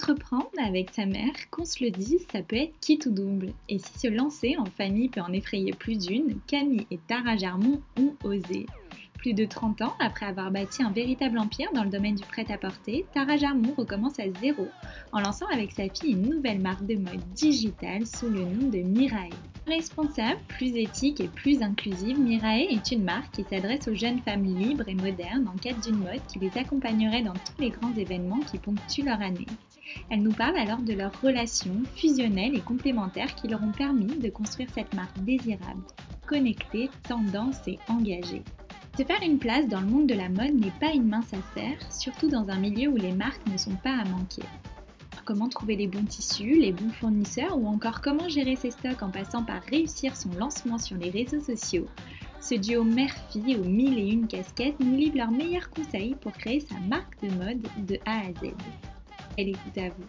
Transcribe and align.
Entreprendre 0.00 0.46
avec 0.64 0.90
sa 0.90 1.06
mère, 1.06 1.32
qu'on 1.50 1.64
se 1.64 1.82
le 1.82 1.90
dise, 1.90 2.24
ça 2.30 2.40
peut 2.40 2.54
être 2.54 2.78
qui 2.80 3.00
tout 3.00 3.10
double. 3.10 3.52
Et 3.68 3.80
si 3.80 3.98
se 3.98 4.06
lancer 4.06 4.54
en 4.56 4.64
famille 4.64 5.08
peut 5.08 5.20
en 5.20 5.32
effrayer 5.32 5.72
plus 5.72 5.98
d'une, 5.98 6.38
Camille 6.46 6.86
et 6.92 7.00
Tara 7.08 7.36
Jarmon 7.36 7.82
ont 7.98 8.14
osé. 8.22 8.66
Plus 9.14 9.34
de 9.34 9.44
30 9.44 9.82
ans 9.82 9.94
après 9.98 10.26
avoir 10.26 10.52
bâti 10.52 10.84
un 10.84 10.92
véritable 10.92 11.36
empire 11.36 11.72
dans 11.74 11.82
le 11.82 11.90
domaine 11.90 12.14
du 12.14 12.22
prêt-à-porter, 12.22 13.06
Tara 13.12 13.36
Jarmon 13.36 13.74
recommence 13.76 14.20
à 14.20 14.30
zéro 14.40 14.68
en 15.10 15.18
lançant 15.18 15.48
avec 15.52 15.72
sa 15.72 15.88
fille 15.88 16.12
une 16.12 16.30
nouvelle 16.30 16.60
marque 16.60 16.86
de 16.86 16.94
mode 16.94 17.32
digitale 17.34 18.06
sous 18.06 18.30
le 18.30 18.44
nom 18.44 18.68
de 18.68 18.78
Mirae. 18.78 19.30
Responsable, 19.66 20.40
plus 20.46 20.76
éthique 20.76 21.20
et 21.20 21.26
plus 21.26 21.60
inclusive, 21.60 22.20
Mirae 22.20 22.70
est 22.70 22.92
une 22.92 23.02
marque 23.02 23.32
qui 23.32 23.42
s'adresse 23.42 23.88
aux 23.88 23.96
jeunes 23.96 24.20
femmes 24.20 24.44
libres 24.44 24.88
et 24.88 24.94
modernes 24.94 25.48
en 25.52 25.58
quête 25.58 25.80
d'une 25.80 25.98
mode 25.98 26.24
qui 26.28 26.38
les 26.38 26.56
accompagnerait 26.56 27.22
dans 27.22 27.34
tous 27.34 27.60
les 27.60 27.70
grands 27.70 27.94
événements 27.96 28.40
qui 28.48 28.58
ponctuent 28.58 29.04
leur 29.04 29.20
année. 29.20 29.46
Elle 30.10 30.22
nous 30.22 30.32
parle 30.32 30.56
alors 30.56 30.80
de 30.80 30.92
leurs 30.92 31.20
relations 31.20 31.82
fusionnelles 31.96 32.56
et 32.56 32.60
complémentaires 32.60 33.34
qui 33.34 33.48
leur 33.48 33.62
ont 33.62 33.72
permis 33.72 34.18
de 34.18 34.30
construire 34.30 34.68
cette 34.74 34.94
marque 34.94 35.18
désirable, 35.20 35.82
connectée, 36.26 36.90
tendance 37.08 37.66
et 37.66 37.78
engagée. 37.88 38.42
Se 38.96 39.04
faire 39.04 39.22
une 39.22 39.38
place 39.38 39.68
dans 39.68 39.80
le 39.80 39.86
monde 39.86 40.08
de 40.08 40.14
la 40.14 40.28
mode 40.28 40.54
n'est 40.54 40.72
pas 40.80 40.92
une 40.92 41.08
mince 41.08 41.32
affaire, 41.32 41.78
surtout 41.92 42.28
dans 42.28 42.48
un 42.48 42.58
milieu 42.58 42.88
où 42.88 42.96
les 42.96 43.12
marques 43.12 43.46
ne 43.46 43.56
sont 43.56 43.76
pas 43.76 43.96
à 43.96 44.04
manquer. 44.04 44.42
Comment 45.24 45.48
trouver 45.48 45.76
les 45.76 45.86
bons 45.86 46.04
tissus, 46.04 46.58
les 46.58 46.72
bons 46.72 46.88
fournisseurs 46.88 47.58
ou 47.58 47.66
encore 47.66 48.00
comment 48.00 48.30
gérer 48.30 48.56
ses 48.56 48.70
stocks 48.70 49.02
en 49.02 49.10
passant 49.10 49.44
par 49.44 49.62
réussir 49.70 50.16
son 50.16 50.30
lancement 50.38 50.78
sur 50.78 50.96
les 50.96 51.10
réseaux 51.10 51.42
sociaux? 51.42 51.86
Ce 52.40 52.54
duo 52.54 52.82
mère-fille 52.82 53.56
aux 53.56 53.64
mille 53.64 53.98
et 53.98 54.08
une 54.10 54.26
casquettes 54.26 54.80
nous 54.80 54.96
livre 54.96 55.18
leurs 55.18 55.30
meilleurs 55.30 55.68
conseils 55.68 56.14
pour 56.14 56.32
créer 56.32 56.60
sa 56.60 56.80
marque 56.80 57.22
de 57.22 57.28
mode 57.28 57.60
de 57.86 57.98
A 58.06 58.20
à 58.20 58.32
Z. 58.42 58.54
Elle 59.40 59.50
écoute 59.50 59.78
à 59.78 59.88
vous. 59.90 60.04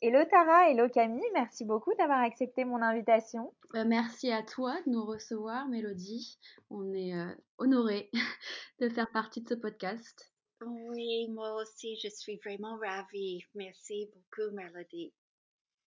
Hello 0.00 0.20
Tara, 0.30 0.70
hello 0.70 0.88
Camille, 0.88 1.28
merci 1.34 1.64
beaucoup 1.64 1.92
d'avoir 1.98 2.20
accepté 2.20 2.64
mon 2.64 2.80
invitation. 2.80 3.52
Euh, 3.74 3.84
merci 3.84 4.30
à 4.30 4.44
toi 4.44 4.76
de 4.86 4.92
nous 4.92 5.04
recevoir, 5.04 5.66
Mélodie. 5.66 6.38
On 6.70 6.94
est 6.94 7.16
euh, 7.16 7.34
honorés 7.58 8.08
de 8.80 8.88
faire 8.88 9.10
partie 9.10 9.42
de 9.42 9.48
ce 9.48 9.54
podcast. 9.54 10.32
Oui, 10.64 11.26
moi 11.30 11.60
aussi, 11.60 11.98
je 12.00 12.08
suis 12.08 12.36
vraiment 12.44 12.76
ravie. 12.76 13.42
Merci 13.56 14.08
beaucoup, 14.14 14.54
Mélodie. 14.54 15.12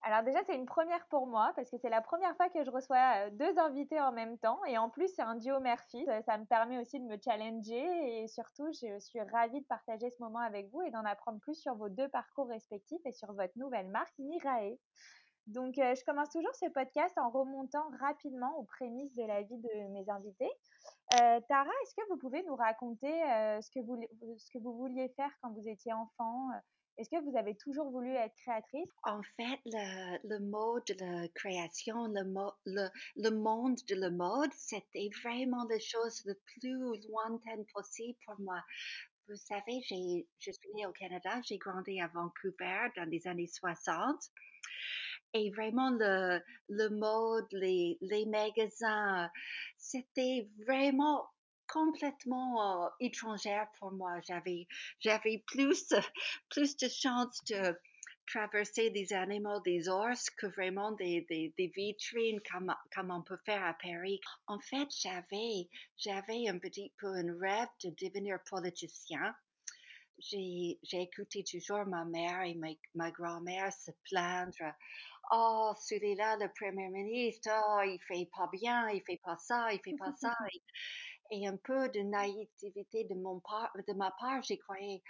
Alors 0.01 0.23
déjà, 0.23 0.39
c'est 0.45 0.55
une 0.55 0.65
première 0.65 1.05
pour 1.07 1.27
moi 1.27 1.51
parce 1.55 1.69
que 1.69 1.77
c'est 1.77 1.89
la 1.89 2.01
première 2.01 2.33
fois 2.37 2.47
que 2.49 2.63
je 2.63 2.71
reçois 2.71 3.27
euh, 3.27 3.29
deux 3.31 3.59
invités 3.59 3.99
en 3.99 4.13
même 4.13 4.37
temps 4.37 4.63
et 4.65 4.77
en 4.77 4.89
plus, 4.89 5.09
c'est 5.13 5.21
un 5.21 5.35
duo 5.35 5.59
mère-fille. 5.59 6.07
Ça 6.25 6.37
me 6.37 6.45
permet 6.45 6.79
aussi 6.79 6.99
de 6.99 7.05
me 7.05 7.17
challenger 7.23 8.21
et 8.21 8.27
surtout, 8.27 8.71
je 8.71 8.97
suis 8.99 9.21
ravie 9.21 9.59
de 9.59 9.65
partager 9.65 10.09
ce 10.09 10.23
moment 10.23 10.39
avec 10.39 10.69
vous 10.71 10.81
et 10.83 10.91
d'en 10.91 11.03
apprendre 11.03 11.39
plus 11.39 11.55
sur 11.55 11.75
vos 11.75 11.89
deux 11.89 12.07
parcours 12.07 12.47
respectifs 12.47 13.05
et 13.05 13.11
sur 13.11 13.33
votre 13.33 13.57
nouvelle 13.57 13.89
marque 13.89 14.17
Mirae. 14.19 14.77
Donc, 15.47 15.77
euh, 15.79 15.95
je 15.95 16.05
commence 16.05 16.29
toujours 16.29 16.55
ce 16.55 16.67
podcast 16.67 17.17
en 17.17 17.29
remontant 17.29 17.89
rapidement 17.99 18.55
aux 18.57 18.63
prémices 18.63 19.13
de 19.15 19.23
la 19.23 19.41
vie 19.41 19.57
de 19.57 19.87
mes 19.89 20.09
invités. 20.09 20.51
Euh, 21.15 21.41
Tara, 21.49 21.71
est-ce 21.83 21.95
que 21.95 22.07
vous 22.09 22.17
pouvez 22.17 22.43
nous 22.43 22.55
raconter 22.55 23.11
ce, 23.61 23.69
que 23.71 23.79
vous, 23.79 23.99
ce 24.37 24.51
que 24.51 24.59
vous 24.59 24.73
vouliez 24.73 25.09
faire 25.09 25.31
quand 25.41 25.51
vous 25.51 25.67
étiez 25.67 25.91
enfant 25.91 26.49
est-ce 26.99 27.09
que 27.09 27.23
vous 27.23 27.37
avez 27.37 27.55
toujours 27.55 27.89
voulu 27.89 28.13
être 28.13 28.35
créatrice? 28.35 28.89
En 29.03 29.21
fait, 29.37 29.59
le, 29.65 30.17
le 30.27 30.39
de 30.39 30.93
la 30.99 31.27
création, 31.29 32.07
le, 32.07 33.31
monde 33.31 33.79
de 33.87 33.95
la 33.95 34.09
mode, 34.09 34.51
c'était 34.53 35.09
vraiment 35.23 35.65
la 35.69 35.79
chose 35.79 36.21
la 36.25 36.33
plus 36.45 36.99
lointaine 37.07 37.65
possible 37.73 38.17
pour 38.25 38.37
moi. 38.41 38.61
Vous 39.29 39.37
savez, 39.37 39.79
je 39.81 40.51
suis 40.51 40.69
née 40.75 40.85
au 40.87 40.91
Canada, 40.91 41.39
j'ai 41.43 41.57
grandi 41.57 42.01
à 42.01 42.07
Vancouver 42.07 42.89
dans 42.97 43.09
les 43.09 43.25
années 43.27 43.47
60. 43.47 44.19
Et 45.35 45.51
vraiment, 45.51 45.91
le, 45.91 46.89
mode, 46.89 47.47
les 47.53 48.25
magasins, 48.25 49.29
c'était 49.77 50.49
vraiment 50.65 51.29
complètement 51.71 52.85
euh, 52.85 52.89
étrangère 52.99 53.67
pour 53.79 53.91
moi. 53.91 54.19
J'avais, 54.27 54.67
j'avais 54.99 55.43
plus, 55.47 55.93
plus 56.49 56.77
de 56.77 56.87
chance 56.89 57.43
de 57.49 57.77
traverser 58.27 58.91
des 58.91 59.11
animaux, 59.13 59.59
des 59.61 59.89
ours, 59.89 60.29
que 60.31 60.47
vraiment 60.47 60.91
des, 60.93 61.25
des, 61.29 61.53
des 61.57 61.67
vitrines 61.75 62.39
comme, 62.51 62.73
comme 62.93 63.11
on 63.11 63.23
peut 63.23 63.39
faire 63.45 63.63
à 63.63 63.73
Paris. 63.73 64.19
En 64.47 64.59
fait, 64.59 64.87
j'avais, 65.01 65.67
j'avais 65.97 66.47
un 66.47 66.59
petit 66.59 66.93
peu 66.99 67.07
un 67.07 67.37
rêve 67.39 67.69
de 67.83 67.89
devenir 68.01 68.37
politicien. 68.49 69.35
J'ai, 70.19 70.79
j'ai 70.83 71.01
écouté 71.03 71.43
toujours 71.49 71.85
ma 71.85 72.03
mère 72.05 72.41
et 72.43 72.53
ma, 72.55 72.67
ma 72.93 73.09
grand-mère 73.11 73.71
se 73.71 73.91
plaindre. 74.09 74.73
Oh, 75.31 75.71
celui-là, 75.79 76.37
le 76.37 76.51
premier 76.53 76.89
ministre, 76.89 77.49
oh, 77.51 77.81
il 77.85 77.99
fait 78.07 78.29
pas 78.35 78.49
bien, 78.51 78.89
il 78.89 79.01
fait 79.05 79.21
pas 79.23 79.37
ça, 79.37 79.71
il 79.71 79.79
fait 79.83 79.95
pas 79.97 80.11
ça. 80.19 80.35
et 81.31 81.47
un 81.47 81.57
peu 81.57 81.89
de 81.89 81.99
naïveté 82.01 83.05
de, 83.05 83.15
mon 83.15 83.39
part, 83.39 83.71
de 83.87 83.93
ma 83.93 84.11
part, 84.19 84.41
j'ai 84.43 84.57
croyé, 84.57 85.03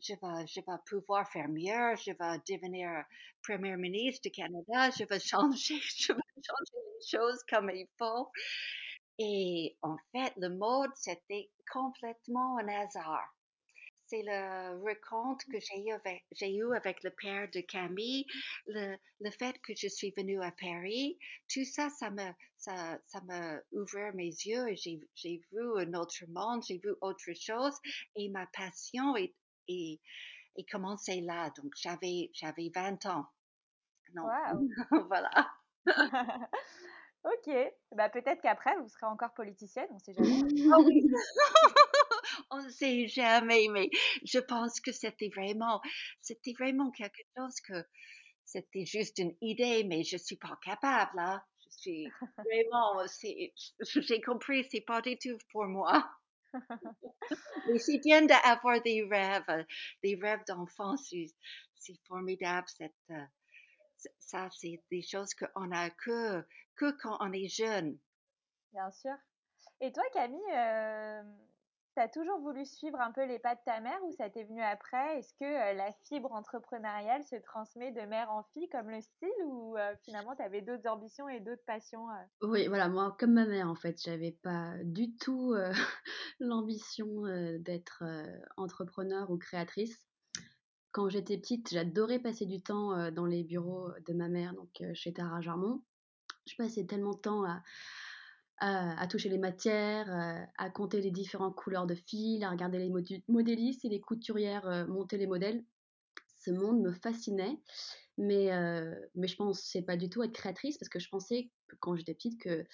je 0.00 0.14
vais, 0.14 0.46
je 0.46 0.60
vais 0.60 0.78
pouvoir 0.86 1.28
faire 1.30 1.48
mieux, 1.48 1.96
je 1.96 2.12
vais 2.12 2.38
devenir 2.48 3.04
Premier 3.42 3.76
ministre 3.76 4.22
du 4.24 4.30
Canada, 4.30 4.90
je 4.90 5.04
vais 5.04 5.20
changer, 5.20 5.78
je 5.96 6.12
vais 6.12 6.20
changer 6.36 6.74
les 6.74 7.18
choses 7.18 7.42
comme 7.48 7.70
il 7.70 7.86
faut. 7.98 8.30
Et 9.18 9.76
en 9.82 9.96
fait, 10.12 10.32
le 10.36 10.50
mode, 10.50 10.90
c'était 10.94 11.50
complètement 11.72 12.58
un 12.58 12.68
hasard 12.68 13.34
c'est 14.08 14.22
le 14.22 14.82
rencontre 15.10 15.44
que 15.46 15.58
j'ai 15.60 15.84
eu 15.84 15.92
avec, 15.92 16.24
j'ai 16.32 16.54
eu 16.54 16.74
avec 16.74 17.02
le 17.02 17.10
père 17.10 17.48
de 17.52 17.60
Camille, 17.60 18.26
le, 18.66 18.96
le 19.20 19.30
fait 19.30 19.58
que 19.62 19.74
je 19.76 19.88
suis 19.88 20.12
venue 20.16 20.42
à 20.42 20.52
Paris, 20.52 21.18
tout 21.52 21.64
ça, 21.64 21.90
ça 21.90 22.10
me, 22.10 22.30
ça, 22.56 22.98
ça 23.06 23.20
m'a 23.22 23.58
ouvert 23.72 24.14
mes 24.14 24.24
yeux 24.30 24.68
et 24.68 24.76
j'ai, 24.76 25.00
j'ai 25.14 25.40
vu 25.52 25.78
un 25.78 25.94
autre 25.94 26.24
monde, 26.28 26.62
j'ai 26.66 26.78
vu 26.78 26.90
autre 27.00 27.32
chose 27.34 27.74
et 28.16 28.28
ma 28.30 28.46
passion 28.46 29.16
est, 29.16 29.34
est, 29.68 30.00
est 30.56 30.70
commencé 30.70 31.20
là. 31.20 31.50
Donc, 31.56 31.72
j'avais, 31.76 32.30
j'avais 32.32 32.70
20 32.74 33.06
ans. 33.06 33.26
wow. 34.14 34.68
voilà. 35.08 35.50
ok. 37.24 37.50
Bah, 37.92 38.08
peut-être 38.08 38.40
qu'après, 38.42 38.76
vous 38.78 38.88
serez 38.88 39.06
encore 39.06 39.34
politicienne, 39.34 39.88
on 39.90 39.98
sait 39.98 40.14
jamais. 40.14 40.42
oh, 40.74 40.82
oui. 40.86 41.06
On 42.50 42.62
ne 42.62 42.70
sait 42.70 43.06
jamais, 43.08 43.68
mais 43.68 43.90
je 44.24 44.38
pense 44.38 44.80
que 44.80 44.92
c'était 44.92 45.28
vraiment, 45.28 45.80
c'était 46.20 46.52
vraiment 46.52 46.90
quelque 46.90 47.22
chose 47.36 47.60
que 47.60 47.84
c'était 48.44 48.86
juste 48.86 49.18
une 49.18 49.36
idée, 49.40 49.84
mais 49.84 50.04
je 50.04 50.16
suis 50.16 50.36
pas 50.36 50.58
capable. 50.64 51.18
Hein. 51.18 51.42
Je 51.64 51.78
suis 51.78 52.08
vraiment, 52.38 53.04
j'ai 53.84 54.20
compris, 54.22 54.66
c'est 54.70 54.80
pas 54.80 55.02
du 55.02 55.18
tout 55.18 55.36
pour 55.52 55.66
moi. 55.66 56.08
mais 57.68 57.78
c'est 57.78 57.98
bien 57.98 58.22
d'avoir 58.24 58.80
des 58.82 59.02
rêves, 59.04 59.66
des 60.02 60.18
rêves 60.20 60.44
d'enfant, 60.46 60.96
c'est 60.96 61.26
formidable, 62.06 62.66
cette, 62.68 62.94
euh, 63.10 63.24
ça, 64.18 64.48
c'est 64.50 64.82
des 64.90 65.02
choses 65.02 65.34
qu'on 65.34 65.70
a 65.72 65.90
que, 65.90 66.42
que 66.76 66.90
quand 67.02 67.18
on 67.20 67.32
est 67.32 67.48
jeune. 67.48 67.98
Bien 68.72 68.90
sûr. 68.90 69.14
Et 69.80 69.92
toi, 69.92 70.04
Camille, 70.12 70.40
euh, 70.54 71.22
tu 72.06 72.18
toujours 72.18 72.38
voulu 72.40 72.64
suivre 72.64 73.00
un 73.00 73.10
peu 73.12 73.24
les 73.24 73.38
pas 73.38 73.54
de 73.54 73.60
ta 73.64 73.80
mère 73.80 73.98
ou 74.04 74.12
ça 74.12 74.30
t'est 74.30 74.44
venu 74.44 74.62
après? 74.62 75.18
Est-ce 75.18 75.32
que 75.34 75.44
euh, 75.44 75.74
la 75.74 75.92
fibre 76.08 76.32
entrepreneuriale 76.32 77.24
se 77.24 77.36
transmet 77.36 77.90
de 77.90 78.02
mère 78.02 78.30
en 78.30 78.44
fille 78.52 78.68
comme 78.68 78.90
le 78.90 79.00
style 79.00 79.44
ou 79.44 79.76
euh, 79.76 79.94
finalement 80.04 80.36
tu 80.36 80.42
avais 80.42 80.60
d'autres 80.60 80.88
ambitions 80.88 81.28
et 81.28 81.40
d'autres 81.40 81.64
passions 81.66 82.08
euh? 82.10 82.46
Oui, 82.46 82.68
voilà, 82.68 82.88
moi 82.88 83.16
comme 83.18 83.32
ma 83.32 83.46
mère 83.46 83.68
en 83.68 83.74
fait, 83.74 84.00
j'avais 84.02 84.32
pas 84.42 84.74
du 84.84 85.16
tout 85.16 85.54
l'ambition 86.40 87.24
d'être 87.58 88.04
entrepreneur 88.56 89.30
ou 89.30 89.38
créatrice. 89.38 90.06
Quand 90.92 91.08
j'étais 91.08 91.36
petite, 91.36 91.70
j'adorais 91.70 92.18
passer 92.18 92.46
du 92.46 92.62
temps 92.62 93.10
dans 93.10 93.26
les 93.26 93.44
bureaux 93.44 93.90
de 94.06 94.14
ma 94.14 94.28
mère, 94.28 94.54
donc 94.54 94.82
chez 94.94 95.12
Tara 95.12 95.40
Jarmon. 95.40 95.82
Je 96.46 96.56
passais 96.56 96.86
tellement 96.86 97.12
de 97.12 97.18
temps 97.18 97.44
à, 97.44 97.62
à, 98.60 99.06
toucher 99.06 99.28
les 99.28 99.38
matières, 99.38 100.12
euh, 100.12 100.44
à 100.56 100.70
compter 100.70 101.00
les 101.00 101.10
différentes 101.10 101.54
couleurs 101.54 101.86
de 101.86 101.94
fils, 101.94 102.42
à 102.42 102.50
regarder 102.50 102.78
les 102.78 102.90
modélistes 103.28 103.84
et 103.84 103.88
les 103.88 104.00
couturières 104.00 104.66
euh, 104.66 104.86
monter 104.86 105.16
les 105.16 105.26
modèles. 105.26 105.64
ce 106.40 106.50
monde 106.50 106.80
me 106.80 106.92
fascinait. 106.92 107.58
Mais, 108.20 108.50
mais 109.14 109.28
je 109.28 109.36
pensais 109.36 109.82
pas 109.82 109.96
du 109.96 110.10
tout 110.10 110.24
être 110.24 110.32
créatrice 110.32 110.76
parce 110.76 110.88
que 110.88 110.98
je 110.98 111.08
pensais, 111.08 111.52
quand 111.78 111.94
j'étais 111.94 112.14
petite, 112.14 112.40
que 112.40 112.64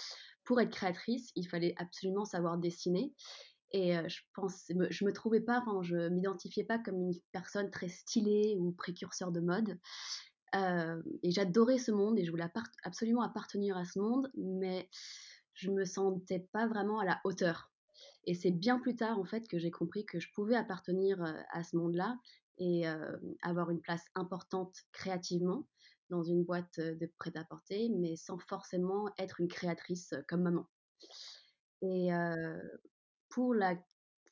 pour 0.43 0.59
être 0.59 0.71
créatrice, 0.71 1.33
il 1.37 1.47
fallait 1.47 1.75
absolument 1.77 2.25
savoir 2.25 2.57
dessiner. 2.57 3.13
Et 3.71 3.93
je 4.09 4.23
pense, 4.33 4.65
je 4.89 5.05
me 5.05 5.13
trouvais 5.13 5.43
pas, 5.43 5.61
enfin, 5.61 5.83
je 5.83 6.09
m'identifiais 6.09 6.65
pas 6.65 6.79
comme 6.79 6.97
une 6.97 7.13
personne 7.31 7.71
très 7.71 7.89
stylée 7.89 8.57
ou 8.59 8.73
précurseur 8.73 9.33
de 9.33 9.41
mode. 9.41 9.79
et 10.55 11.31
j'adorais 11.31 11.77
ce 11.77 11.93
monde 11.93 12.19
et 12.19 12.25
je 12.25 12.31
voulais 12.31 12.49
absolument 12.83 13.21
appartenir 13.21 13.77
à 13.77 13.85
ce 13.85 13.99
monde, 13.99 14.31
mais 14.35 14.89
je 15.55 15.71
me 15.71 15.85
sentais 15.85 16.49
pas 16.53 16.67
vraiment 16.67 16.99
à 16.99 17.05
la 17.05 17.21
hauteur. 17.25 17.73
Et 18.25 18.35
c'est 18.35 18.51
bien 18.51 18.79
plus 18.79 18.97
tard, 18.97 19.19
en 19.19 19.25
fait, 19.25 19.49
que 19.49 19.59
j'ai 19.59 19.71
compris 19.71 20.05
que 20.05 20.21
je 20.21 20.33
pouvais 20.33 20.57
appartenir 20.57 21.23
à 21.53 21.63
ce 21.63 21.77
monde-là 21.77 22.19
et 22.59 22.85
avoir 23.43 23.71
une 23.71 23.81
place 23.81 24.05
importante 24.15 24.77
créativement 24.93 25.67
dans 26.11 26.23
une 26.23 26.45
boîte 26.45 26.81
de 26.81 27.11
prêt-à-porter, 27.19 27.89
mais 27.91 28.17
sans 28.17 28.39
forcément 28.39 29.11
être 29.19 29.41
une 29.41 29.49
créatrice 29.49 30.15
comme 30.29 30.43
maman. 30.43 30.67
Et 31.83 32.11
pour 33.29 33.55
la 33.55 33.77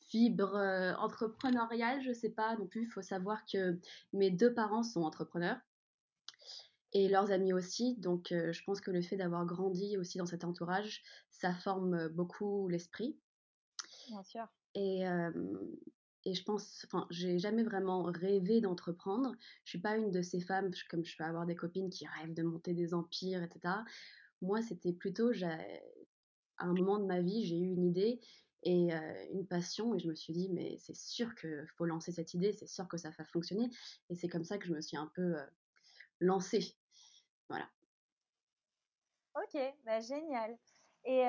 fibre 0.09 0.57
entrepreneuriale, 0.99 2.03
je 2.03 2.13
sais 2.13 2.31
pas 2.31 2.57
non 2.57 2.67
plus, 2.67 2.83
il 2.83 2.91
faut 2.91 3.03
savoir 3.03 3.45
que 3.47 3.79
mes 4.13 4.31
deux 4.31 4.53
parents 4.53 4.83
sont 4.83 5.03
entrepreneurs 5.03 5.59
et 6.93 7.09
leurs 7.09 7.31
amis 7.31 7.53
aussi. 7.53 7.97
Donc, 7.99 8.29
je 8.31 8.65
pense 8.65 8.81
que 8.81 8.91
le 8.91 9.03
fait 9.03 9.17
d'avoir 9.17 9.47
grandi 9.47 9.97
aussi 9.97 10.19
dans 10.19 10.27
cet 10.27 10.45
entourage, 10.45 11.03
ça 11.31 11.55
forme 11.55 12.09
beaucoup 12.09 12.69
l'esprit. 12.69 13.19
Bien 14.09 14.23
sûr. 14.23 14.47
Et, 14.75 15.05
et 16.25 16.35
je 16.35 16.45
pense, 16.45 16.85
enfin, 16.87 17.07
j'ai 17.11 17.39
jamais 17.39 17.65
vraiment 17.65 18.05
rêvé 18.05 18.61
d'entreprendre. 18.61 19.33
Je 19.65 19.71
suis 19.71 19.81
pas 19.81 19.97
une 19.97 20.11
de 20.11 20.23
ces 20.23 20.41
femmes, 20.41 20.71
comme 20.89 21.05
je 21.05 21.17
peux 21.17 21.25
avoir 21.25 21.47
des 21.47 21.57
copines 21.57 21.91
qui 21.91 22.07
rêvent 22.07 22.35
de 22.35 22.43
monter 22.43 22.75
des 22.75 22.95
empires, 22.95 23.43
etc. 23.43 23.75
Moi, 24.41 24.63
c'était 24.63 24.93
plutôt, 24.93 25.31
à 25.43 26.65
un 26.65 26.75
moment 26.75 26.99
de 26.99 27.07
ma 27.07 27.21
vie, 27.21 27.45
j'ai 27.45 27.59
eu 27.59 27.67
une 27.67 27.85
idée 27.85 28.21
et 28.63 28.93
une 29.33 29.47
passion 29.47 29.95
et 29.95 29.99
je 29.99 30.09
me 30.09 30.15
suis 30.15 30.33
dit, 30.33 30.49
mais 30.51 30.77
c'est 30.79 30.97
sûr 30.97 31.35
qu'il 31.35 31.67
faut 31.77 31.87
lancer 31.87 32.13
cette 32.13 32.35
idée, 32.35 32.53
c'est 32.53 32.69
sûr 32.69 32.87
que 32.87 32.99
ça 32.99 33.11
va 33.19 33.25
fonctionner. 33.25 33.71
Et 34.11 34.15
c'est 34.15 34.29
comme 34.29 34.45
ça 34.45 34.59
que 34.59 34.67
je 34.67 34.73
me 34.73 34.81
suis 34.81 34.97
un 34.97 35.11
peu 35.15 35.35
lancée. 36.21 36.77
Voilà. 37.53 37.69
Ok, 39.35 39.61
bah 39.85 40.01
génial. 40.01 40.57
Et 41.05 41.25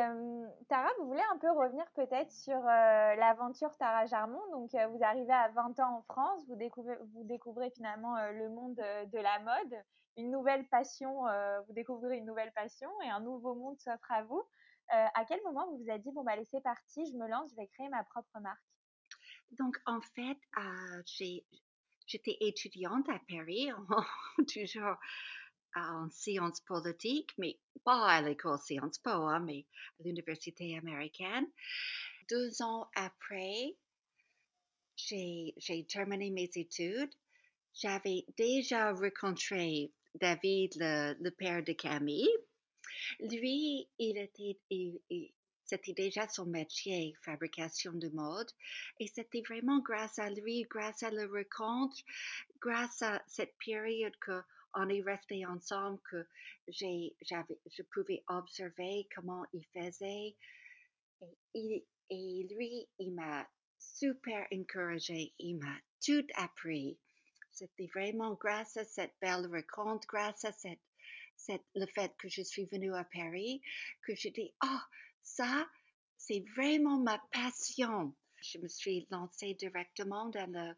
Tara, 0.70 0.88
vous 1.00 1.08
voulez 1.08 1.24
un 1.34 1.38
peu 1.38 1.52
revenir 1.52 1.86
peut-être 1.96 2.32
sur 2.32 2.62
l'aventure 2.62 3.76
Tara 3.76 4.06
Jarmon? 4.06 4.40
Donc, 4.52 4.70
vous 4.72 5.04
arrivez 5.04 5.34
à 5.34 5.50
20 5.50 5.80
ans 5.82 5.98
en 5.98 6.02
France, 6.04 6.46
vous 6.48 6.56
découvrez, 6.56 6.96
vous 7.14 7.24
découvrez 7.26 7.72
finalement 7.72 8.16
le 8.32 8.50
monde 8.50 8.76
de 8.76 9.18
la 9.20 9.40
mode, 9.40 9.84
une 10.16 10.32
nouvelle 10.32 10.66
passion, 10.70 11.24
vous 11.68 11.74
découvrez 11.74 12.18
une 12.18 12.26
nouvelle 12.26 12.54
passion 12.54 12.90
et 13.04 13.10
un 13.10 13.20
nouveau 13.20 13.56
monde 13.56 13.78
s'offre 13.80 14.12
à 14.12 14.24
vous. 14.24 14.44
à 14.90 15.26
quel 15.28 15.42
moment 15.44 15.68
vous 15.72 15.80
vous 15.80 15.90
êtes 15.90 16.04
dit, 16.04 16.12
bon, 16.12 16.24
bah, 16.24 16.34
allez, 16.34 16.46
c'est 16.46 16.62
parti, 16.62 17.06
je 17.12 17.18
me 17.18 17.28
lance, 17.28 17.50
je 17.52 17.56
vais 17.56 17.68
créer 17.68 17.90
ma 17.90 18.04
propre 18.04 18.40
marque? 18.40 18.62
Donc, 19.52 19.76
en 19.88 20.02
fait, 20.02 20.38
j'étais 22.06 22.38
étudiante 22.42 23.10
à 23.10 23.20
Paris, 23.28 23.72
toujours 24.48 24.98
en 25.76 26.10
sciences 26.10 26.62
politiques, 26.62 27.32
mais 27.38 27.58
pas 27.84 28.08
à 28.08 28.22
l'école 28.22 28.60
Sciences 28.60 29.00
Po, 29.00 29.10
hein, 29.10 29.40
mais 29.40 29.66
à 30.00 30.04
l'université 30.04 30.78
américaine. 30.78 31.48
Deux 32.30 32.62
ans 32.62 32.90
après, 32.96 33.76
j'ai 34.96 35.86
terminé 35.90 36.30
mes 36.30 36.50
études. 36.56 37.14
J'avais 37.74 38.26
déjà 38.38 38.94
rencontré 38.94 39.92
David, 40.16 40.74
le, 40.76 41.30
père 41.32 41.64
de 41.64 41.74
Camille. 41.74 42.30
Lui, 43.20 43.90
il 43.98 44.18
était, 44.18 44.60
c'était 45.66 45.94
déjà 45.94 46.28
son 46.30 46.46
métier, 46.46 47.16
fabrication 47.24 47.94
de 47.94 48.10
mode. 48.10 48.50
Et 49.00 49.08
c'était 49.08 49.42
vraiment 49.42 49.80
grâce 49.80 50.20
à 50.20 50.30
lui, 50.30 50.64
grâce 50.70 51.02
à 51.04 51.10
la 51.10 51.26
rencontre, 51.26 51.98
grâce 52.60 53.02
à 53.02 53.22
cette 53.28 53.56
période 53.58 54.16
que 54.18 54.42
on 54.76 54.90
est 54.90 55.02
resté 55.02 55.46
ensemble, 55.46 56.00
que 56.10 56.28
j'ai, 56.68 57.16
j'avais, 57.22 57.60
je 57.72 57.84
pouvais 57.84 58.24
observer 58.28 59.08
comment 59.16 59.46
il 59.54 59.66
faisait. 59.74 60.36
Et, 61.54 61.86
et 62.10 62.48
lui, 62.52 62.88
il 63.00 63.14
m'a 63.14 63.48
super 63.80 64.48
encouragé, 64.52 65.34
il 65.40 65.58
m'a 65.58 65.78
tout 66.04 66.26
appris. 66.36 66.98
C'était 67.52 67.90
vraiment 67.94 68.34
grâce 68.34 68.78
à 68.78 68.86
cette 68.86 69.14
belle 69.22 69.48
rencontre, 69.48 70.08
grâce 70.08 70.44
à 70.46 70.52
cette, 70.52 70.82
cette, 71.36 71.66
le 71.76 71.86
fait 71.86 72.16
que 72.18 72.28
je 72.28 72.42
suis 72.42 72.66
venue 72.66 72.96
à 72.96 73.04
Paris, 73.04 73.62
que 74.02 74.16
j'ai 74.16 74.32
dit, 74.32 74.54
oh, 74.64 74.80
ça, 75.22 75.68
c'est 76.18 76.44
vraiment 76.56 77.00
ma 77.00 77.20
passion. 77.32 78.16
Je 78.42 78.58
me 78.58 78.68
suis 78.68 79.08
lancée 79.12 79.54
directement 79.54 80.30
dans 80.30 80.52
la 80.52 80.76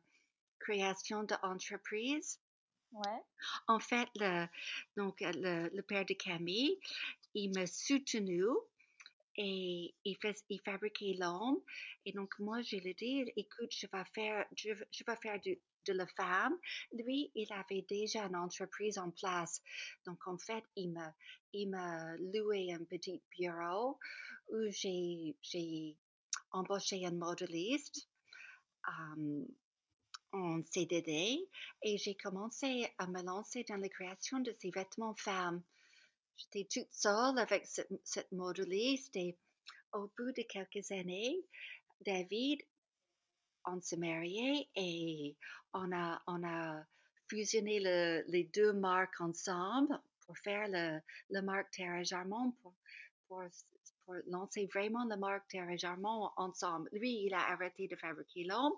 création 0.59 1.23
d'entreprises. 1.23 2.39
En 3.67 3.79
fait, 3.79 4.09
le, 4.15 4.47
donc, 4.97 5.19
le, 5.21 5.69
le, 5.73 5.81
père 5.81 6.05
de 6.05 6.13
Camille, 6.13 6.79
il 7.33 7.51
m'a 7.53 7.67
soutenu 7.67 8.45
et 9.37 9.93
il, 10.05 10.17
fabriquait 10.63 11.15
l'homme. 11.19 11.59
Et 12.05 12.13
donc, 12.13 12.33
moi, 12.39 12.61
je 12.61 12.77
lui 12.77 12.89
ai 12.89 12.93
dit, 12.93 13.31
écoute, 13.35 13.71
je 13.71 13.87
vais 13.87 14.03
faire, 14.13 14.45
du, 15.41 15.59
de 15.87 15.93
la 15.93 16.07
femme. 16.07 16.57
Lui, 16.93 17.31
il 17.35 17.51
avait 17.53 17.85
déjà 17.87 18.25
une 18.25 18.35
entreprise 18.35 18.97
en 18.97 19.11
place. 19.11 19.61
Donc, 20.05 20.25
en 20.27 20.37
fait, 20.37 20.63
il 20.75 20.91
m'a, 20.91 21.13
il 21.53 21.69
loué 22.33 22.73
un 22.73 22.83
petit 22.85 23.21
bureau 23.37 23.99
où 24.49 24.57
j'ai, 24.69 25.97
embauché 26.51 27.05
un 27.05 27.11
modéliste. 27.11 28.07
Um, 28.87 29.45
en 30.35 30.61
CDD 30.65 31.47
et 31.83 31.97
j'ai 31.97 32.15
commencé 32.15 32.87
à 32.97 33.07
me 33.07 33.21
lancer 33.23 33.63
dans 33.67 33.77
la 33.77 33.89
création 33.89 34.39
de 34.39 34.53
ces 34.59 34.69
vêtements 34.71 35.15
femmes. 35.15 35.63
J'étais 36.37 36.67
toute 36.69 36.91
seule 36.91 37.39
avec 37.39 37.65
cette, 37.65 37.89
cette 38.03 38.31
modéliste 38.31 39.15
et 39.15 39.37
au 39.93 40.11
bout 40.17 40.31
de 40.33 40.43
quelques 40.43 40.91
années, 40.91 41.37
David, 42.05 42.61
on 43.65 43.79
s'est 43.81 43.97
marié 43.97 44.69
et 44.75 45.37
on 45.73 45.91
a, 45.93 46.21
on 46.27 46.43
a 46.43 46.83
fusionné 47.29 47.79
les 48.27 48.43
deux 48.53 48.73
marques 48.73 49.21
ensemble 49.21 49.99
pour 50.25 50.37
faire 50.39 50.67
le 51.29 51.41
marque 51.41 51.71
Terra 51.71 52.03
Jarmon, 52.03 52.51
pour, 52.61 52.73
pour, 53.27 53.43
pour, 54.05 54.15
lancer 54.27 54.67
vraiment 54.73 55.03
la 55.05 55.17
marque 55.17 55.47
Terra 55.49 55.75
Jarmon 55.75 56.29
ensemble. 56.37 56.89
Lui, 56.91 57.25
il 57.25 57.33
a 57.33 57.51
arrêté 57.51 57.87
de 57.87 57.95
fabriquer 57.95 58.43
l'homme 58.43 58.73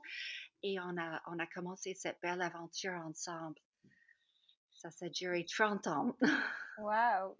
et 0.63 0.79
on 0.79 0.97
a, 0.97 1.21
on 1.27 1.39
a 1.39 1.47
commencé 1.47 1.93
cette 1.93 2.19
belle 2.21 2.41
aventure 2.41 2.93
ensemble. 3.05 3.59
Ça, 4.77 4.91
ça 4.91 5.05
a 5.07 5.09
duré 5.09 5.45
30 5.45 5.87
ans. 5.87 6.15
Waouh, 6.77 7.35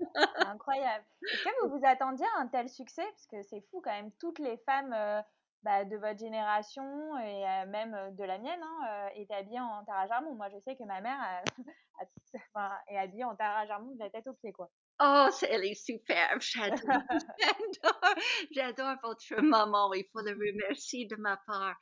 incroyable. 0.48 1.06
Est-ce 1.32 1.44
que 1.44 1.66
vous 1.66 1.78
vous 1.78 1.86
attendiez 1.86 2.26
à 2.36 2.42
un 2.42 2.48
tel 2.48 2.68
succès? 2.70 3.04
Parce 3.04 3.28
que 3.28 3.44
c'est 3.44 3.62
fou 3.70 3.82
quand 3.84 3.92
même, 3.92 4.12
toutes 4.20 4.40
les 4.40 4.58
femmes 4.58 4.92
euh, 4.94 5.22
bah, 5.62 5.86
de 5.86 5.96
votre 5.98 6.18
génération 6.18 7.18
et 7.20 7.48
euh, 7.48 7.66
même 7.68 8.16
de 8.16 8.24
la 8.24 8.40
mienne 8.40 8.60
hein, 8.62 8.80
euh, 8.90 9.10
étaient 9.16 9.36
habillées 9.36 9.60
en 9.60 9.86
Tara 9.86 10.08
Jarmon. 10.08 10.34
Moi, 10.34 10.50
je 10.50 10.60
sais 10.62 10.76
que 10.76 10.84
ma 10.86 11.02
mère 11.02 11.20
est 12.88 12.98
habillée 12.98 13.26
en 13.26 13.36
Tara 13.36 13.68
Jarmon 13.68 13.94
de 13.94 14.00
la 14.00 14.10
tête 14.10 14.26
aux 14.26 14.34
pieds, 14.34 14.54
quoi. 14.54 14.72
Oh, 15.00 15.30
elle 15.48 15.66
est 15.66 15.76
superbe, 15.76 16.42
j'adore. 16.42 17.04
j'adore 18.52 18.96
votre 19.04 19.42
maman, 19.42 19.94
il 19.94 20.06
faut 20.12 20.22
le 20.22 20.32
remercier 20.32 21.06
de 21.06 21.16
ma 21.18 21.38
part. 21.46 21.78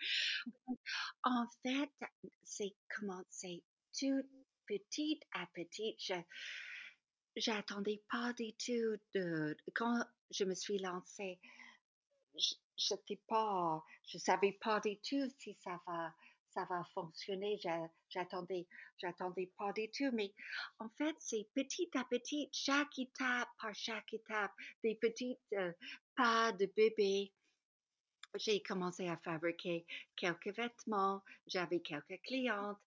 En 1.23 1.45
fait, 1.63 1.91
c'est 2.43 2.75
commencé 2.97 3.63
tout 3.97 4.21
petit 4.67 5.19
à 5.33 5.45
petit. 5.53 5.95
Je 5.99 6.15
j'attendais 7.37 8.01
pas 8.09 8.33
du 8.33 8.53
tout 8.53 8.97
de 9.13 9.55
quand 9.75 10.03
je 10.31 10.43
me 10.43 10.55
suis 10.55 10.79
lancée. 10.79 11.39
Je 12.37 12.55
ne 12.91 13.15
pas, 13.29 13.83
je 14.07 14.17
savais 14.17 14.57
pas 14.61 14.81
du 14.81 14.97
tout 14.97 15.29
si 15.39 15.57
ça 15.63 15.79
va 15.87 16.13
ça 16.55 16.65
va 16.69 16.83
fonctionner. 16.93 17.59
J'attendais, 18.09 18.65
j'attendais 18.97 19.51
pas 19.57 19.71
du 19.73 19.89
tout, 19.91 20.09
mais 20.13 20.33
en 20.79 20.89
fait, 20.97 21.15
c'est 21.19 21.47
petit 21.53 21.89
à 21.95 22.05
petit, 22.05 22.49
chaque 22.51 22.97
étape 22.97 23.49
par 23.61 23.75
chaque 23.75 24.13
étape, 24.13 24.51
des 24.83 24.95
petites 24.95 25.39
euh, 25.53 25.71
pas 26.15 26.51
de 26.53 26.65
bébé. 26.75 27.31
J'ai 28.37 28.61
commencé 28.61 29.07
à 29.07 29.17
fabriquer 29.17 29.85
quelques 30.15 30.55
vêtements, 30.55 31.21
j'avais 31.47 31.81
quelques 31.81 32.21
clientes 32.23 32.79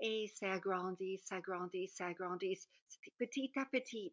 et 0.00 0.28
ça 0.34 0.58
grandit, 0.58 1.20
ça 1.24 1.40
grandit, 1.40 1.88
ça 1.88 2.12
grandit. 2.12 2.58
C'était 2.88 3.14
petit 3.18 3.52
à 3.56 3.66
petit. 3.66 4.12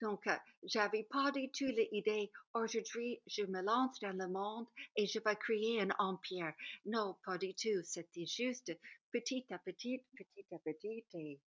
Donc, 0.00 0.26
euh, 0.26 0.36
j'avais 0.62 1.04
pas 1.04 1.30
du 1.32 1.50
tout 1.50 1.64
l'idée, 1.66 2.30
aujourd'hui, 2.54 3.22
je 3.26 3.42
me 3.44 3.62
lance 3.62 3.98
dans 4.00 4.16
le 4.16 4.28
monde 4.28 4.66
et 4.96 5.06
je 5.06 5.18
vais 5.20 5.36
créer 5.36 5.80
un 5.82 5.90
empire. 5.98 6.52
Non, 6.84 7.16
pas 7.24 7.38
du 7.38 7.54
tout. 7.54 7.82
C'était 7.84 8.26
juste 8.26 8.72
petit 9.12 9.46
à 9.50 9.58
petit, 9.58 10.04
petit 10.16 10.46
à 10.54 10.58
petit 10.58 11.06
et, 11.14 11.40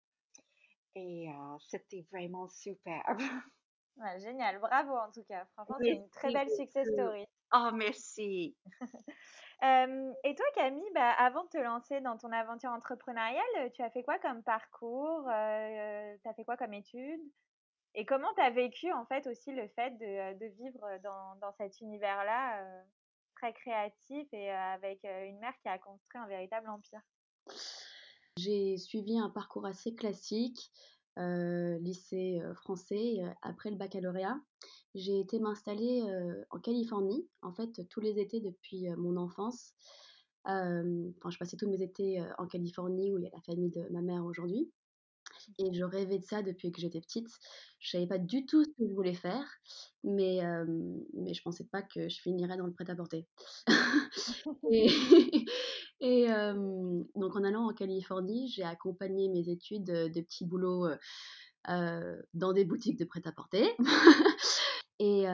et 0.94 1.28
euh, 1.30 1.56
c'était 1.60 2.06
vraiment 2.12 2.48
super. 2.48 3.02
Ouais, 3.96 4.18
génial, 4.20 4.58
bravo 4.60 4.96
en 4.96 5.10
tout 5.10 5.24
cas. 5.24 5.44
Franchement, 5.54 5.78
c'est 5.82 5.94
une 5.94 6.08
très 6.10 6.30
belle 6.30 6.50
success 6.50 6.90
story. 6.92 7.26
Oh, 7.52 7.70
merci. 7.72 8.56
Euh, 9.64 10.12
et 10.22 10.36
toi, 10.36 10.46
Camille, 10.54 10.88
bah, 10.94 11.10
avant 11.18 11.42
de 11.44 11.48
te 11.48 11.58
lancer 11.58 12.00
dans 12.00 12.16
ton 12.16 12.30
aventure 12.30 12.70
entrepreneuriale, 12.70 13.72
tu 13.74 13.82
as 13.82 13.90
fait 13.90 14.04
quoi 14.04 14.18
comme 14.20 14.44
parcours? 14.44 15.28
Euh, 15.28 16.16
Tu 16.22 16.28
as 16.28 16.34
fait 16.34 16.44
quoi 16.44 16.56
comme 16.56 16.74
études? 16.74 17.20
Et 17.98 18.06
comment 18.06 18.32
tu 18.34 18.40
as 18.40 18.50
vécu 18.50 18.92
en 18.92 19.04
fait 19.06 19.26
aussi 19.26 19.52
le 19.52 19.66
fait 19.68 19.90
de, 19.98 20.38
de 20.38 20.46
vivre 20.54 20.86
dans, 21.02 21.34
dans 21.40 21.52
cet 21.58 21.80
univers-là 21.80 22.62
euh, 22.62 22.82
très 23.34 23.52
créatif 23.52 24.28
et 24.32 24.50
avec 24.50 25.02
une 25.02 25.38
mère 25.40 25.54
qui 25.60 25.68
a 25.68 25.78
construit 25.78 26.20
un 26.20 26.28
véritable 26.28 26.68
empire? 26.68 27.00
J'ai 28.36 28.76
suivi 28.76 29.18
un 29.18 29.30
parcours 29.30 29.66
assez 29.66 29.96
classique. 29.96 30.70
Euh, 31.18 31.78
lycée 31.80 32.40
euh, 32.40 32.54
français 32.54 33.16
euh, 33.18 33.28
après 33.42 33.70
le 33.70 33.76
baccalauréat. 33.76 34.38
J'ai 34.94 35.18
été 35.18 35.40
m'installer 35.40 36.02
en 36.50 36.58
Californie, 36.58 37.28
en 37.42 37.52
fait, 37.52 37.86
tous 37.88 38.00
les 38.00 38.18
étés 38.18 38.40
depuis 38.40 38.88
mon 38.96 39.16
enfance. 39.16 39.74
Enfin, 40.44 41.30
je 41.30 41.38
passais 41.38 41.56
tous 41.56 41.68
mes 41.68 41.82
étés 41.82 42.24
en 42.38 42.46
Californie 42.46 43.12
où 43.12 43.18
il 43.18 43.24
y 43.24 43.26
a 43.26 43.30
la 43.32 43.40
famille 43.42 43.70
de 43.70 43.86
ma 43.90 44.00
mère 44.00 44.24
aujourd'hui. 44.24 44.72
Et 45.58 45.72
je 45.72 45.84
rêvais 45.84 46.18
de 46.18 46.24
ça 46.24 46.42
depuis 46.42 46.72
que 46.72 46.80
j'étais 46.80 47.00
petite. 47.00 47.28
Je 47.78 47.90
savais 47.90 48.06
pas 48.06 48.18
du 48.18 48.46
tout 48.46 48.64
ce 48.64 48.70
que 48.70 48.88
je 48.88 48.94
voulais 48.94 49.14
faire, 49.14 49.44
mais, 50.04 50.40
mais 51.14 51.34
je 51.34 51.42
pensais 51.42 51.64
pas 51.64 51.82
que 51.82 52.08
je 52.08 52.20
finirais 52.20 52.56
dans 52.56 52.66
le 52.66 52.72
prêt-à-porter. 52.72 53.26
et, 54.72 54.88
et 56.00 56.26
donc 57.14 57.36
en 57.36 57.44
allant 57.44 57.68
en 57.68 57.74
Californie, 57.74 58.48
j'ai 58.48 58.64
accompagné 58.64 59.28
mes 59.28 59.48
études 59.48 59.84
de 59.84 60.20
petits 60.20 60.46
boulots 60.46 60.88
dans 61.66 62.52
des 62.52 62.64
boutiques 62.64 62.98
de 62.98 63.04
prêt-à-porter. 63.04 63.68
et 64.98 65.24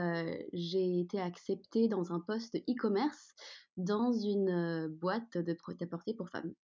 j'ai 0.52 1.00
été 1.00 1.20
acceptée 1.20 1.88
dans 1.88 2.12
un 2.12 2.20
poste 2.20 2.56
e-commerce 2.68 3.34
dans 3.76 4.12
une 4.12 4.88
boîte 4.88 5.36
de 5.38 5.52
prêt-à-porter 5.52 6.14
pour 6.14 6.28
femmes. 6.30 6.54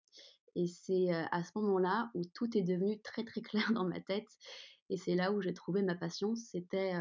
Et 0.56 0.66
c'est 0.66 1.10
à 1.12 1.42
ce 1.42 1.50
moment-là 1.56 2.10
où 2.14 2.22
tout 2.34 2.56
est 2.56 2.62
devenu 2.62 3.00
très 3.00 3.24
très 3.24 3.40
clair 3.40 3.72
dans 3.72 3.84
ma 3.84 4.00
tête. 4.00 4.28
Et 4.88 4.96
c'est 4.96 5.14
là 5.14 5.32
où 5.32 5.40
j'ai 5.40 5.54
trouvé 5.54 5.82
ma 5.82 5.94
passion. 5.94 6.34
C'était 6.34 6.94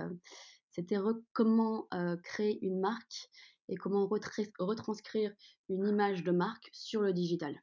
c'était 0.70 0.98
comment 1.34 1.88
créer 2.24 2.64
une 2.64 2.80
marque 2.80 3.30
et 3.68 3.76
comment 3.76 4.08
retranscrire 4.08 5.34
une 5.70 5.88
image 5.88 6.24
de 6.24 6.32
marque 6.32 6.70
sur 6.72 7.02
le 7.02 7.14
digital. 7.14 7.60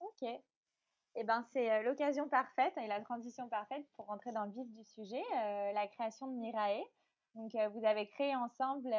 Ok. 0.00 0.28
Eh 1.16 1.24
ben, 1.24 1.44
c'est 1.52 1.82
l'occasion 1.82 2.28
parfaite 2.28 2.72
et 2.78 2.86
la 2.86 3.00
transition 3.00 3.48
parfaite 3.48 3.84
pour 3.96 4.06
rentrer 4.06 4.32
dans 4.32 4.44
le 4.44 4.52
vif 4.52 4.68
du 4.70 4.84
sujet, 4.84 5.22
la 5.32 5.86
création 5.88 6.28
de 6.28 6.34
Mirae. 6.38 6.82
Donc, 7.34 7.52
vous 7.74 7.84
avez 7.84 8.08
créé 8.08 8.34
ensemble 8.36 8.92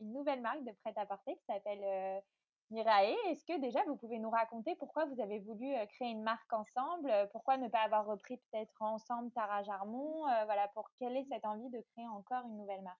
une 0.00 0.12
nouvelle 0.12 0.40
marque 0.40 0.64
de 0.64 0.72
prêt-à-porter 0.82 1.36
qui 1.36 1.44
s'appelle 1.44 2.22
Mirae, 2.70 3.14
est-ce 3.28 3.44
que 3.44 3.60
déjà 3.60 3.84
vous 3.86 3.96
pouvez 3.96 4.18
nous 4.18 4.30
raconter 4.30 4.74
pourquoi 4.76 5.04
vous 5.06 5.20
avez 5.20 5.38
voulu 5.38 5.72
créer 5.88 6.08
une 6.08 6.22
marque 6.22 6.52
ensemble? 6.52 7.10
Pourquoi 7.30 7.58
ne 7.58 7.68
pas 7.68 7.80
avoir 7.80 8.06
repris 8.06 8.38
peut-être 8.50 8.82
ensemble 8.82 9.30
Tara 9.32 9.62
Jarmon? 9.62 10.22
Voilà, 10.46 10.68
pour 10.74 10.90
quelle 10.98 11.16
est 11.16 11.26
cette 11.30 11.44
envie 11.44 11.70
de 11.70 11.80
créer 11.92 12.08
encore 12.08 12.44
une 12.46 12.56
nouvelle 12.56 12.82
marque? 12.82 12.98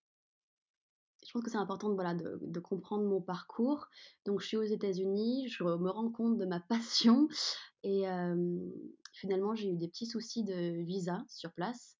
Je 1.25 1.33
pense 1.33 1.43
que 1.43 1.49
c'est 1.49 1.57
important 1.57 1.89
de, 1.89 2.59
comprendre 2.59 3.03
mon 3.03 3.21
parcours. 3.21 3.89
Donc, 4.25 4.39
je 4.39 4.47
suis 4.47 4.57
aux 4.57 4.63
États-Unis, 4.63 5.49
je 5.49 5.63
me 5.63 5.89
rends 5.89 6.11
compte 6.11 6.37
de 6.37 6.45
ma 6.45 6.59
passion 6.69 7.27
et 7.83 8.07
euh, 8.07 8.57
finalement, 9.11 9.55
j'ai 9.55 9.69
eu 9.69 9.75
des 9.75 9.87
petits 9.87 10.05
soucis 10.05 10.43
de 10.43 10.81
visa 10.83 11.23
sur 11.27 11.51
place. 11.51 11.97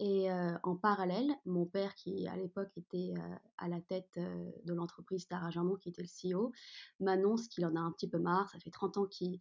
Et 0.00 0.28
en 0.62 0.76
parallèle, 0.76 1.34
mon 1.44 1.66
père, 1.66 1.94
qui 1.94 2.28
à 2.28 2.36
l'époque 2.36 2.70
était 2.76 3.14
à 3.56 3.68
la 3.68 3.80
tête 3.80 4.18
de 4.64 4.72
l'entreprise 4.72 5.26
Tara 5.26 5.50
Jarmon, 5.50 5.76
qui 5.76 5.88
était 5.88 6.02
le 6.02 6.08
CEO, 6.36 6.52
m'annonce 7.00 7.48
qu'il 7.48 7.66
en 7.66 7.74
a 7.74 7.80
un 7.80 7.90
petit 7.90 8.08
peu 8.08 8.18
marre. 8.18 8.48
Ça 8.50 8.60
fait 8.60 8.70
30 8.70 8.98
ans 8.98 9.06
qu'il 9.06 9.40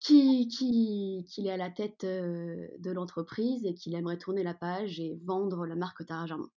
qu'il 0.00 0.48
qui, 0.48 1.26
qui 1.28 1.46
est 1.46 1.50
à 1.50 1.58
la 1.58 1.70
tête 1.70 2.06
de 2.06 2.90
l'entreprise 2.90 3.66
et 3.66 3.74
qu'il 3.74 3.94
aimerait 3.94 4.16
tourner 4.16 4.42
la 4.42 4.54
page 4.54 4.98
et 4.98 5.20
vendre 5.24 5.66
la 5.66 5.76
marque 5.76 6.06
Tara 6.06 6.24
Jarmon. 6.24 6.48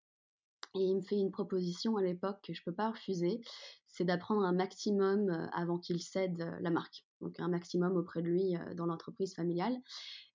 Et 0.76 0.86
il 0.86 0.96
me 0.96 1.02
fait 1.02 1.20
une 1.20 1.32
proposition 1.32 1.98
à 1.98 2.02
l'époque 2.02 2.40
que 2.42 2.54
je 2.54 2.62
ne 2.62 2.66
peux 2.66 2.74
pas 2.74 2.92
refuser, 2.92 3.42
c'est 3.88 4.06
d'apprendre 4.06 4.44
un 4.44 4.54
maximum 4.54 5.50
avant 5.54 5.78
qu'il 5.78 6.02
cède 6.02 6.58
la 6.62 6.72
marque. 6.72 7.06
Donc 7.22 7.40
un 7.40 7.48
maximum 7.48 7.96
auprès 7.96 8.22
de 8.22 8.28
lui 8.28 8.56
dans 8.76 8.88
l'entreprise 8.88 9.36
familiale. 9.36 9.78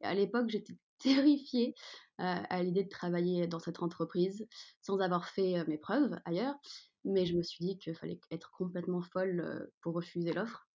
Et 0.01 0.05
à 0.05 0.15
l'époque, 0.15 0.49
j'étais 0.49 0.77
terrifiée 0.99 1.75
à 2.19 2.63
l'idée 2.63 2.85
de 2.85 2.89
travailler 2.89 3.47
dans 3.47 3.61
cette 3.61 3.83
entreprise 3.83 4.47
sans 4.83 4.99
avoir 4.99 5.29
fait 5.29 5.65
mes 5.67 5.79
preuves 5.79 6.19
ailleurs. 6.25 6.57
Mais 7.05 7.27
je 7.27 7.37
me 7.37 7.43
suis 7.43 7.65
dit 7.65 7.79
qu'il 7.79 7.95
fallait 7.95 8.21
être 8.31 8.51
complètement 8.51 9.03
folle 9.03 9.71
pour 9.81 9.95
refuser 9.95 10.33
l'offre. 10.33 10.69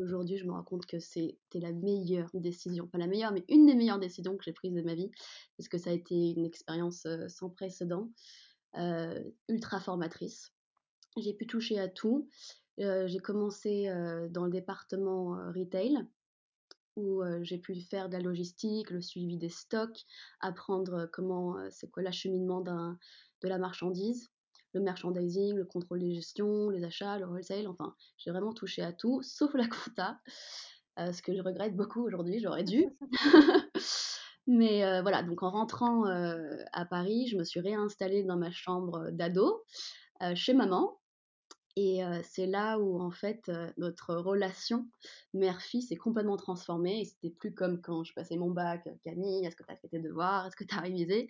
Aujourd'hui, 0.00 0.36
je 0.36 0.44
me 0.44 0.52
rends 0.52 0.62
compte 0.62 0.86
que 0.86 0.98
c'était 0.98 1.60
la 1.60 1.72
meilleure 1.72 2.30
décision, 2.34 2.86
pas 2.86 2.98
la 2.98 3.06
meilleure, 3.06 3.32
mais 3.32 3.44
une 3.48 3.66
des 3.66 3.74
meilleures 3.74 3.98
décisions 3.98 4.36
que 4.36 4.44
j'ai 4.44 4.52
prises 4.52 4.74
de 4.74 4.82
ma 4.82 4.94
vie, 4.94 5.10
parce 5.56 5.68
que 5.68 5.78
ça 5.78 5.90
a 5.90 5.92
été 5.92 6.14
une 6.14 6.44
expérience 6.44 7.06
sans 7.28 7.50
précédent, 7.50 8.10
ultra 9.48 9.80
formatrice. 9.80 10.52
J'ai 11.16 11.34
pu 11.34 11.46
toucher 11.46 11.78
à 11.78 11.88
tout. 11.88 12.28
j'ai 12.78 13.18
commencé 13.18 13.86
dans 14.30 14.44
le 14.44 14.50
département 14.50 15.32
retail, 15.52 15.98
où 17.00 17.22
j'ai 17.42 17.58
pu 17.58 17.74
faire 17.80 18.08
de 18.08 18.16
la 18.16 18.22
logistique, 18.22 18.90
le 18.90 19.00
suivi 19.00 19.36
des 19.36 19.48
stocks, 19.48 20.04
apprendre 20.40 21.08
comment 21.12 21.56
c'est 21.70 21.90
quoi 21.90 22.02
l'acheminement 22.02 22.60
de 22.60 23.48
la 23.48 23.58
marchandise, 23.58 24.30
le 24.74 24.80
merchandising, 24.80 25.56
le 25.56 25.64
contrôle 25.64 26.00
des 26.00 26.14
gestions, 26.14 26.70
les 26.70 26.84
achats, 26.84 27.18
le 27.18 27.26
wholesale, 27.26 27.66
enfin, 27.66 27.94
j'ai 28.18 28.30
vraiment 28.30 28.52
touché 28.52 28.82
à 28.82 28.92
tout, 28.92 29.20
sauf 29.22 29.54
la 29.54 29.66
compta, 29.66 30.20
ce 30.98 31.22
que 31.22 31.34
je 31.34 31.42
regrette 31.42 31.74
beaucoup 31.74 32.04
aujourd'hui, 32.04 32.40
j'aurais 32.40 32.64
dû. 32.64 32.86
Mais 34.46 35.00
voilà, 35.02 35.22
donc 35.22 35.42
en 35.42 35.50
rentrant 35.50 36.04
à 36.04 36.84
Paris, 36.84 37.28
je 37.28 37.36
me 37.36 37.44
suis 37.44 37.60
réinstallée 37.60 38.24
dans 38.24 38.36
ma 38.36 38.50
chambre 38.50 39.10
d'ado, 39.10 39.64
chez 40.34 40.54
maman, 40.54 40.99
et 41.76 42.00
c'est 42.24 42.46
là 42.46 42.78
où, 42.78 43.00
en 43.00 43.10
fait, 43.10 43.50
notre 43.76 44.14
relation 44.14 44.88
mère-fille 45.34 45.82
s'est 45.82 45.96
complètement 45.96 46.36
transformée. 46.36 47.00
Et 47.00 47.04
c'était 47.04 47.30
plus 47.30 47.54
comme 47.54 47.80
quand 47.80 48.04
je 48.04 48.12
passais 48.12 48.36
mon 48.36 48.50
bac, 48.50 48.88
Camille, 49.02 49.44
est-ce 49.46 49.56
que 49.56 49.62
tu 49.62 49.72
as 49.72 49.76
fait 49.76 49.88
tes 49.88 50.00
devoirs, 50.00 50.46
est-ce 50.46 50.56
que 50.56 50.64
tu 50.64 50.74
as 50.74 50.80
révisé? 50.80 51.28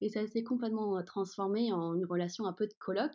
Et 0.00 0.08
ça 0.08 0.26
s'est 0.26 0.44
complètement 0.44 1.02
transformé 1.04 1.72
en 1.72 1.94
une 1.94 2.06
relation 2.06 2.46
un 2.46 2.52
peu 2.52 2.66
de 2.66 2.74
coloc, 2.78 3.12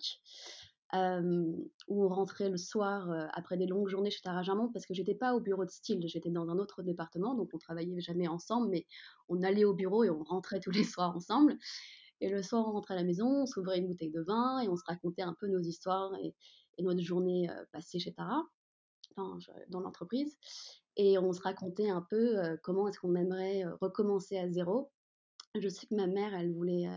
où 0.94 2.06
on 2.06 2.10
rentrait 2.10 2.50
le 2.50 2.58
soir 2.58 3.10
après 3.34 3.58
des 3.58 3.66
longues 3.66 3.88
journées 3.88 4.12
chez 4.12 4.22
Tara 4.22 4.44
Jarmon, 4.44 4.70
parce 4.72 4.86
que 4.86 4.94
j'étais 4.94 5.16
pas 5.16 5.34
au 5.34 5.40
bureau 5.40 5.66
de 5.66 5.72
style, 5.72 6.08
j'étais 6.08 6.30
dans 6.30 6.50
un 6.50 6.60
autre 6.60 6.84
département, 6.84 7.34
donc 7.36 7.50
on 7.54 7.58
travaillait 7.58 8.00
jamais 8.00 8.28
ensemble, 8.28 8.70
mais 8.70 8.86
on 9.28 9.42
allait 9.42 9.66
au 9.66 9.74
bureau 9.74 10.04
et 10.04 10.10
on 10.10 10.24
rentrait 10.24 10.60
tous 10.60 10.72
les 10.72 10.84
soirs 10.84 11.16
ensemble. 11.16 11.58
Et 12.22 12.30
le 12.30 12.42
soir, 12.42 12.66
on 12.66 12.72
rentrait 12.72 12.94
à 12.94 12.98
la 12.98 13.04
maison, 13.04 13.28
on 13.28 13.46
s'ouvrait 13.46 13.80
une 13.80 13.88
bouteille 13.88 14.12
de 14.12 14.22
vin 14.22 14.60
et 14.60 14.70
on 14.70 14.78
se 14.78 14.84
racontait 14.86 15.22
un 15.22 15.36
peu 15.38 15.48
nos 15.48 15.60
histoires 15.60 16.14
et 16.78 16.84
notre 16.84 17.02
journée 17.02 17.50
passée 17.72 18.00
chez 18.00 18.14
Tara, 18.14 18.44
dans 19.18 19.80
l'entreprise. 19.80 20.38
Et 20.98 21.18
on 21.18 21.34
se 21.34 21.42
racontait 21.42 21.90
un 21.90 22.02
peu 22.02 22.58
comment 22.64 22.88
est-ce 22.88 23.00
qu'on 23.00 23.16
aimerait 23.16 23.64
recommencer 23.82 24.38
à 24.38 24.50
zéro. 24.50 24.92
Je 25.56 25.70
sais 25.70 25.88
que 25.88 25.96
ma 25.96 26.08
mère, 26.08 26.34
elle 26.34 26.54
voulait 26.54 26.88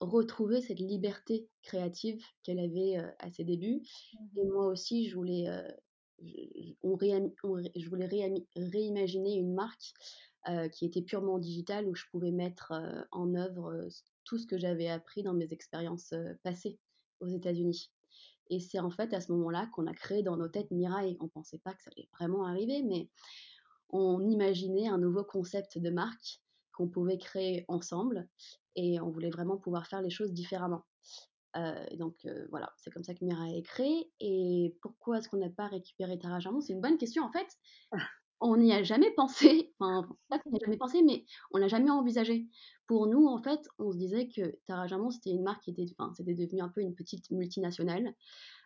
retrouver 0.00 0.60
cette 0.60 0.80
liberté 0.80 1.48
créative 1.62 2.22
qu'elle 2.42 2.58
avait 2.58 2.96
à 3.18 3.30
ses 3.30 3.44
débuts. 3.44 3.82
Mmh 4.14 4.38
Et 4.38 4.44
moi 4.44 4.66
aussi, 4.66 5.08
je 5.08 5.14
voulais, 5.14 5.46
je, 6.22 6.72
on 6.82 6.96
je 6.98 7.88
voulais 7.88 8.34
réimaginer 8.56 9.34
une 9.34 9.54
marque 9.54 9.92
qui 10.72 10.86
était 10.86 11.02
purement 11.02 11.38
digitale 11.38 11.86
où 11.86 11.94
je 11.94 12.04
pouvais 12.10 12.32
mettre 12.32 12.72
en 13.12 13.34
œuvre 13.34 13.88
tout 14.24 14.38
ce 14.38 14.46
que 14.46 14.58
j'avais 14.58 14.88
appris 14.88 15.22
dans 15.22 15.34
mes 15.34 15.52
expériences 15.52 16.14
passées 16.42 16.78
aux 17.20 17.28
États-Unis. 17.28 17.90
Et 18.52 18.60
c'est 18.60 18.78
en 18.78 18.90
fait 18.90 19.14
à 19.14 19.22
ce 19.22 19.32
moment-là 19.32 19.66
qu'on 19.72 19.86
a 19.86 19.94
créé 19.94 20.22
dans 20.22 20.36
nos 20.36 20.46
têtes 20.46 20.70
Mirai. 20.70 21.16
On 21.20 21.24
ne 21.24 21.30
pensait 21.30 21.58
pas 21.58 21.72
que 21.72 21.82
ça 21.82 21.90
allait 21.96 22.08
vraiment 22.12 22.44
arriver, 22.44 22.82
mais 22.82 23.08
on 23.88 24.20
imaginait 24.28 24.88
un 24.88 24.98
nouveau 24.98 25.24
concept 25.24 25.78
de 25.78 25.88
marque 25.88 26.42
qu'on 26.74 26.86
pouvait 26.86 27.16
créer 27.16 27.64
ensemble 27.68 28.28
et 28.76 29.00
on 29.00 29.08
voulait 29.08 29.30
vraiment 29.30 29.56
pouvoir 29.56 29.86
faire 29.86 30.02
les 30.02 30.10
choses 30.10 30.34
différemment. 30.34 30.84
Euh, 31.56 31.96
donc 31.96 32.26
euh, 32.26 32.46
voilà, 32.50 32.70
c'est 32.76 32.90
comme 32.90 33.04
ça 33.04 33.14
que 33.14 33.24
Mirai 33.24 33.56
est 33.56 33.62
créé. 33.62 34.12
Et 34.20 34.76
pourquoi 34.82 35.18
est-ce 35.18 35.30
qu'on 35.30 35.38
n'a 35.38 35.48
pas 35.48 35.68
récupéré 35.68 36.18
Tara 36.18 36.38
C'est 36.60 36.74
une 36.74 36.82
bonne 36.82 36.98
question 36.98 37.24
en 37.24 37.32
fait. 37.32 37.48
On 38.42 38.56
n'y 38.56 38.72
a 38.72 38.82
jamais 38.82 39.10
pensé, 39.12 39.72
enfin, 39.80 40.08
n'y 40.30 40.56
a 40.56 40.64
jamais 40.64 40.76
pensé, 40.76 41.02
mais 41.02 41.24
on 41.52 41.58
l'a 41.58 41.68
jamais 41.68 41.90
envisagé. 41.90 42.48
Pour 42.86 43.06
nous, 43.06 43.26
en 43.26 43.40
fait, 43.42 43.60
on 43.78 43.92
se 43.92 43.96
disait 43.96 44.28
que 44.28 44.58
Tara 44.66 44.86
Jamon, 44.86 45.10
c'était 45.10 45.30
une 45.30 45.42
marque 45.42 45.62
qui 45.62 45.70
était, 45.70 45.86
enfin, 45.96 46.12
c'était 46.14 46.60
un 46.60 46.68
peu 46.68 46.80
une 46.80 46.94
petite 46.94 47.30
multinationale 47.30 48.14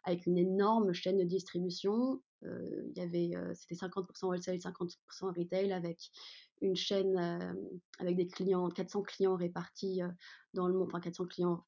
avec 0.04 0.26
une 0.26 0.38
énorme 0.38 0.92
chaîne 0.92 1.18
de 1.18 1.25
distribution. 1.25 2.23
Euh, 2.45 2.88
il 2.88 2.99
y 2.99 3.00
avait, 3.00 3.37
euh, 3.37 3.52
c'était 3.54 3.75
50% 3.75 4.26
wholesale, 4.26 4.59
50% 4.59 5.37
retail 5.37 5.73
avec 5.73 6.11
une 6.62 6.76
chaîne 6.76 7.16
euh, 7.18 7.52
avec 7.99 8.16
des 8.16 8.26
clients, 8.26 8.68
400 8.71 9.02
clients 9.02 9.37
répartis 9.37 10.00
dans 10.54 10.68
le 10.68 10.75
monde, 10.75 10.88
enfin 10.88 11.00
400 11.00 11.26
clients 11.26 11.64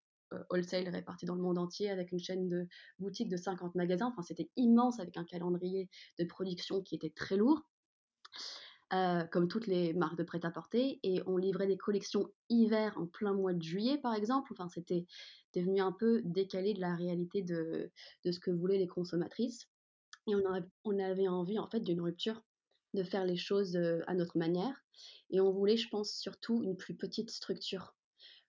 wholesale 0.50 0.88
répartis 0.88 1.24
dans 1.24 1.34
le 1.34 1.40
monde 1.40 1.56
entier 1.56 1.88
avec 1.90 2.12
une 2.12 2.18
chaîne 2.18 2.48
de 2.48 2.66
boutiques 2.98 3.30
de 3.30 3.36
50 3.36 3.74
magasins. 3.74 4.08
Enfin, 4.08 4.22
c'était 4.22 4.50
immense 4.56 5.00
avec 5.00 5.16
un 5.16 5.24
calendrier 5.24 5.88
de 6.18 6.24
production 6.24 6.82
qui 6.82 6.94
était 6.94 7.10
très 7.10 7.36
lourd. 7.36 7.62
Euh, 8.94 9.24
comme 9.24 9.48
toutes 9.48 9.66
les 9.66 9.92
marques 9.92 10.16
de 10.16 10.22
prêt-à-porter, 10.22 10.98
et 11.02 11.20
on 11.26 11.36
livrait 11.36 11.66
des 11.66 11.76
collections 11.76 12.32
hiver 12.48 12.96
en 12.96 13.06
plein 13.06 13.34
mois 13.34 13.52
de 13.52 13.62
juillet, 13.62 13.98
par 13.98 14.14
exemple. 14.14 14.50
Enfin, 14.54 14.70
c'était 14.70 15.06
devenu 15.54 15.82
un 15.82 15.92
peu 15.92 16.22
décalé 16.24 16.72
de 16.72 16.80
la 16.80 16.96
réalité 16.96 17.42
de, 17.42 17.92
ce 18.24 18.40
que 18.40 18.50
voulaient 18.50 18.78
les 18.78 18.86
consommatrices. 18.86 19.68
Et 20.26 20.34
on, 20.34 20.42
on 20.84 20.98
avait 20.98 21.28
envie, 21.28 21.58
en 21.58 21.68
fait, 21.68 21.80
d'une 21.80 22.00
rupture, 22.00 22.42
de 22.94 23.02
faire 23.02 23.26
les 23.26 23.36
choses 23.36 23.76
euh, 23.76 24.00
à 24.06 24.14
notre 24.14 24.38
manière. 24.38 24.82
Et 25.28 25.38
on 25.38 25.52
voulait, 25.52 25.76
je 25.76 25.90
pense, 25.90 26.12
surtout 26.12 26.62
une 26.62 26.76
plus 26.76 26.94
petite 26.94 27.30
structure 27.30 27.94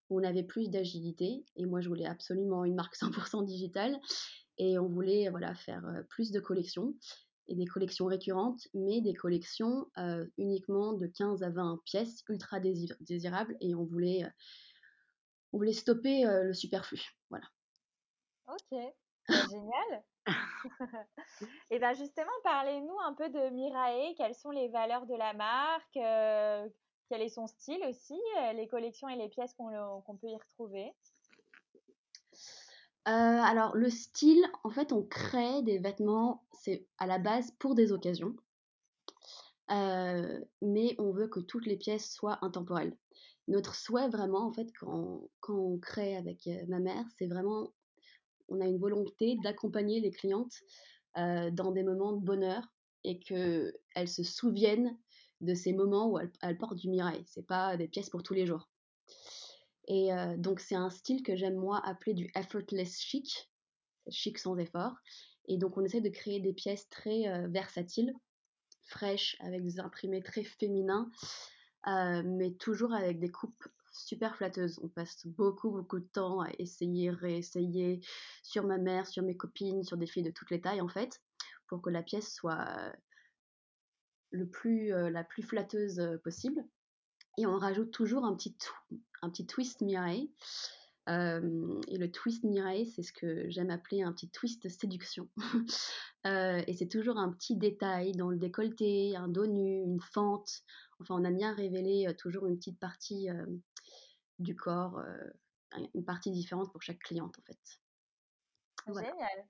où 0.09 0.21
on 0.21 0.23
avait 0.23 0.43
plus 0.43 0.69
d'agilité. 0.69 1.43
Et 1.57 1.65
moi, 1.65 1.81
je 1.81 1.89
voulais 1.89 2.05
absolument 2.05 2.63
une 2.63 2.75
marque 2.75 2.95
100% 2.95 3.45
digitale. 3.45 3.99
Et 4.57 4.79
on 4.79 4.87
voulait 4.87 5.29
voilà, 5.29 5.53
faire 5.53 5.85
euh, 5.85 6.01
plus 6.03 6.31
de 6.31 6.39
collections 6.39 6.95
et 7.49 7.55
des 7.55 7.65
collections 7.65 8.05
récurrentes, 8.05 8.67
mais 8.73 9.01
des 9.01 9.13
collections 9.13 9.87
euh, 9.97 10.25
uniquement 10.37 10.93
de 10.93 11.07
15 11.07 11.43
à 11.43 11.49
20 11.49 11.81
pièces 11.83 12.23
ultra 12.29 12.59
désirables 12.59 13.57
et 13.59 13.75
on 13.75 13.83
voulait, 13.83 14.23
euh, 14.23 14.29
on 15.51 15.57
voulait 15.57 15.73
stopper 15.73 16.25
euh, 16.25 16.43
le 16.43 16.53
superflu. 16.53 17.01
Voilà. 17.29 17.45
Ok, 18.47 18.79
bah, 19.27 19.35
génial. 19.49 20.03
et 21.71 21.79
bien 21.79 21.93
justement, 21.93 22.31
parlez-nous 22.43 22.99
un 23.03 23.13
peu 23.15 23.29
de 23.29 23.49
Mirae, 23.49 24.13
quelles 24.15 24.35
sont 24.35 24.51
les 24.51 24.69
valeurs 24.69 25.07
de 25.07 25.15
la 25.15 25.33
marque, 25.33 25.93
quel 25.93 27.21
est 27.21 27.29
son 27.29 27.47
style 27.47 27.83
aussi, 27.87 28.19
les 28.53 28.67
collections 28.67 29.09
et 29.09 29.15
les 29.15 29.29
pièces 29.29 29.55
qu'on 29.55 30.17
peut 30.21 30.27
y 30.27 30.37
retrouver? 30.37 30.93
Euh, 33.09 33.11
alors, 33.11 33.75
le 33.75 33.89
style, 33.89 34.45
en 34.63 34.69
fait, 34.69 34.93
on 34.93 35.01
crée 35.01 35.63
des 35.63 35.79
vêtements, 35.79 36.43
c'est 36.51 36.85
à 36.99 37.07
la 37.07 37.17
base 37.17 37.51
pour 37.57 37.73
des 37.73 37.91
occasions. 37.91 38.35
Euh, 39.71 40.39
mais 40.61 40.95
on 40.99 41.11
veut 41.11 41.27
que 41.27 41.39
toutes 41.39 41.65
les 41.65 41.77
pièces 41.77 42.11
soient 42.11 42.37
intemporelles. 42.43 42.95
Notre 43.47 43.73
souhait, 43.73 44.09
vraiment, 44.09 44.45
en 44.45 44.51
fait, 44.51 44.71
quand, 44.79 45.27
on 45.47 45.79
crée 45.79 46.17
avec 46.17 46.45
euh, 46.45 46.65
ma 46.67 46.79
mère, 46.79 47.03
c'est 47.17 47.25
vraiment, 47.25 47.73
on 48.47 48.61
a 48.61 48.67
une 48.67 48.77
volonté 48.77 49.37
d'accompagner 49.43 49.99
les 50.01 50.11
clientes 50.11 50.53
dans 51.15 51.71
des 51.73 51.83
moments 51.83 52.13
de 52.13 52.23
bonheur 52.23 52.63
et 53.03 53.19
qu'elles 53.19 54.07
se 54.07 54.23
souviennent 54.23 54.97
de 55.41 55.53
ces 55.53 55.73
moments 55.73 56.09
où 56.11 56.19
elles, 56.19 56.31
elles 56.41 56.57
portent 56.57 56.77
du 56.77 56.87
mirail. 56.87 57.21
C'est 57.25 57.45
pas 57.45 57.75
des 57.75 57.89
pièces 57.89 58.09
pour 58.09 58.23
tous 58.23 58.35
les 58.35 58.45
jours. 58.45 58.68
Et 59.89 60.13
euh, 60.13 60.37
donc 60.37 60.59
c'est 60.59 60.75
un 60.75 60.91
style 60.91 61.23
que 61.23 61.35
j'aime 61.35 61.55
moi 61.55 61.81
appeler 61.83 62.13
du 62.13 62.31
effortless 62.35 63.01
chic, 63.01 63.49
chic 64.09 64.37
sans 64.37 64.55
effort. 64.57 64.93
Et 65.47 65.57
donc 65.57 65.77
on 65.77 65.83
essaie 65.83 65.99
de 65.99 66.09
créer 66.09 66.39
des 66.39 66.53
pièces 66.53 66.87
très 66.89 67.27
euh, 67.27 67.47
versatiles, 67.47 68.13
fraîches, 68.83 69.35
avec 69.39 69.63
des 69.63 69.79
imprimés 69.79 70.21
très 70.21 70.43
féminins, 70.43 71.09
euh, 71.87 72.21
mais 72.23 72.51
toujours 72.53 72.93
avec 72.93 73.19
des 73.19 73.29
coupes 73.29 73.67
super 73.91 74.35
flatteuses. 74.35 74.79
On 74.83 74.89
passe 74.89 75.25
beaucoup, 75.25 75.71
beaucoup 75.71 75.99
de 75.99 76.07
temps 76.13 76.41
à 76.41 76.49
essayer, 76.59 77.09
réessayer 77.09 77.99
sur 78.43 78.65
ma 78.65 78.77
mère, 78.77 79.07
sur 79.07 79.23
mes 79.23 79.35
copines, 79.35 79.83
sur 79.83 79.97
des 79.97 80.05
filles 80.05 80.23
de 80.23 80.31
toutes 80.31 80.51
les 80.51 80.61
tailles 80.61 80.81
en 80.81 80.87
fait, 80.87 81.19
pour 81.67 81.81
que 81.81 81.89
la 81.89 82.03
pièce 82.03 82.31
soit 82.31 82.93
la 84.31 85.23
plus 85.23 85.41
flatteuse 85.41 86.19
possible. 86.23 86.63
Et 87.39 87.45
on 87.45 87.57
rajoute 87.57 87.91
toujours 87.91 88.25
un 88.25 88.35
petit, 88.35 89.45
twist 89.47 89.79
Mireille. 89.79 90.29
Euh, 91.07 91.79
et 91.87 91.97
le 91.97 92.11
twist 92.11 92.43
Mireille, 92.43 92.85
c'est 92.85 93.01
ce 93.01 93.13
que 93.13 93.49
j'aime 93.49 93.69
appeler 93.69 94.03
un 94.03 94.11
petit 94.11 94.29
twist 94.29 94.67
séduction. 94.69 95.29
Euh, 96.25 96.61
et 96.67 96.73
c'est 96.73 96.89
toujours 96.89 97.17
un 97.17 97.31
petit 97.31 97.55
détail 97.55 98.11
dans 98.11 98.29
le 98.29 98.35
décolleté, 98.35 99.15
un 99.15 99.29
dos 99.29 99.47
nu, 99.47 99.81
une 99.81 100.01
fente. 100.01 100.63
Enfin, 100.99 101.15
on 101.17 101.23
a 101.23 101.31
bien 101.31 101.53
révélé 101.53 102.07
euh, 102.09 102.13
toujours 102.13 102.45
une 102.45 102.57
petite 102.57 102.77
partie 102.77 103.29
du 104.37 104.53
corps, 104.53 105.01
une 105.93 106.03
partie 106.03 106.31
différente 106.31 106.73
pour 106.73 106.81
chaque 106.81 106.99
cliente 106.99 107.39
en 107.39 107.41
fait. 107.43 107.79
Génial. 108.87 109.47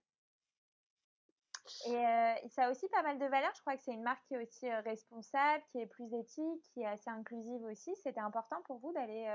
Et 1.87 2.49
ça 2.49 2.65
a 2.65 2.71
aussi 2.71 2.87
pas 2.89 3.03
mal 3.03 3.19
de 3.19 3.25
valeurs. 3.25 3.51
Je 3.55 3.61
crois 3.61 3.75
que 3.75 3.83
c'est 3.83 3.93
une 3.93 4.03
marque 4.03 4.25
qui 4.27 4.33
est 4.33 4.43
aussi 4.43 4.71
responsable, 4.71 5.63
qui 5.71 5.79
est 5.79 5.87
plus 5.87 6.13
éthique, 6.13 6.63
qui 6.73 6.81
est 6.81 6.85
assez 6.85 7.09
inclusive 7.09 7.63
aussi. 7.63 7.91
C'était 8.03 8.19
important 8.19 8.57
pour 8.65 8.79
vous 8.79 8.91
d'aller. 8.93 9.27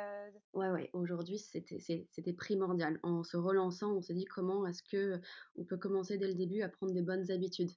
Ouais, 0.52 0.70
ouais. 0.70 0.90
Aujourd'hui, 0.92 1.38
c'était 1.38 2.32
primordial. 2.32 2.98
En 3.02 3.22
se 3.22 3.36
relançant, 3.36 3.92
on 3.92 4.02
s'est 4.02 4.14
dit 4.14 4.24
comment 4.24 4.66
est-ce 4.66 4.82
que 4.82 5.20
on 5.56 5.64
peut 5.64 5.76
commencer 5.76 6.18
dès 6.18 6.28
le 6.28 6.34
début 6.34 6.62
à 6.62 6.68
prendre 6.68 6.92
des 6.92 7.02
bonnes 7.02 7.30
habitudes. 7.30 7.72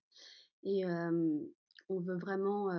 Et 0.63 0.86
on 0.86 2.00
veut 2.00 2.17
vraiment 2.17 2.72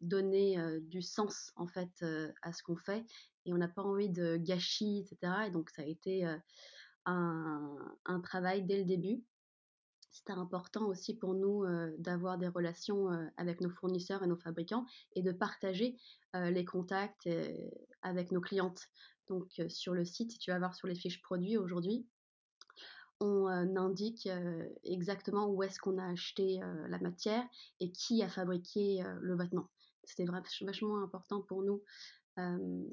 donner 0.00 0.58
du 0.80 1.02
sens 1.02 1.52
en 1.56 1.66
fait 1.66 2.04
à 2.42 2.52
ce 2.52 2.62
qu'on 2.62 2.76
fait. 2.76 3.04
Et 3.44 3.52
on 3.52 3.58
n'a 3.58 3.68
pas 3.68 3.82
envie 3.82 4.10
de 4.10 4.36
gâchis, 4.36 5.00
etc. 5.00 5.32
Et 5.46 5.50
donc 5.50 5.70
ça 5.70 5.82
a 5.82 5.86
été 5.86 6.26
un 7.04 8.20
travail 8.22 8.64
dès 8.64 8.78
le 8.78 8.84
début 8.84 9.22
c'était 10.26 10.38
important 10.38 10.86
aussi 10.86 11.14
pour 11.14 11.34
nous 11.34 11.64
d'avoir 11.98 12.36
des 12.36 12.48
relations 12.48 13.08
avec 13.36 13.60
nos 13.60 13.70
fournisseurs 13.70 14.24
et 14.24 14.26
nos 14.26 14.36
fabricants 14.36 14.84
et 15.14 15.22
de 15.22 15.30
partager 15.30 15.96
les 16.34 16.64
contacts 16.64 17.28
avec 18.02 18.32
nos 18.32 18.40
clientes. 18.40 18.88
Donc 19.28 19.60
sur 19.68 19.94
le 19.94 20.04
site, 20.04 20.32
si 20.32 20.38
tu 20.38 20.50
vas 20.50 20.58
voir 20.58 20.74
sur 20.74 20.88
les 20.88 20.96
fiches 20.96 21.22
produits 21.22 21.56
aujourd'hui, 21.56 22.08
on 23.20 23.46
indique 23.46 24.28
exactement 24.82 25.46
où 25.46 25.62
est-ce 25.62 25.78
qu'on 25.78 25.98
a 25.98 26.10
acheté 26.10 26.58
la 26.88 26.98
matière 26.98 27.46
et 27.78 27.92
qui 27.92 28.20
a 28.24 28.28
fabriqué 28.28 29.04
le 29.20 29.36
vêtement. 29.36 29.70
C'était 30.02 30.26
vachement 30.62 31.02
important 31.04 31.40
pour 31.40 31.62
nous 31.62 31.84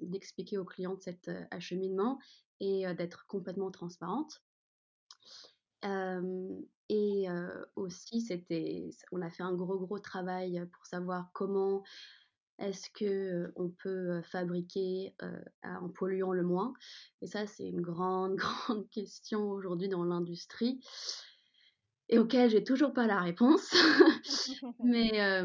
d'expliquer 0.04 0.60
aux 0.60 0.65
clientes 0.65 1.02
cet 1.02 1.32
acheminement 1.50 2.19
et 2.60 2.86
d'être 2.93 3.26
complètement 3.26 3.72
transparente. 3.72 4.43
Et 6.89 7.28
aussi, 7.76 8.22
c'était, 8.22 8.89
on 9.12 9.22
a 9.22 9.30
fait 9.30 9.43
un 9.43 9.54
gros 9.54 9.80
gros 9.80 10.00
travail 10.00 10.62
pour 10.74 10.86
savoir 10.86 11.30
comment 11.34 11.84
est-ce 12.60 12.89
que 12.91 13.52
on 13.56 13.69
peut 13.69 14.22
fabriquer 14.24 15.15
en 15.63 15.89
polluant 15.89 16.34
le 16.34 16.43
moins. 16.43 16.74
Et 17.22 17.28
ça, 17.28 17.48
c'est 17.48 17.67
une 17.67 17.82
grande 17.82 18.36
grande 18.67 18.89
question 18.89 19.50
aujourd'hui 19.50 19.89
dans 19.89 20.04
l'industrie 20.04 20.80
et 22.10 22.19
auquel 22.19 22.50
j'ai 22.50 22.63
toujours 22.63 22.93
pas 22.93 23.08
la 23.08 23.22
réponse. 23.22 23.74
mais 24.84 25.43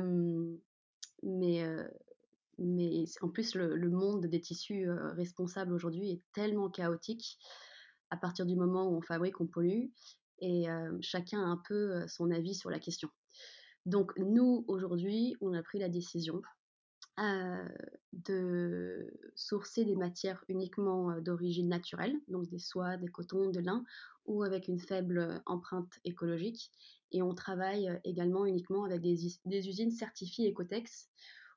mais 1.22 1.64
mais 2.58 3.04
en 3.22 3.28
plus, 3.28 3.54
le, 3.54 3.76
le 3.76 3.88
monde 3.88 4.26
des 4.26 4.40
tissus 4.40 4.90
responsables 4.90 5.72
aujourd'hui 5.72 6.10
est 6.10 6.22
tellement 6.32 6.68
chaotique 6.68 7.38
à 8.10 8.16
partir 8.16 8.46
du 8.46 8.56
moment 8.56 8.88
où 8.88 8.96
on 8.96 9.02
fabrique, 9.02 9.40
on 9.40 9.46
pollue 9.46 9.86
et 10.40 10.66
chacun 11.00 11.40
a 11.40 11.46
un 11.46 11.60
peu 11.68 12.06
son 12.08 12.30
avis 12.30 12.54
sur 12.54 12.70
la 12.70 12.78
question. 12.78 13.08
Donc 13.86 14.12
nous, 14.18 14.64
aujourd'hui, 14.68 15.36
on 15.40 15.54
a 15.54 15.62
pris 15.62 15.78
la 15.78 15.88
décision 15.88 16.42
de 18.12 19.10
sourcer 19.34 19.84
des 19.84 19.96
matières 19.96 20.44
uniquement 20.48 21.20
d'origine 21.20 21.68
naturelle, 21.68 22.16
donc 22.28 22.48
des 22.48 22.58
soies, 22.58 22.96
des 22.96 23.08
cotons, 23.08 23.50
de 23.50 23.60
lin, 23.60 23.84
ou 24.26 24.42
avec 24.42 24.68
une 24.68 24.78
faible 24.78 25.42
empreinte 25.46 25.92
écologique. 26.04 26.70
Et 27.10 27.22
on 27.22 27.34
travaille 27.34 27.90
également 28.04 28.44
uniquement 28.46 28.84
avec 28.84 29.00
des, 29.00 29.68
usines 29.68 29.90
certifiées 29.90 30.50
Ecotex, 30.50 31.08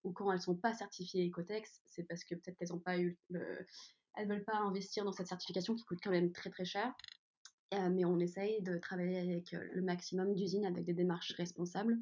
ou 0.03 0.11
quand 0.11 0.31
elles 0.31 0.39
ne 0.39 0.43
sont 0.43 0.55
pas 0.55 0.73
certifiées 0.73 1.27
Ecotex, 1.27 1.81
c'est 1.85 2.03
parce 2.03 2.23
que 2.23 2.35
peut-être 2.35 2.57
qu'elles 2.57 2.69
n'ont 2.69 2.79
pas 2.79 2.97
eu 2.97 3.17
le... 3.29 3.65
Elles 4.15 4.27
veulent 4.27 4.43
pas 4.43 4.57
investir 4.57 5.05
dans 5.05 5.13
cette 5.13 5.27
certification 5.27 5.75
qui 5.75 5.85
coûte 5.85 5.99
quand 6.03 6.11
même 6.11 6.33
très 6.33 6.49
très 6.49 6.65
cher. 6.65 6.93
Euh, 7.73 7.89
mais 7.89 8.03
on 8.03 8.19
essaye 8.19 8.61
de 8.61 8.77
travailler 8.77 9.19
avec 9.19 9.53
euh, 9.53 9.65
le 9.73 9.81
maximum 9.81 10.35
d'usines 10.35 10.65
avec 10.65 10.83
des 10.83 10.93
démarches 10.93 11.33
responsables. 11.33 11.97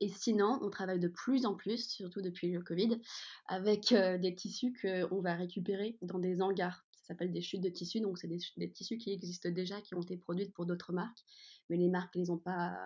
Et 0.00 0.08
sinon, 0.08 0.58
on 0.60 0.68
travaille 0.68 0.98
de 0.98 1.08
plus 1.08 1.46
en 1.46 1.54
plus, 1.54 1.88
surtout 1.88 2.20
depuis 2.20 2.50
le 2.50 2.60
Covid, 2.62 3.00
avec 3.46 3.92
euh, 3.92 4.18
des 4.18 4.34
tissus 4.34 4.74
qu'on 4.82 5.20
va 5.22 5.34
récupérer 5.34 5.96
dans 6.02 6.18
des 6.18 6.42
hangars. 6.42 6.84
Ça 6.92 7.14
s'appelle 7.14 7.32
des 7.32 7.40
chutes 7.40 7.62
de 7.62 7.70
tissus, 7.70 8.00
donc 8.00 8.18
c'est 8.18 8.28
des, 8.28 8.70
tissus 8.70 8.98
qui 8.98 9.12
existent 9.12 9.48
déjà, 9.48 9.80
qui 9.80 9.94
ont 9.94 10.02
été 10.02 10.18
produits 10.18 10.50
pour 10.50 10.66
d'autres 10.66 10.92
marques, 10.92 11.24
mais 11.70 11.76
les 11.76 11.88
marques 11.88 12.14
ne 12.16 12.20
les 12.20 12.30
ont 12.30 12.38
pas 12.38 12.76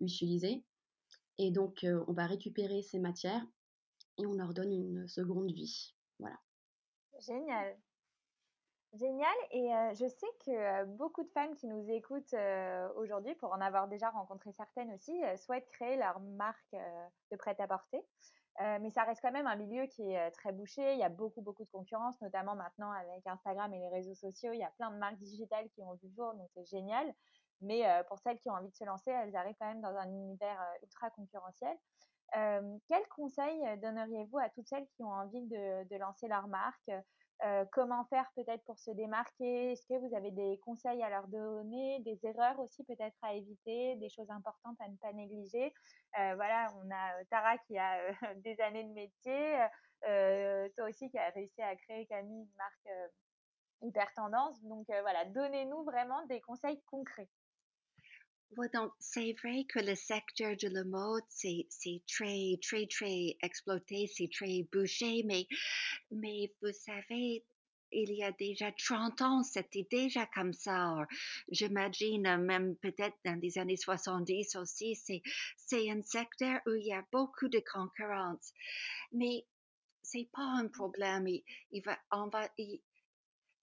utilisés. 0.00 0.62
Et 1.38 1.50
donc, 1.50 1.84
on 2.06 2.12
va 2.12 2.26
récupérer 2.26 2.82
ces 2.82 2.98
matières 2.98 3.44
et 4.18 4.26
on 4.26 4.34
leur 4.34 4.52
donne 4.52 4.70
une 4.70 5.08
seconde 5.08 5.50
vie. 5.50 5.94
Voilà. 6.18 6.38
Génial. 7.20 7.74
Génial. 8.94 9.34
Et 9.50 9.70
je 9.94 10.06
sais 10.06 10.26
que 10.46 10.84
beaucoup 10.84 11.24
de 11.24 11.30
femmes 11.30 11.56
qui 11.56 11.66
nous 11.66 11.90
écoutent 11.90 12.34
aujourd'hui, 12.96 13.34
pour 13.34 13.52
en 13.52 13.60
avoir 13.60 13.88
déjà 13.88 14.10
rencontré 14.10 14.52
certaines 14.52 14.92
aussi, 14.92 15.20
souhaitent 15.36 15.68
créer 15.70 15.96
leur 15.96 16.20
marque 16.20 16.76
de 17.32 17.36
prêt-à-porter. 17.36 18.06
mais 18.60 18.90
ça 18.90 19.02
reste 19.02 19.20
quand 19.20 19.32
même 19.32 19.48
un 19.48 19.56
milieu 19.56 19.86
qui 19.86 20.12
est 20.12 20.30
très 20.30 20.52
bouché. 20.52 20.92
Il 20.92 21.00
y 21.00 21.02
a 21.02 21.08
beaucoup, 21.08 21.42
beaucoup 21.42 21.64
de 21.64 21.70
concurrence, 21.70 22.20
notamment 22.20 22.54
maintenant 22.54 22.92
avec 22.92 23.26
Instagram 23.26 23.72
et 23.74 23.80
les 23.80 23.88
réseaux 23.88 24.14
sociaux. 24.14 24.52
Il 24.52 24.60
y 24.60 24.64
a 24.64 24.70
plein 24.78 24.92
de 24.92 24.96
marques 24.98 25.18
digitales 25.18 25.68
qui 25.70 25.82
ont 25.82 25.94
vu 25.94 26.08
le 26.08 26.14
jour, 26.14 26.32
donc 26.34 26.48
c'est 26.54 26.64
génial. 26.66 27.12
Mais 27.62 27.82
pour 28.06 28.20
celles 28.20 28.38
qui 28.38 28.48
ont 28.50 28.54
envie 28.54 28.70
de 28.70 28.76
se 28.76 28.84
lancer, 28.84 29.10
elles 29.10 29.34
arrivent 29.34 29.56
quand 29.58 29.66
même 29.66 29.80
dans 29.80 29.96
un 29.96 30.08
univers 30.08 30.60
ultra 30.82 31.10
concurrentiel. 31.10 31.76
quels 32.32 33.08
conseils 33.16 33.78
donneriez-vous 33.80 34.38
à 34.38 34.50
toutes 34.50 34.68
celles 34.68 34.86
qui 34.86 35.02
ont 35.02 35.12
envie 35.12 35.42
de, 35.48 35.88
de 35.88 35.96
lancer 35.96 36.28
leur 36.28 36.46
marque? 36.46 36.90
Euh, 37.42 37.64
comment 37.72 38.04
faire 38.04 38.30
peut-être 38.36 38.62
pour 38.64 38.78
se 38.78 38.90
démarquer? 38.90 39.72
Est-ce 39.72 39.86
que 39.86 39.94
vous 39.94 40.14
avez 40.14 40.30
des 40.30 40.58
conseils 40.64 41.02
à 41.02 41.10
leur 41.10 41.26
donner, 41.28 42.00
des 42.00 42.18
erreurs 42.24 42.58
aussi 42.60 42.84
peut-être 42.84 43.16
à 43.22 43.34
éviter, 43.34 43.96
des 43.96 44.08
choses 44.08 44.30
importantes 44.30 44.76
à 44.80 44.88
ne 44.88 44.96
pas 44.96 45.12
négliger? 45.12 45.74
Euh, 46.18 46.34
Voilà, 46.36 46.72
on 46.76 46.90
a 46.90 47.20
euh, 47.20 47.24
Tara 47.30 47.58
qui 47.58 47.76
a 47.76 47.98
des 48.44 48.60
années 48.60 48.84
de 48.84 48.92
métier, 48.92 49.58
toi 50.76 50.88
aussi 50.88 51.10
qui 51.10 51.18
as 51.18 51.30
réussi 51.30 51.60
à 51.62 51.74
créer 51.76 52.06
Camille 52.06 52.42
une 52.42 52.56
marque 52.56 53.12
hyper 53.82 54.12
tendance. 54.14 54.62
Donc 54.62 54.86
voilà, 54.86 55.24
donnez-nous 55.26 55.82
vraiment 55.84 56.24
des 56.26 56.40
conseils 56.40 56.80
concrets. 56.82 57.28
Donc, 58.72 58.92
c'est 58.98 59.34
vrai 59.42 59.64
que 59.68 59.80
le 59.80 59.94
secteur 59.94 60.56
de 60.56 60.68
la 60.68 60.84
mode, 60.84 61.22
c'est, 61.28 61.66
très, 62.06 62.58
très, 62.62 62.86
très 62.86 63.36
exploité, 63.42 64.06
c'est 64.06 64.30
très 64.32 64.66
bouché, 64.72 65.22
mais, 65.24 65.46
mais 66.10 66.52
vous 66.62 66.72
savez, 66.72 67.44
il 67.92 68.12
y 68.12 68.24
a 68.24 68.32
déjà 68.32 68.72
30 68.72 69.22
ans, 69.22 69.42
c'était 69.42 69.86
déjà 69.90 70.26
comme 70.26 70.52
ça. 70.52 71.06
J'imagine 71.50 72.36
même 72.38 72.76
peut-être 72.76 73.16
dans 73.24 73.38
les 73.40 73.56
années 73.58 73.76
70 73.76 74.56
aussi, 74.56 74.96
c'est, 74.96 75.90
un 75.90 76.02
secteur 76.02 76.60
où 76.66 76.74
il 76.74 76.86
y 76.86 76.92
a 76.92 77.04
beaucoup 77.12 77.48
de 77.48 77.62
concurrence. 77.72 78.52
Mais 79.12 79.46
c'est 80.02 80.28
pas 80.32 80.42
un 80.42 80.68
problème. 80.68 81.26
On 82.10 82.28
va, 82.28 82.48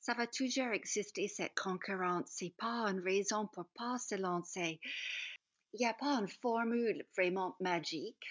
ça 0.01 0.15
va 0.15 0.25
toujours 0.25 0.73
exister 0.73 1.27
cette 1.27 1.55
concurrence. 1.55 2.25
C'est 2.27 2.55
pas 2.57 2.87
une 2.89 2.99
raison 2.99 3.47
pour 3.47 3.67
pas 3.75 3.97
se 3.99 4.15
lancer. 4.15 4.79
Il 5.73 5.79
n'y 5.79 5.85
a 5.85 5.93
pas 5.93 6.19
une 6.19 6.27
formule 6.27 7.05
vraiment 7.15 7.55
magique. 7.59 8.25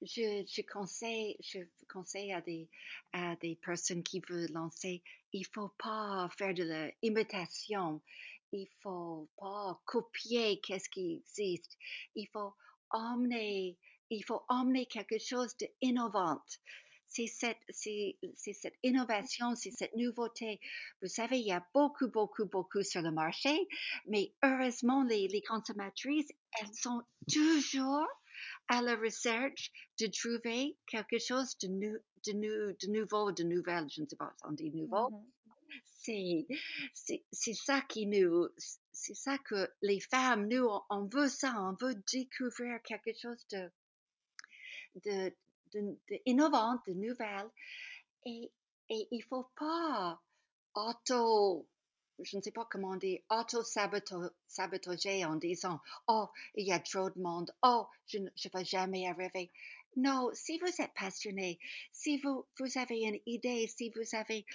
Je, 0.00 0.44
je, 0.48 0.62
conseille, 0.62 1.36
je 1.40 1.60
conseille 1.88 2.32
à 2.32 2.40
des, 2.40 2.68
à 3.12 3.36
des 3.36 3.54
personnes 3.56 4.02
qui 4.02 4.20
veulent 4.28 4.50
lancer, 4.50 5.02
il 5.32 5.46
faut 5.46 5.72
pas 5.78 6.28
faire 6.36 6.54
de 6.54 6.90
l'imitation. 7.02 8.02
Il 8.50 8.68
faut 8.82 9.30
pas 9.36 9.80
copier 9.84 10.60
qu'est-ce 10.60 10.88
qui 10.88 11.22
existe. 11.22 11.78
Il 12.16 12.26
faut 12.32 12.52
emmener, 12.90 13.78
il 14.10 14.24
faut 14.24 14.42
emmener 14.48 14.86
quelque 14.86 15.18
chose 15.18 15.54
d'innovant 15.56 16.42
c'est 17.12 17.26
cette, 17.26 17.58
c'est, 17.68 18.16
cette 18.36 18.76
innovation, 18.82 19.54
c'est 19.54 19.70
cette 19.70 19.94
nouveauté. 19.96 20.60
Vous 21.02 21.08
savez, 21.08 21.38
il 21.38 21.46
y 21.46 21.52
a 21.52 21.64
beaucoup, 21.74 22.08
beaucoup, 22.08 22.46
beaucoup 22.46 22.82
sur 22.82 23.02
le 23.02 23.10
marché, 23.10 23.68
mais 24.06 24.32
heureusement, 24.42 25.04
les, 25.04 25.28
les 25.28 25.42
consommatrices, 25.42 26.30
elles 26.60 26.74
sont 26.74 27.02
toujours 27.30 28.08
à 28.68 28.80
la 28.80 28.96
recherche 28.96 29.70
de 30.00 30.06
trouver 30.06 30.76
quelque 30.86 31.18
chose 31.18 31.56
de, 31.58 31.68
nou, 31.68 31.98
de, 32.26 32.32
nou, 32.32 32.76
de 32.80 32.86
nouveau, 32.88 33.30
de 33.32 33.42
nouvelle, 33.42 33.88
je 33.90 34.02
ne 34.02 34.06
sais 34.08 34.16
pas 34.16 34.32
si 34.36 34.46
on 34.48 34.52
dit 34.52 34.70
nouveau. 34.70 35.10
Mm-hmm. 35.10 35.24
C'est, 35.94 36.46
c'est, 36.94 37.24
c'est 37.30 37.54
ça 37.54 37.80
qui 37.82 38.06
nous, 38.06 38.48
c'est 38.90 39.14
ça 39.14 39.38
que 39.38 39.70
les 39.82 40.00
femmes, 40.00 40.48
nous, 40.48 40.68
on 40.90 41.04
veut 41.06 41.28
ça, 41.28 41.54
on 41.58 41.76
veut 41.84 41.94
découvrir 42.12 42.82
quelque 42.82 43.12
chose 43.16 43.46
de, 43.52 43.70
de, 45.04 45.32
de, 45.72 45.98
de 46.10 46.20
innovantes, 46.26 46.80
de 46.86 46.94
nouvelles. 46.94 47.50
Et, 48.26 48.50
et 48.88 49.08
il 49.10 49.22
faut 49.22 49.48
pas 49.56 50.20
auto, 50.74 51.66
je 52.20 52.36
ne 52.36 52.42
sais 52.42 52.52
pas 52.52 52.66
comment 52.70 52.96
dire, 52.96 53.20
auto-saboter 53.30 55.24
en 55.24 55.36
disant, 55.36 55.80
oh, 56.08 56.28
il 56.54 56.66
y 56.66 56.72
a 56.72 56.80
trop 56.80 57.10
de 57.10 57.20
monde, 57.20 57.52
oh, 57.62 57.86
je 58.06 58.18
ne 58.18 58.28
vais 58.52 58.64
jamais 58.64 59.06
arriver. 59.06 59.50
Non, 59.96 60.30
si 60.32 60.58
vous 60.58 60.80
êtes 60.80 60.94
passionné, 60.94 61.58
si 61.92 62.18
vous, 62.18 62.46
vous 62.58 62.78
avez 62.78 63.00
une 63.00 63.20
idée, 63.26 63.66
si 63.68 63.90
vous 63.90 64.16
avez, 64.16 64.46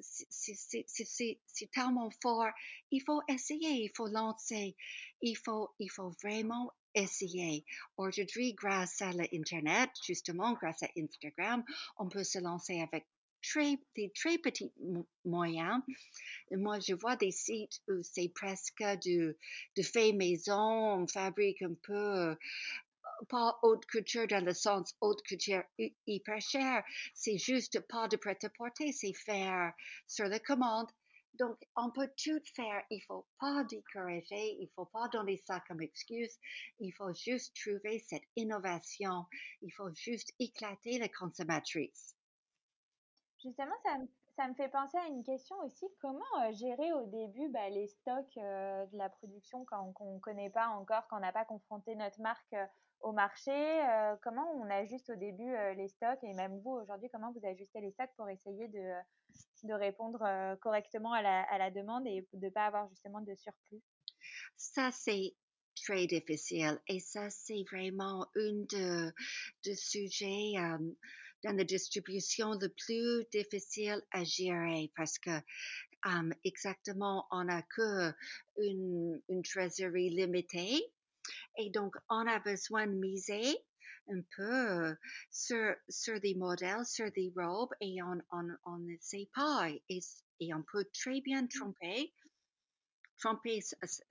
c'est 0.00 1.70
tellement 1.72 2.10
fort, 2.22 2.46
il 2.90 3.02
faut 3.02 3.20
essayer, 3.28 3.84
il 3.84 3.90
faut 3.94 4.08
lancer, 4.08 4.76
il 5.20 5.36
faut, 5.36 5.70
il 5.78 5.90
faut 5.90 6.10
vraiment 6.22 6.72
essayer. 6.94 7.64
Aujourd'hui, 7.96 8.54
grâce 8.54 9.00
à 9.02 9.12
l'Internet, 9.12 9.90
justement, 10.04 10.54
grâce 10.54 10.82
à 10.82 10.88
Instagram, 10.96 11.64
on 11.96 12.08
peut 12.08 12.24
se 12.24 12.38
lancer 12.38 12.80
avec 12.80 13.06
très, 13.42 13.78
des 13.96 14.10
très 14.10 14.38
petits 14.38 14.72
moyens. 15.24 15.82
Moi, 16.50 16.80
je 16.80 16.94
vois 16.94 17.16
des 17.16 17.30
sites 17.30 17.80
où 17.88 18.02
c'est 18.02 18.30
presque 18.34 18.82
de 18.82 19.36
fait 19.82 20.12
maison, 20.12 21.02
on 21.02 21.06
fabrique 21.06 21.62
un 21.62 21.74
peu, 21.82 22.36
pas 23.28 23.58
haute 23.62 23.86
couture 23.86 24.26
dans 24.26 24.44
le 24.44 24.54
sens 24.54 24.94
haute 25.00 25.22
couture 25.26 25.62
hyper 26.06 26.40
cher. 26.40 26.84
C'est 27.14 27.38
juste 27.38 27.80
pas 27.88 28.08
de 28.08 28.16
prêt-à-porter, 28.16 28.92
c'est 28.92 29.14
faire 29.14 29.72
sur 30.06 30.26
la 30.26 30.38
commande 30.38 30.88
donc, 31.38 31.56
on 31.76 31.90
peut 31.90 32.10
tout 32.16 32.40
faire. 32.54 32.82
Il 32.90 33.00
faut 33.02 33.24
pas 33.38 33.62
décourager, 33.64 34.56
il 34.60 34.68
faut 34.74 34.86
pas 34.86 35.08
donner 35.08 35.36
ça 35.36 35.60
comme 35.68 35.80
excuse. 35.80 36.36
Il 36.80 36.92
faut 36.92 37.12
juste 37.14 37.54
trouver 37.56 38.00
cette 38.00 38.24
innovation. 38.34 39.24
Il 39.62 39.70
faut 39.70 39.94
juste 39.94 40.32
éclater 40.40 40.98
la 40.98 41.08
consommatrice. 41.08 42.16
Justement, 43.40 43.74
ça 43.84 43.98
me, 43.98 44.08
ça 44.34 44.48
me 44.48 44.54
fait 44.54 44.68
penser 44.68 44.98
à 44.98 45.06
une 45.06 45.22
question 45.22 45.56
aussi. 45.60 45.86
Comment 46.00 46.24
euh, 46.42 46.52
gérer 46.52 46.92
au 46.92 47.06
début 47.06 47.48
bah, 47.50 47.68
les 47.68 47.86
stocks 47.86 48.36
euh, 48.38 48.84
de 48.86 48.98
la 48.98 49.08
production 49.08 49.64
quand 49.64 49.94
on 50.00 50.14
ne 50.14 50.20
connaît 50.20 50.50
pas 50.50 50.68
encore, 50.68 51.06
quand 51.08 51.18
on 51.18 51.20
n'a 51.20 51.32
pas 51.32 51.44
confronté 51.44 51.94
notre 51.94 52.20
marque 52.20 52.52
euh, 52.52 52.66
au 53.00 53.12
marché 53.12 53.52
Comment 54.22 54.50
on 54.54 54.68
ajuste 54.70 55.10
au 55.10 55.16
début 55.16 55.54
les 55.76 55.88
stocks 55.88 56.22
et 56.22 56.34
même 56.34 56.58
vous 56.60 56.70
aujourd'hui, 56.70 57.08
comment 57.12 57.32
vous 57.32 57.46
ajustez 57.46 57.80
les 57.80 57.90
stocks 57.92 58.10
pour 58.16 58.28
essayer 58.28 58.68
de 58.68 58.92
de 59.64 59.74
répondre 59.74 60.22
euh, 60.22 60.56
correctement 60.56 61.12
à 61.12 61.22
la, 61.22 61.42
à 61.42 61.58
la, 61.58 61.70
demande 61.70 62.06
et 62.06 62.26
de 62.32 62.46
ne 62.46 62.50
pas 62.50 62.66
avoir 62.66 62.88
justement 62.90 63.20
de 63.20 63.34
surplus? 63.34 63.82
Ça, 64.56 64.90
c'est 64.92 65.34
très 65.74 66.06
difficile 66.06 66.80
et 66.88 67.00
ça, 67.00 67.30
c'est 67.30 67.64
vraiment 67.70 68.26
un 68.36 68.64
de, 68.70 69.12
de 69.64 69.74
sujets 69.74 70.54
euh, 70.56 70.78
dans 71.44 71.56
la 71.56 71.64
distribution 71.64 72.52
le 72.52 72.68
plus 72.68 73.26
difficile 73.32 74.02
à 74.10 74.24
gérer 74.24 74.90
parce 74.96 75.18
que 75.18 75.30
exactement, 76.44 77.26
on 77.30 77.44
n'a 77.44 77.62
que 77.62 78.12
une, 78.58 79.20
une 79.28 79.42
trésorerie 79.42 80.10
limitée 80.10 80.80
et 81.56 81.70
donc 81.70 81.94
on 82.08 82.26
a 82.26 82.38
besoin 82.40 82.86
de 82.86 82.92
miser 82.92 83.56
un 84.10 84.20
peu 84.36 84.96
sur, 85.30 85.74
sur 85.88 86.18
des 86.20 86.34
modèles, 86.34 86.86
sur 86.86 87.10
des 87.12 87.32
robes 87.36 87.74
et 87.80 88.02
on, 88.02 88.18
on, 88.32 88.48
on 88.64 88.78
ne 88.78 88.96
sait 89.00 89.28
pas 89.34 89.68
et, 89.88 90.00
et 90.40 90.54
on 90.54 90.62
peut 90.62 90.86
très 90.92 91.20
bien 91.20 91.42
mmh. 91.42 91.48
tromper 91.48 92.14
tromper 93.18 93.60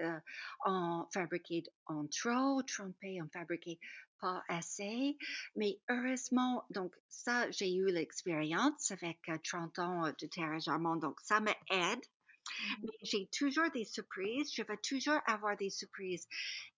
euh, 0.01 0.19
en 0.65 1.07
fabriquer 1.13 1.63
en 1.85 2.05
trop, 2.07 2.61
tromper 2.63 3.21
en 3.21 3.27
fabriquer 3.29 3.79
pas 4.19 4.43
assez. 4.47 5.17
Mais 5.55 5.79
heureusement, 5.89 6.65
donc 6.69 6.93
ça, 7.07 7.49
j'ai 7.51 7.73
eu 7.73 7.85
l'expérience 7.85 8.91
avec 8.91 9.19
30 9.43 9.79
ans 9.79 10.11
de 10.19 10.27
terre 10.27 10.57
donc 10.97 11.19
ça 11.21 11.39
m'aide. 11.39 12.01
Mmh. 12.47 12.83
Mais 12.83 12.97
j'ai 13.03 13.27
toujours 13.27 13.69
des 13.73 13.85
surprises, 13.85 14.53
je 14.53 14.63
vais 14.63 14.77
toujours 14.77 15.19
avoir 15.25 15.55
des 15.57 15.69
surprises. 15.69 16.27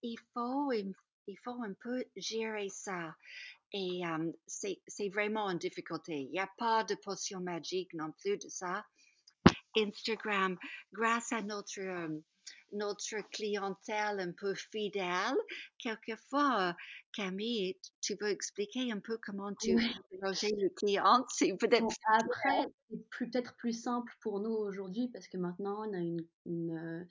Il 0.01 0.17
faut 0.33 0.71
il 1.29 1.37
faut 1.43 1.61
un 1.63 1.73
peu 1.81 2.03
gérer 2.15 2.69
ça. 2.69 3.15
Et 3.71 4.01
um, 4.03 4.33
c'est 4.47 5.09
vraiment 5.09 5.49
une 5.49 5.59
difficulté. 5.59 6.21
Il 6.21 6.31
n'y 6.31 6.39
a 6.39 6.49
pas 6.57 6.83
de 6.83 6.95
potion 6.95 7.39
magique 7.39 7.93
non 7.93 8.11
plus 8.19 8.37
de 8.37 8.49
ça. 8.49 8.83
Instagram, 9.77 10.57
grâce 10.91 11.31
à 11.31 11.43
notre, 11.43 11.79
notre 12.71 13.21
clientèle 13.31 14.19
un 14.19 14.31
peu 14.31 14.53
fidèle, 14.53 15.35
quelquefois, 15.77 16.75
Camille, 17.13 17.77
tu 18.01 18.15
veux 18.19 18.29
expliquer 18.29 18.91
un 18.91 18.99
peu 18.99 19.17
comment 19.23 19.53
tu 19.59 19.75
oui. 19.75 19.83
le 20.21 20.69
client 20.69 21.25
C'est 21.29 21.55
peut-être 21.57 21.87
après, 22.07 22.67
c'est 22.89 23.09
peut-être 23.17 23.55
plus 23.55 23.73
simple 23.73 24.11
pour 24.21 24.39
nous 24.39 24.51
aujourd'hui 24.51 25.09
parce 25.09 25.27
que 25.27 25.37
maintenant 25.37 25.87
on 25.87 25.93
a 25.93 25.99
une, 25.99 26.25
une, 26.45 26.77
euh, 26.77 27.03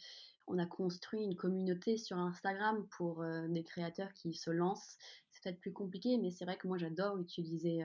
on 0.47 0.59
a 0.59 0.67
construit 0.67 1.23
une 1.23 1.37
communauté 1.37 1.97
sur 1.97 2.19
Instagram 2.19 2.87
pour 2.97 3.23
euh, 3.23 3.49
des 3.49 3.65
créateurs 3.65 4.13
qui 4.15 4.35
se 4.35 4.51
lancent. 4.51 4.97
c'est 5.33 5.43
peut-être 5.43 5.61
plus 5.61 5.73
compliqué, 5.73 6.19
mais 6.19 6.31
c'est 6.31 6.45
vrai 6.45 6.57
que 6.57 6.69
moi 6.69 6.79
j'adore 6.79 7.19
utiliser 7.19 7.85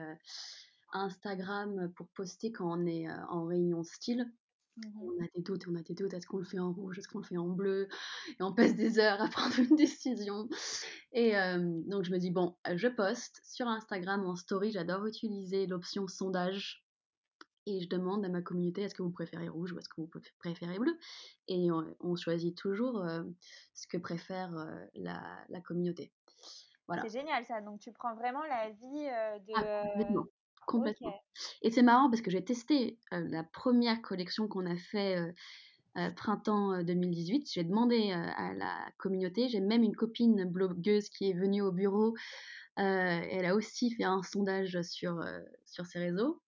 Instagram 0.92 1.92
pour 1.96 2.06
poster 2.08 2.52
quand 2.52 2.78
on 2.78 2.86
est 2.86 3.08
en 3.28 3.44
réunion 3.46 3.82
style. 3.82 4.30
Mmh 4.76 5.02
on 5.02 5.24
a 5.24 5.28
des 5.36 5.42
doutes, 5.42 5.68
on 5.68 5.74
a 5.76 5.82
des 5.82 5.94
doutes, 5.94 6.14
est-ce 6.14 6.26
qu'on 6.26 6.38
le 6.38 6.44
fait 6.44 6.58
en 6.58 6.72
rouge, 6.72 6.98
est-ce 6.98 7.06
qu'on 7.06 7.18
le 7.18 7.24
fait 7.24 7.36
en 7.36 7.48
bleu? 7.48 7.88
Et 8.28 8.42
on 8.42 8.52
passe 8.52 8.74
des 8.74 8.98
heures 8.98 9.20
à 9.22 9.28
prendre 9.30 9.58
une 9.58 9.76
décision. 9.76 10.48
Et 11.12 11.32
donc 11.86 12.04
je 12.04 12.10
me 12.10 12.18
dis, 12.18 12.30
bon, 12.30 12.56
je 12.74 12.88
poste 12.88 13.40
sur 13.44 13.68
Instagram 13.68 14.26
en 14.26 14.34
story, 14.34 14.72
j'adore 14.72 15.06
utiliser 15.06 15.66
l'option 15.66 16.08
sondage. 16.08 16.84
Et 17.66 17.80
je 17.80 17.88
demande 17.88 18.24
à 18.26 18.28
ma 18.28 18.42
communauté, 18.42 18.82
est-ce 18.82 18.94
que 18.94 19.02
vous 19.02 19.12
préférez 19.12 19.48
rouge 19.48 19.72
ou 19.72 19.78
est-ce 19.78 19.88
que 19.88 20.00
vous 20.00 20.10
préférez 20.38 20.78
bleu? 20.78 20.98
Et 21.48 21.70
on, 21.70 22.16
choisit 22.16 22.54
toujours 22.56 23.02
ce 23.72 23.86
que 23.86 23.96
préfère 23.96 24.50
la, 24.94 25.60
communauté. 25.64 26.12
Voilà. 26.88 27.02
C'est 27.02 27.18
génial 27.18 27.44
ça, 27.46 27.62
donc 27.62 27.80
tu 27.80 27.92
prends 27.92 28.14
vraiment 28.16 28.42
la 28.44 28.68
vie 28.70 29.06
de... 29.46 29.52
Ah, 29.56 30.14
Complètement. 30.66 31.14
Et 31.62 31.70
c'est 31.70 31.82
marrant 31.82 32.10
parce 32.10 32.22
que 32.22 32.30
j'ai 32.30 32.44
testé 32.44 32.98
la 33.10 33.44
première 33.44 34.00
collection 34.02 34.48
qu'on 34.48 34.66
a 34.66 34.76
fait 34.76 35.18
printemps 36.16 36.82
2018. 36.82 37.50
J'ai 37.52 37.64
demandé 37.64 38.12
à 38.12 38.54
la 38.54 38.74
communauté. 38.98 39.48
J'ai 39.48 39.60
même 39.60 39.82
une 39.82 39.96
copine 39.96 40.44
blogueuse 40.44 41.08
qui 41.08 41.30
est 41.30 41.34
venue 41.34 41.62
au 41.62 41.72
bureau. 41.72 42.14
elle 42.76 43.46
a 43.46 43.54
aussi 43.54 43.90
fait 43.90 44.04
un 44.04 44.22
sondage 44.22 44.80
sur, 44.82 45.24
sur 45.64 45.86
ses 45.86 45.98
réseaux. 45.98 46.40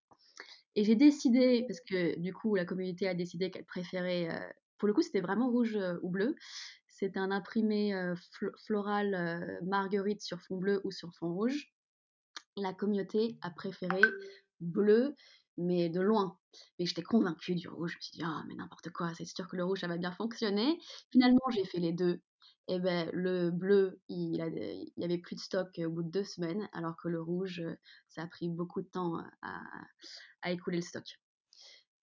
Et 0.75 0.85
j'ai 0.85 0.97
décidé, 0.97 1.65
parce 1.67 1.81
que 1.81 2.19
du 2.19 2.35
coup, 2.35 2.55
la 2.55 2.65
communauté 2.65 3.09
a 3.09 3.15
décidé 3.15 3.51
qu'elle 3.51 3.65
préférait. 3.65 4.29
pour 4.79 4.89
le 4.89 4.95
coup, 4.95 5.03
c'était 5.03 5.21
vraiment 5.21 5.51
rouge 5.51 5.79
ou 6.03 6.11
bleu. 6.11 6.37
C'était 6.89 7.19
un 7.19 7.31
imprimé 7.31 7.95
floral 8.65 9.61
marguerite 9.63 10.23
sur 10.23 10.41
fond 10.41 10.57
bleu 10.57 10.81
ou 10.85 10.91
sur 10.91 11.13
fond 11.15 11.33
rouge 11.33 11.76
la 12.57 12.73
communauté 12.73 13.39
a 13.43 13.51
préféré 13.51 14.01
bleu, 14.61 15.15
mais 15.59 15.89
de 15.89 16.01
loin. 16.01 16.39
Mais 16.79 16.87
j'étais 16.87 17.03
convaincue 17.03 17.55
du 17.55 17.69
rouge. 17.69 17.93
Je 17.93 17.97
me 17.97 18.03
suis 18.03 18.19
dit, 18.19 18.23
ah, 18.25 18.43
mais 18.49 18.55
n'importe 18.55 18.91
quoi, 18.91 19.13
c'est 19.15 19.25
sûr 19.25 19.49
que 19.49 19.57
le 19.57 19.65
rouge, 19.65 19.81
ça 19.81 19.89
va 19.89 19.99
bien 19.99 20.13
fonctionner. 20.13 20.79
Finalement, 21.11 21.41
j'ai 21.51 21.65
fait 21.65 21.79
les 21.79 21.93
deux. 21.93 22.21
Et 22.69 22.81
ben, 22.81 23.09
le 23.13 23.51
bleu, 23.51 24.01
il, 24.09 24.37
y 24.37 25.05
avait 25.05 25.19
plus 25.19 25.37
de 25.37 25.41
stock 25.41 25.69
au 25.85 25.91
bout 25.91 26.03
de 26.03 26.11
deux 26.11 26.25
semaines, 26.25 26.69
alors 26.73 26.97
que 26.97 27.09
le 27.09 27.21
rouge, 27.21 27.63
ça 28.09 28.23
a 28.23 28.27
pris 28.27 28.49
beaucoup 28.49 28.83
de 28.83 28.89
temps 28.89 29.23
à, 29.43 30.51
écouler 30.51 30.79
le 30.79 30.83
stock. 30.83 31.05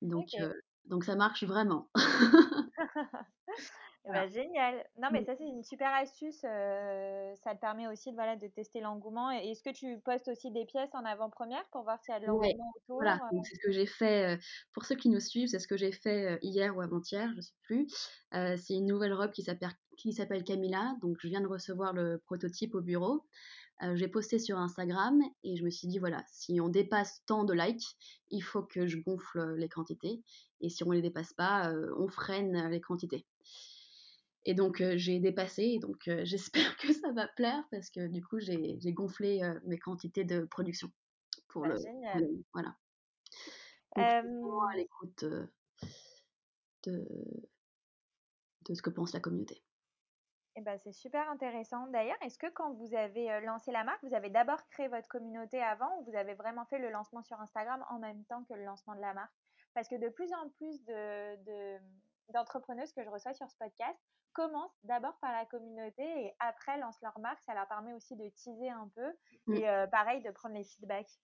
Donc, 0.01 0.27
euh, 0.39 0.53
donc 0.85 1.03
ça 1.03 1.15
marche 1.15 1.43
vraiment. 1.43 1.89
Bah, 4.05 4.27
génial. 4.27 4.85
Non, 5.01 5.07
mais 5.11 5.23
ça, 5.23 5.35
c'est 5.35 5.45
une 5.45 5.63
super 5.63 5.93
astuce. 5.93 6.41
ça 6.41 7.55
te 7.55 7.59
permet 7.59 7.87
aussi 7.87 8.09
de, 8.11 8.15
voilà, 8.15 8.35
de 8.35 8.47
tester 8.47 8.81
l'engouement. 8.81 9.31
Et 9.31 9.51
est-ce 9.51 9.63
que 9.63 9.69
tu 9.69 9.99
postes 9.99 10.27
aussi 10.27 10.51
des 10.51 10.65
pièces 10.65 10.93
en 10.93 11.05
avant-première 11.05 11.63
pour 11.71 11.83
voir 11.83 12.01
s'il 12.01 12.13
y 12.13 12.17
a 12.17 12.19
de 12.19 12.25
l'engouement 12.25 12.73
autour 12.75 12.97
Voilà, 12.97 13.19
c'est 13.43 13.55
ce 13.55 13.65
que 13.65 13.71
j'ai 13.71 13.85
fait. 13.85 14.39
pour 14.73 14.85
ceux 14.85 14.95
qui 14.95 15.09
nous 15.09 15.21
suivent, 15.21 15.47
c'est 15.47 15.59
ce 15.59 15.67
que 15.67 15.77
j'ai 15.77 15.91
fait 15.91 16.37
hier 16.41 16.75
ou 16.75 16.81
avant-hier, 16.81 17.29
je 17.31 17.37
ne 17.37 17.41
sais 17.41 17.53
plus. 17.63 17.87
c'est 18.31 18.73
une 18.73 18.87
nouvelle 18.87 19.13
robe 19.13 19.31
qui 19.31 19.43
s'appelle 19.43 20.43
Camilla. 20.43 20.95
Donc, 21.01 21.17
je 21.19 21.27
viens 21.29 21.41
de 21.41 21.47
recevoir 21.47 21.93
le 21.93 22.21
prototype 22.25 22.75
au 22.75 22.81
bureau. 22.81 23.25
j'ai 23.93 24.09
posté 24.09 24.37
sur 24.37 24.57
Instagram 24.57 25.21
et 25.45 25.55
je 25.55 25.63
me 25.63 25.69
suis 25.69 25.87
dit, 25.87 25.99
voilà, 25.99 26.23
si 26.27 26.59
on 26.59 26.67
dépasse 26.67 27.21
tant 27.25 27.45
de 27.45 27.53
likes, 27.53 27.85
il 28.31 28.41
faut 28.41 28.63
que 28.63 28.85
je 28.85 28.97
gonfle 28.97 29.55
les 29.55 29.69
quantités. 29.69 30.23
Et 30.59 30.67
si 30.67 30.83
on 30.83 30.89
ne 30.89 30.95
les 30.95 31.01
dépasse 31.01 31.33
pas, 31.33 31.71
on 31.97 32.09
freine 32.09 32.69
les 32.69 32.81
quantités. 32.81 33.25
Et 34.45 34.53
donc 34.53 34.83
j'ai 34.95 35.19
dépassé, 35.19 35.79
donc 35.79 35.97
j'espère 36.23 36.77
que 36.77 36.91
ça 36.93 37.11
va 37.11 37.27
plaire 37.27 37.63
parce 37.71 37.89
que 37.89 38.07
du 38.07 38.23
coup 38.23 38.39
j'ai 38.39 38.93
gonflé 38.93 39.41
mes 39.65 39.79
quantités 39.79 40.23
de 40.23 40.45
production 40.45 40.89
pour 41.47 41.63
bah, 41.63 41.75
le, 41.75 42.43
voilà. 42.53 42.75
Donc, 43.95 44.05
à 44.05 44.75
l'écoute 44.75 45.23
de, 46.83 47.07
de 48.65 48.73
ce 48.73 48.81
que 48.81 48.89
pense 48.89 49.13
la 49.13 49.19
communauté. 49.19 49.63
Eh 50.55 50.61
ben, 50.61 50.77
c'est 50.83 50.93
super 50.93 51.27
intéressant. 51.29 51.87
D'ailleurs, 51.87 52.17
est-ce 52.21 52.37
que 52.37 52.49
quand 52.51 52.73
vous 52.73 52.93
avez 52.93 53.41
lancé 53.41 53.71
la 53.71 53.83
marque, 53.83 54.03
vous 54.03 54.13
avez 54.13 54.29
d'abord 54.29 54.63
créé 54.69 54.87
votre 54.87 55.07
communauté 55.07 55.59
avant 55.59 55.99
ou 55.99 56.03
vous 56.03 56.15
avez 56.15 56.35
vraiment 56.35 56.65
fait 56.65 56.77
le 56.77 56.91
lancement 56.91 57.23
sur 57.23 57.39
Instagram 57.41 57.83
en 57.89 57.97
même 57.97 58.23
temps 58.25 58.43
que 58.43 58.53
le 58.53 58.63
lancement 58.63 58.93
de 58.95 59.01
la 59.01 59.15
marque? 59.15 59.33
Parce 59.73 59.87
que 59.87 59.95
de 59.95 60.09
plus 60.09 60.31
en 60.33 60.49
plus 60.49 60.83
de, 60.85 61.77
d'entrepreneuses 62.29 62.93
que 62.93 63.03
je 63.03 63.09
reçois 63.09 63.33
sur 63.33 63.49
ce 63.49 63.57
podcast 63.57 63.97
commencent 64.33 64.79
d'abord 64.83 65.17
par 65.19 65.31
la 65.31 65.45
communauté 65.45 66.03
et 66.03 66.33
après 66.39 66.77
lancent 66.79 67.01
leur 67.01 67.17
marque. 67.19 67.41
Ça 67.43 67.53
leur 67.53 67.67
permet 67.67 67.93
aussi 67.93 68.15
de 68.15 68.27
teaser 68.29 68.69
un 68.69 68.89
peu 68.95 69.07
mmh. 69.47 69.53
et 69.53 69.69
euh, 69.69 69.87
pareil 69.87 70.21
de 70.23 70.31
prendre 70.31 70.55
les 70.55 70.63
feedbacks. 70.63 71.19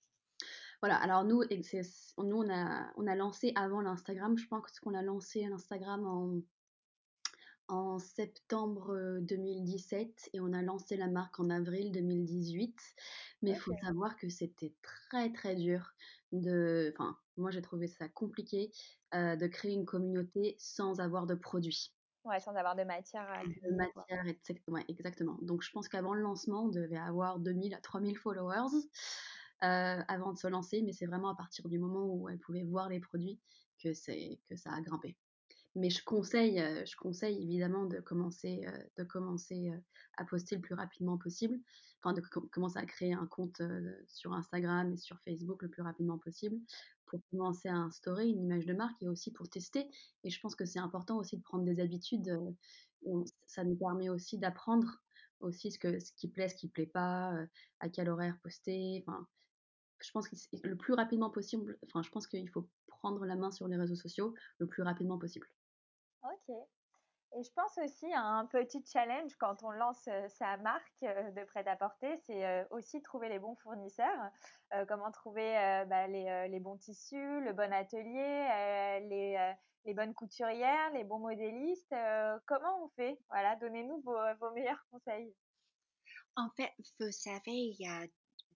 Voilà, 0.82 0.96
alors 0.98 1.26
nous, 1.26 1.44
nous 1.44 2.38
on, 2.38 2.50
a, 2.50 2.92
on 2.96 3.08
a 3.08 3.16
lancé 3.16 3.52
avant 3.56 3.82
l'Instagram. 3.82 4.38
Je 4.38 4.48
pense 4.48 4.80
qu'on 4.80 4.94
a 4.94 5.02
lancé 5.02 5.46
l'Instagram 5.46 6.08
en, 6.08 6.40
en 7.68 8.00
septembre 8.00 9.20
2017 9.22 10.30
et 10.34 10.40
on 10.40 10.54
a 10.54 10.62
lancé 10.62 10.96
la 10.96 11.08
marque 11.08 11.40
en 11.40 11.50
avril 11.50 11.92
2018. 11.92 12.80
Mais 13.42 13.52
il 13.52 13.58
faut 13.58 13.76
savoir 13.84 14.16
que 14.16 14.30
c'était 14.30 14.74
très 14.82 15.34
très 15.34 15.56
dur 15.56 15.94
de. 16.32 16.94
Enfin, 16.94 17.18
moi 17.38 17.52
j'ai 17.52 17.62
trouvé 17.62 17.88
ça 17.88 18.08
compliqué 18.10 18.72
euh, 19.14 19.36
de 19.36 19.48
créer 19.48 19.74
une 19.74 19.86
communauté 19.86 20.56
sans 20.60 21.00
avoir 21.00 21.26
de 21.26 21.36
produits. 21.36 21.94
Ouais, 22.26 22.40
sans 22.40 22.54
avoir 22.56 22.76
de 22.76 22.84
matière 22.84 23.28
à 23.28 23.44
De 23.44 23.76
matière, 23.76 24.28
exactement, 24.28 24.84
exactement. 24.88 25.38
Donc, 25.42 25.64
je 25.64 25.72
pense 25.72 25.88
qu'avant 25.88 26.14
le 26.14 26.22
lancement, 26.22 26.66
on 26.66 26.70
devait 26.70 26.98
avoir 26.98 27.40
2000 27.40 27.74
à 27.74 27.80
3000 27.80 28.18
followers 28.18 28.76
euh, 29.64 30.02
avant 30.08 30.34
de 30.34 30.38
se 30.38 30.48
lancer, 30.48 30.82
mais 30.84 30.92
c'est 30.92 31.06
vraiment 31.06 31.30
à 31.30 31.36
partir 31.36 31.68
du 31.70 31.80
moment 31.80 32.06
où 32.06 32.30
elle 32.30 32.40
pouvait 32.40 32.64
voir 32.64 32.90
les 32.90 33.00
produits 33.00 33.40
que, 33.82 33.90
que 33.90 34.56
ça 34.56 34.72
a 34.72 34.82
grimpé. 34.82 35.18
Mais 35.76 35.90
je 35.90 36.04
conseille, 36.04 36.62
je 36.86 36.96
conseille 36.98 37.42
évidemment 37.42 37.86
de 37.86 38.00
commencer, 38.00 38.68
de 38.98 39.04
commencer 39.04 39.72
à 40.18 40.26
poster 40.26 40.56
le 40.56 40.62
plus 40.62 40.76
rapidement 40.76 41.18
possible, 41.18 41.58
de 42.06 42.22
commencer 42.50 42.80
à 42.80 42.86
créer 42.86 43.14
un 43.14 43.28
compte 43.28 43.62
sur 44.08 44.34
Instagram 44.34 44.92
et 44.92 44.98
sur 44.98 45.20
Facebook 45.20 45.62
le 45.62 45.70
plus 45.70 45.82
rapidement 45.82 46.18
possible 46.18 46.58
pour 47.06 47.20
commencer 47.32 47.68
à 47.68 47.76
instaurer 47.76 48.28
une 48.28 48.42
image 48.42 48.66
de 48.66 48.74
marque 48.74 49.02
et 49.02 49.08
aussi 49.08 49.32
pour 49.32 49.50
tester. 49.50 49.90
Et 50.24 50.30
je 50.30 50.40
pense 50.40 50.56
que 50.56 50.66
c'est 50.66 50.80
important 50.80 51.18
aussi 51.18 51.38
de 51.38 51.42
prendre 51.42 51.66
des 51.66 51.80
habitudes. 51.80 52.32
Ça 53.48 53.64
nous 53.64 53.76
permet 53.76 54.10
aussi 54.10 54.38
d'apprendre 54.38 54.88
aussi 55.40 55.72
ce, 55.72 55.80
que, 55.80 56.00
ce 56.00 56.12
qui 56.14 56.28
plaît, 56.28 56.50
ce 56.50 56.56
qui 56.56 56.68
plaît 56.68 56.86
pas, 56.86 57.34
à 57.80 57.90
quel 57.90 58.10
horaire 58.10 58.38
poster. 58.44 59.04
Enfin, 59.06 59.28
je 60.00 60.12
pense 60.12 60.28
que 60.28 60.36
le 60.64 60.78
plus 60.78 60.94
rapidement 60.94 61.30
possible, 61.30 61.78
enfin, 61.86 62.02
je 62.04 62.10
pense 62.10 62.28
qu'il 62.28 62.50
faut 62.50 62.70
prendre 62.88 63.26
la 63.26 63.36
main 63.36 63.52
sur 63.52 63.68
les 63.68 63.78
réseaux 63.78 63.96
sociaux 63.96 64.34
le 64.58 64.68
plus 64.68 64.84
rapidement 64.84 65.18
possible. 65.18 65.48
Ok. 66.24 66.56
Et 67.38 67.44
je 67.44 67.52
pense 67.54 67.78
aussi 67.78 68.12
à 68.14 68.24
un 68.24 68.46
petit 68.48 68.84
challenge 68.92 69.36
quand 69.38 69.62
on 69.64 69.70
lance 69.72 70.08
euh, 70.08 70.28
sa 70.30 70.58
marque 70.58 71.04
euh, 71.04 71.30
de 71.32 71.44
prêt-à-porter, 71.46 72.18
c'est 72.26 72.44
euh, 72.44 72.64
aussi 72.72 73.02
trouver 73.04 73.30
les 73.30 73.38
bons 73.38 73.56
fournisseurs, 73.58 74.32
comment 74.88 75.12
trouver 75.12 75.54
bah, 75.88 76.08
les, 76.08 76.60
bons 76.60 76.78
tissus, 76.78 77.42
le 77.42 77.54
bon 77.54 77.74
atelier, 77.74 79.00
les, 79.10 79.94
bonnes 79.96 80.14
couturières, 80.14 80.92
les 80.94 81.04
bons 81.04 81.18
modélistes. 81.18 81.96
comment 82.46 82.86
on 82.86 82.90
fait? 82.90 83.20
Voilà, 83.30 83.56
donnez-nous 83.56 84.00
vos, 84.02 84.52
meilleurs 84.52 84.86
conseils. 84.92 85.34
En 86.36 86.50
fait, 86.56 86.72
vous 87.00 87.12
savez, 87.12 87.42
il 87.48 87.78
y 87.80 87.88
a 87.88 88.06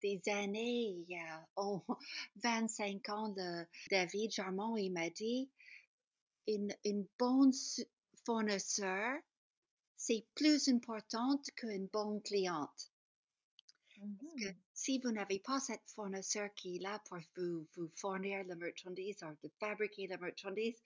des 0.02 0.20
années, 0.30 0.90
il 0.90 1.06
y 1.08 1.18
a 1.18 1.46
25 2.44 3.08
ans, 3.08 3.34
David 3.90 4.32
Jarmon, 4.32 4.76
il 4.76 4.90
m'a 4.90 5.08
dit 5.08 5.50
une 6.46 7.06
bonne 7.18 7.52
fournisseur, 8.24 9.18
c'est 9.96 10.26
plus 10.34 10.68
important 10.68 11.40
qu'une 11.56 11.86
bonne 11.86 12.22
cliente. 12.22 12.92
Parce 13.88 14.44
que 14.44 14.48
mmh 14.48 14.56
si 14.74 14.98
vous 14.98 15.12
n'avez 15.12 15.38
pas 15.38 15.60
cette 15.60 15.88
fournisseur 15.94 16.52
qui 16.56 16.76
est 16.76 16.78
là 16.80 17.00
pour 17.08 17.18
vous, 17.36 17.68
vous 17.76 17.88
fournir 17.94 18.42
la 18.44 18.56
marchandise 18.56 19.22
ou 19.22 19.46
de 19.46 19.52
fabriquer 19.60 20.08
la 20.08 20.18
marchandise, 20.18 20.82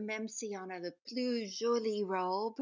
même 0.00 0.28
si 0.28 0.54
on 0.56 0.70
a 0.70 0.78
la 0.78 0.92
plus 1.06 1.48
jolie 1.48 2.04
robe, 2.04 2.60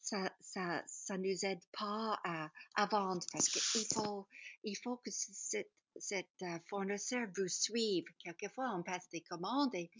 ça, 0.00 0.30
ça, 0.40 0.82
ça 0.86 1.16
nous 1.16 1.44
aide 1.46 1.64
pas 1.72 2.20
à, 2.22 2.50
à 2.74 2.86
vendre 2.86 3.24
parce 3.32 3.48
qu'il 3.48 3.86
faut, 3.94 4.26
il 4.62 4.76
faut 4.76 4.96
que 4.96 5.10
cette, 5.10 5.72
cette 5.96 6.42
euh, 6.42 6.58
fournisseur 6.68 7.26
vous 7.36 7.48
suive. 7.48 8.04
Quelquefois, 8.18 8.74
on 8.74 8.82
passe 8.82 9.08
des 9.10 9.22
commandes 9.22 9.74
et 9.74 9.90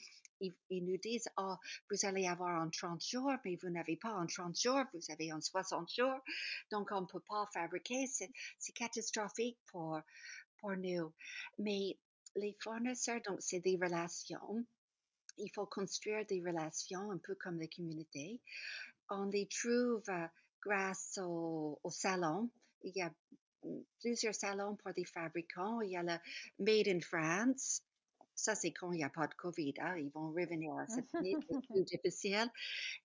ils, 0.41 0.85
nous 0.85 0.99
disent, 0.99 1.29
oh, 1.37 1.55
vous 1.91 2.07
allez 2.07 2.27
avoir 2.27 2.63
en 2.63 2.71
30 2.71 3.03
jours, 3.05 3.33
mais 3.45 3.57
vous 3.57 3.71
n'avez 3.71 3.97
pas 3.97 4.13
en 4.13 4.27
30 4.27 4.59
jours, 4.59 4.85
vous 4.93 5.13
avez 5.13 5.33
en 5.33 5.41
60 5.41 5.93
jours. 5.93 6.21
Donc, 6.71 6.91
on 6.93 7.03
ne 7.03 7.07
peut 7.07 7.21
pas 7.21 7.49
fabriquer. 7.53 8.07
C'est 8.07 8.73
catastrophique 8.73 9.59
pour, 9.67 10.01
pour 10.59 10.77
nous. 10.77 11.13
Mais 11.59 11.99
les 12.37 12.57
fournisseurs, 12.61 13.21
donc, 13.23 13.39
c'est 13.41 13.61
des 13.61 13.77
relations. 13.77 14.65
Il 15.39 15.51
faut 15.51 15.67
construire 15.67 16.25
des 16.27 16.43
relations, 16.45 17.11
un 17.11 17.19
peu 17.19 17.35
comme 17.35 17.59
les 17.59 17.69
communautés. 17.69 18.41
On 19.11 19.25
les 19.27 19.49
trouve 19.49 20.03
euh, 20.09 20.27
grâce 20.63 21.19
au, 21.23 21.79
au 21.83 21.91
salon. 21.91 22.51
Il 22.83 22.93
y 22.97 23.03
a 23.03 23.13
plusieurs 24.01 24.35
salons 24.35 24.77
pour 24.77 24.93
des 24.93 25.05
fabricants. 25.05 25.81
Il 25.81 25.91
y 25.91 25.97
a 25.97 26.03
le 26.03 26.19
Made 26.59 26.89
in 26.89 27.01
France. 27.01 27.83
Ça, 28.35 28.55
c'est 28.55 28.73
quand 28.73 28.93
il 28.93 28.99
n'y 28.99 29.05
a 29.05 29.11
pas 29.11 29.27
de 29.27 29.35
COVID. 29.35 29.75
Hein. 29.79 29.97
Ils 29.99 30.11
vont 30.11 30.31
revenir 30.31 30.75
à 30.77 30.87
cette 30.87 31.09
c'est 31.11 31.35
plus 31.71 31.85
difficile. 31.85 32.51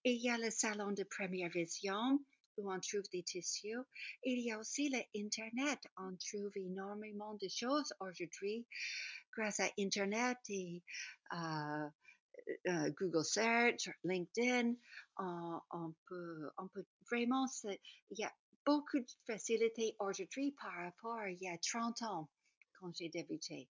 Et 0.04 0.13
il 0.13 0.22
y 0.22 0.30
a 0.30 0.38
le 0.38 0.50
salon 0.50 0.92
de 0.92 1.04
première 1.04 1.50
vision 1.50 2.20
où 2.58 2.72
on 2.72 2.80
trouve 2.80 3.04
des 3.13 3.24
tissus. 3.24 3.78
il 4.24 4.39
y 4.39 4.52
a 4.52 4.60
aussi 4.60 4.89
l'Internet. 4.89 5.80
On 5.98 6.15
trouve 6.18 6.52
énormément 6.56 7.36
de 7.36 7.48
choses 7.48 7.94
aujourd'hui 8.00 8.68
grâce 9.36 9.60
à 9.60 9.70
Internet 9.80 10.38
et 10.50 10.84
euh, 11.34 11.88
euh, 12.68 12.89
Google 12.92 13.24
Search, 13.24 13.89
LinkedIn. 14.04 14.74
On, 15.18 15.94
peut, 16.08 16.50
on 16.58 16.68
peut 16.68 16.86
vraiment, 17.10 17.46
il 17.63 18.20
y 18.20 18.24
a 18.24 18.34
beaucoup 18.65 19.00
de 19.00 19.12
facilités 19.26 19.96
aujourd'hui 20.00 20.54
par 20.62 20.74
rapport 20.74 21.18
à 21.18 21.30
il 21.30 21.42
y 21.42 21.50
a 21.50 21.58
30 21.58 22.02
ans 22.04 22.30
quand 22.80 22.96
j'ai 22.96 23.10
débuté. 23.10 23.70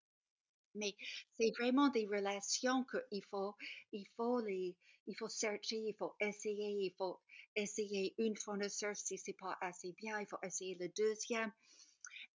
Mais 0.75 0.95
c'est 1.39 1.51
vraiment 1.59 1.89
des 1.89 2.07
relations 2.07 2.85
qu'il 2.85 3.25
faut, 3.31 3.55
il 3.93 4.07
faut 4.17 4.41
les, 4.41 4.77
il 5.07 5.17
faut 5.17 5.29
chercher, 5.29 5.77
il 5.77 5.95
faut 5.99 6.15
essayer, 6.21 6.87
il 6.87 6.95
faut 6.97 7.19
essayer 7.57 8.15
une 8.19 8.37
fournisseur 8.37 8.95
si 8.95 9.19
c'est 9.19 9.39
pas 9.39 9.57
assez 9.61 9.93
bien, 9.93 10.21
il 10.21 10.27
faut 10.27 10.39
essayer 10.43 10.77
le 10.79 10.89
deuxième. 10.91 11.53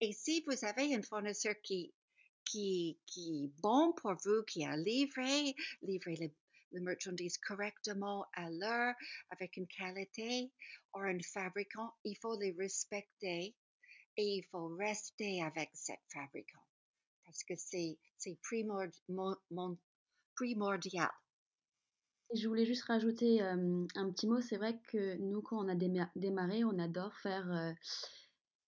Et 0.01 0.11
si 0.11 0.43
vous 0.47 0.65
avez 0.65 0.93
un 0.95 1.01
fournisseur 1.03 1.55
qui, 1.61 1.93
qui, 2.45 2.99
qui 3.05 3.45
est 3.45 3.61
bon 3.61 3.93
pour 3.93 4.15
vous, 4.25 4.43
qui 4.43 4.65
a 4.65 4.75
livré, 4.75 5.55
livré 5.81 6.15
le, 6.19 6.29
le 6.71 6.81
marchandise 6.81 7.37
correctement 7.37 8.25
à 8.33 8.49
l'heure, 8.49 8.95
avec 9.29 9.55
une 9.57 9.67
qualité, 9.67 10.51
ou 10.95 10.99
un 10.99 11.19
fabricant, 11.19 11.93
il 12.03 12.17
faut 12.17 12.37
les 12.39 12.55
respecter 12.57 13.55
et 14.17 14.23
il 14.37 14.43
faut 14.51 14.75
rester 14.75 15.41
avec 15.41 15.69
cette 15.73 16.03
fabricant 16.11 16.65
parce 17.33 17.43
que 17.43 17.53
c'est 17.57 17.97
primordial. 20.35 21.09
je 22.35 22.47
voulais 22.47 22.65
juste 22.65 22.83
rajouter 22.83 23.41
un 23.41 24.11
petit 24.11 24.27
mot. 24.27 24.39
C'est 24.41 24.57
vrai 24.57 24.79
que 24.87 25.17
nous, 25.17 25.41
quand 25.41 25.63
on 25.63 25.67
a 25.67 25.75
démarré, 26.15 26.63
on 26.63 26.77
adore 26.77 27.15
faire 27.17 27.75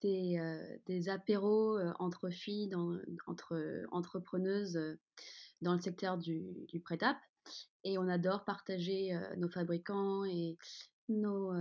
des, 0.01 0.39
des, 0.88 1.10
apéros 1.10 1.80
entre 1.99 2.30
filles, 2.30 2.73
entre 3.28 3.86
entrepreneuses 3.91 4.97
dans 5.62 5.73
le 5.73 5.82
secteur 5.82 6.17
du, 6.17 6.65
du 6.67 6.80
prêt-à-porter. 6.80 7.21
Et 7.84 7.99
on 7.99 8.08
adore 8.08 8.43
partager 8.43 9.15
nos 9.38 9.49
fabricants 9.49 10.25
et 10.25 10.58
nos 11.10 11.54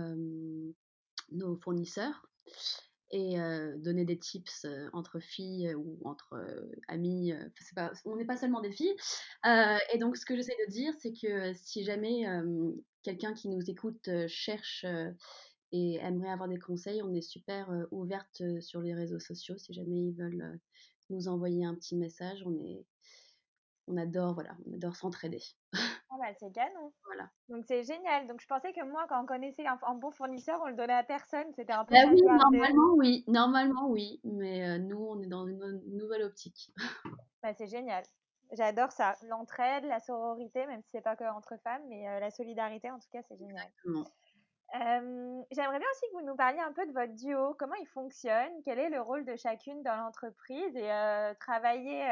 fournisseurs 1.61 2.27
et 3.11 3.37
donner 3.77 4.05
des 4.05 4.17
tips 4.17 4.65
entre 4.93 5.19
filles 5.19 5.73
ou 5.75 5.99
entre 6.03 6.35
amis. 6.87 7.33
Pas, 7.75 7.91
on 8.05 8.15
n'est 8.15 8.25
pas 8.25 8.37
seulement 8.37 8.61
des 8.61 8.71
filles. 8.71 8.95
et 9.45 9.97
donc, 9.99 10.17
ce 10.17 10.25
que 10.25 10.35
j'essaie 10.35 10.55
de 10.67 10.71
dire, 10.71 10.93
c'est 10.99 11.13
que 11.13 11.53
si 11.53 11.83
jamais 11.83 12.25
quelqu'un 13.03 13.33
qui 13.33 13.49
nous 13.49 13.69
écoute 13.69 14.09
cherche 14.27 14.85
et 15.71 15.95
aimerait 15.95 16.29
avoir 16.29 16.49
des 16.49 16.59
conseils, 16.59 17.01
on 17.03 17.13
est 17.13 17.21
super 17.21 17.69
ouverte 17.91 18.41
sur 18.61 18.81
les 18.81 18.93
réseaux 18.93 19.19
sociaux. 19.19 19.57
Si 19.57 19.73
jamais 19.73 20.07
ils 20.07 20.13
veulent 20.13 20.59
nous 21.09 21.27
envoyer 21.27 21.65
un 21.65 21.75
petit 21.75 21.95
message, 21.95 22.43
on 22.45 22.53
est, 22.63 22.85
on 23.87 23.97
adore, 23.97 24.33
voilà, 24.33 24.51
on 24.67 24.73
adore 24.73 24.95
s'entraider. 24.95 25.41
Ah 25.73 26.17
bah 26.19 26.33
c'est 26.39 26.51
canon. 26.51 26.91
Voilà. 27.05 27.29
Donc 27.49 27.65
c'est 27.67 27.83
génial. 27.83 28.27
Donc 28.27 28.41
je 28.41 28.47
pensais 28.47 28.73
que 28.73 28.83
moi, 28.83 29.05
quand 29.07 29.21
on 29.21 29.25
connaissait 29.25 29.65
un, 29.65 29.77
bon 29.95 30.11
fournisseur, 30.11 30.59
on 30.63 30.67
le 30.67 30.75
donnait 30.75 30.93
à 30.93 31.03
personne. 31.03 31.45
C'était 31.55 31.73
un 31.73 31.85
peu. 31.85 31.93
Bah 31.93 32.09
oui, 32.11 32.21
normalement 32.21 32.93
oui, 32.95 33.23
normalement 33.27 33.87
oui, 33.89 34.19
mais 34.23 34.67
euh, 34.67 34.77
nous 34.79 34.97
on 34.97 35.21
est 35.21 35.27
dans 35.27 35.45
une, 35.45 35.81
nouvelle 35.97 36.23
optique. 36.23 36.71
Bah, 37.43 37.53
c'est 37.53 37.67
génial. 37.67 38.03
J'adore 38.53 38.91
ça. 38.91 39.13
L'entraide, 39.27 39.83
la 39.83 39.99
sororité, 39.99 40.65
même 40.65 40.81
si 40.81 40.89
c'est 40.93 41.01
pas 41.01 41.15
que 41.15 41.23
entre 41.25 41.57
femmes, 41.63 41.83
mais 41.89 42.09
euh, 42.09 42.19
la 42.19 42.31
solidarité 42.31 42.89
en 42.89 42.97
tout 42.97 43.07
cas, 43.11 43.21
c'est 43.27 43.37
génial. 43.37 43.67
Euh, 43.85 45.43
j'aimerais 45.51 45.77
bien 45.77 45.87
aussi 45.91 46.05
que 46.11 46.19
vous 46.19 46.25
nous 46.25 46.35
parliez 46.35 46.59
un 46.59 46.73
peu 46.73 46.87
de 46.87 46.91
votre 46.91 47.13
duo, 47.13 47.53
comment 47.59 47.75
il 47.75 47.85
fonctionne, 47.85 48.51
quel 48.63 48.79
est 48.79 48.89
le 48.89 48.99
rôle 48.99 49.25
de 49.25 49.35
chacune 49.35 49.83
dans 49.83 49.95
l'entreprise? 49.95 50.75
Et 50.75 50.89
travailler 51.39 52.03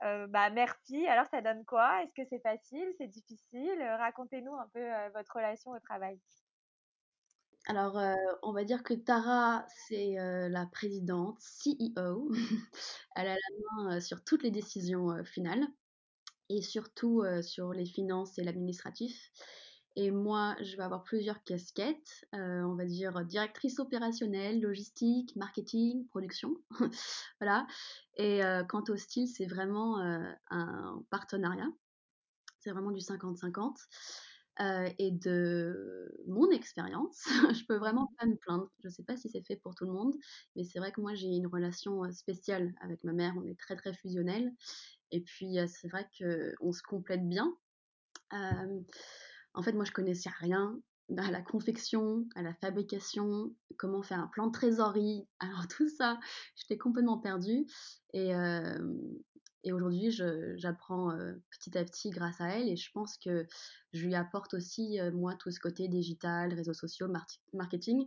bah, 0.00 0.50
mère-fille, 0.50 1.06
alors 1.06 1.26
ça 1.26 1.40
donne 1.40 1.64
quoi? 1.64 2.02
Est-ce 2.02 2.14
que 2.14 2.28
c'est 2.28 2.42
facile? 2.42 2.86
C'est 2.98 3.08
difficile? 3.08 3.82
Racontez-nous 3.98 4.54
un 4.54 4.68
peu 4.72 4.84
votre 5.14 5.34
relation 5.34 5.70
au 5.70 5.78
travail. 5.80 6.18
Alors, 7.66 7.98
on 8.42 8.52
va 8.52 8.64
dire 8.64 8.82
que 8.82 8.92
Tara, 8.92 9.66
c'est 9.88 10.16
la 10.16 10.66
présidente, 10.66 11.40
CEO. 11.40 12.30
Elle 13.16 13.28
a 13.28 13.34
la 13.34 13.84
main 13.84 14.00
sur 14.00 14.22
toutes 14.22 14.42
les 14.42 14.50
décisions 14.50 15.24
finales 15.24 15.66
et 16.50 16.60
surtout 16.60 17.24
sur 17.42 17.72
les 17.72 17.86
finances 17.86 18.38
et 18.38 18.44
l'administratif. 18.44 19.30
Et 19.96 20.10
moi, 20.10 20.56
je 20.60 20.76
vais 20.76 20.82
avoir 20.82 21.04
plusieurs 21.04 21.42
casquettes, 21.44 22.26
euh, 22.34 22.62
on 22.62 22.74
va 22.74 22.84
dire 22.84 23.24
directrice 23.24 23.78
opérationnelle, 23.78 24.60
logistique, 24.60 25.36
marketing, 25.36 26.06
production. 26.08 26.56
voilà. 27.40 27.66
Et 28.16 28.44
euh, 28.44 28.64
quant 28.64 28.82
au 28.88 28.96
style, 28.96 29.28
c'est 29.28 29.46
vraiment 29.46 30.00
euh, 30.00 30.32
un 30.50 31.00
partenariat. 31.10 31.68
C'est 32.58 32.72
vraiment 32.72 32.90
du 32.90 33.00
50-50. 33.00 33.76
et 34.98 35.10
de 35.12 36.12
mon 36.26 36.50
expérience, 36.50 37.24
je 37.54 37.64
peux 37.66 37.76
vraiment 37.76 38.10
pas 38.18 38.26
me 38.26 38.36
plaindre. 38.36 38.68
Je 38.82 38.88
ne 38.88 38.92
sais 38.92 39.04
pas 39.04 39.16
si 39.16 39.28
c'est 39.28 39.46
fait 39.46 39.56
pour 39.56 39.76
tout 39.76 39.84
le 39.84 39.92
monde, 39.92 40.14
mais 40.56 40.64
c'est 40.64 40.80
vrai 40.80 40.90
que 40.90 41.00
moi 41.00 41.14
j'ai 41.14 41.28
une 41.28 41.46
relation 41.46 42.10
spéciale 42.12 42.74
avec 42.80 43.04
ma 43.04 43.12
mère. 43.12 43.34
On 43.36 43.44
est 43.46 43.58
très 43.58 43.76
très 43.76 43.94
fusionnels. 43.94 44.52
Et 45.12 45.20
puis 45.20 45.56
c'est 45.68 45.88
vrai 45.88 46.08
qu'on 46.18 46.72
se 46.72 46.82
complète 46.82 47.28
bien. 47.28 47.54
En 49.54 49.62
fait, 49.62 49.72
moi, 49.72 49.84
je 49.84 49.92
connaissais 49.92 50.30
rien 50.40 50.78
à 51.16 51.30
la 51.30 51.42
confection, 51.42 52.26
à 52.34 52.42
la 52.42 52.54
fabrication, 52.54 53.54
comment 53.76 54.02
faire 54.02 54.20
un 54.20 54.28
plan 54.28 54.46
de 54.46 54.52
trésorerie. 54.52 55.26
Alors 55.38 55.68
tout 55.68 55.88
ça, 55.88 56.18
j'étais 56.56 56.78
complètement 56.78 57.18
perdue. 57.18 57.66
Et, 58.12 58.32
aujourd'hui, 59.72 60.10
j'apprends 60.56 61.16
petit 61.50 61.76
à 61.78 61.84
petit 61.84 62.10
grâce 62.10 62.40
à 62.40 62.48
elle. 62.48 62.68
Et 62.68 62.76
je 62.76 62.90
pense 62.92 63.16
que 63.16 63.46
je 63.92 64.04
lui 64.04 64.14
apporte 64.14 64.54
aussi, 64.54 64.98
moi, 65.12 65.34
tout 65.36 65.50
ce 65.50 65.60
côté 65.60 65.88
digital, 65.88 66.52
réseaux 66.52 66.74
sociaux, 66.74 67.08
marketing, 67.52 68.06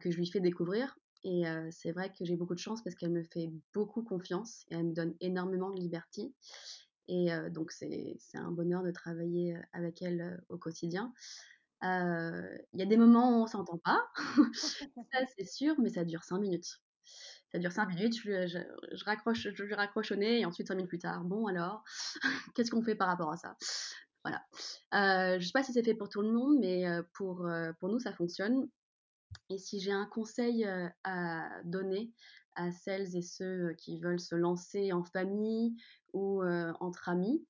que 0.00 0.10
je 0.10 0.16
lui 0.16 0.26
fais 0.26 0.40
découvrir. 0.40 0.96
Et 1.24 1.44
c'est 1.70 1.92
vrai 1.92 2.10
que 2.10 2.24
j'ai 2.24 2.36
beaucoup 2.36 2.54
de 2.54 2.60
chance 2.60 2.82
parce 2.82 2.94
qu'elle 2.96 3.12
me 3.12 3.24
fait 3.24 3.50
beaucoup 3.72 4.02
confiance 4.02 4.66
et 4.70 4.74
elle 4.74 4.84
me 4.84 4.94
donne 4.94 5.14
énormément 5.20 5.70
de 5.70 5.80
liberté. 5.80 6.34
Et 7.08 7.28
donc, 7.50 7.70
c'est 7.72 8.16
un 8.34 8.50
bonheur 8.50 8.82
de 8.82 8.90
travailler 8.90 9.56
avec 9.72 10.02
elle 10.02 10.42
au 10.48 10.56
quotidien. 10.58 11.12
Il 11.82 12.78
y 12.78 12.82
a 12.82 12.86
des 12.86 12.96
moments 12.96 13.30
où 13.30 13.42
on 13.42 13.46
s'entend 13.46 13.78
pas, 13.78 14.00
ça 15.12 15.18
c'est 15.36 15.46
sûr, 15.46 15.74
mais 15.78 15.90
ça 15.90 16.04
dure 16.04 16.24
5 16.24 16.38
minutes. 16.38 16.80
Ça 17.52 17.58
dure 17.58 17.72
5 17.72 17.86
minutes, 17.88 18.16
je, 18.16 18.46
je, 18.46 19.04
raccroche, 19.04 19.48
je 19.52 19.62
lui 19.62 19.74
raccroche 19.74 20.10
au 20.12 20.16
nez 20.16 20.40
et 20.40 20.46
ensuite 20.46 20.68
5 20.68 20.76
minutes 20.76 20.88
plus 20.88 20.98
tard, 20.98 21.24
bon 21.24 21.46
alors, 21.46 21.84
qu'est-ce 22.54 22.70
qu'on 22.70 22.82
fait 22.82 22.94
par 22.94 23.08
rapport 23.08 23.30
à 23.30 23.36
ça? 23.36 23.56
Voilà. 24.24 24.42
je 24.92 25.36
ne 25.36 25.44
sais 25.44 25.52
pas 25.52 25.62
si 25.62 25.74
c'est 25.74 25.84
fait 25.84 25.94
pour 25.94 26.08
tout 26.08 26.22
le 26.22 26.32
monde, 26.32 26.56
mais 26.58 26.86
pour, 27.12 27.46
pour 27.78 27.88
nous, 27.90 27.98
ça 27.98 28.14
fonctionne. 28.14 28.66
Et 29.50 29.58
si 29.58 29.80
j'ai 29.80 29.92
un 29.92 30.06
conseil 30.06 30.66
à 31.04 31.50
donner 31.64 32.12
à 32.54 32.70
celles 32.72 33.16
et 33.16 33.22
ceux 33.22 33.74
qui 33.74 33.98
veulent 33.98 34.20
se 34.20 34.34
lancer 34.34 34.92
en 34.92 35.04
famille 35.04 35.76
ou 36.12 36.42
entre 36.80 37.08
amis, 37.08 37.46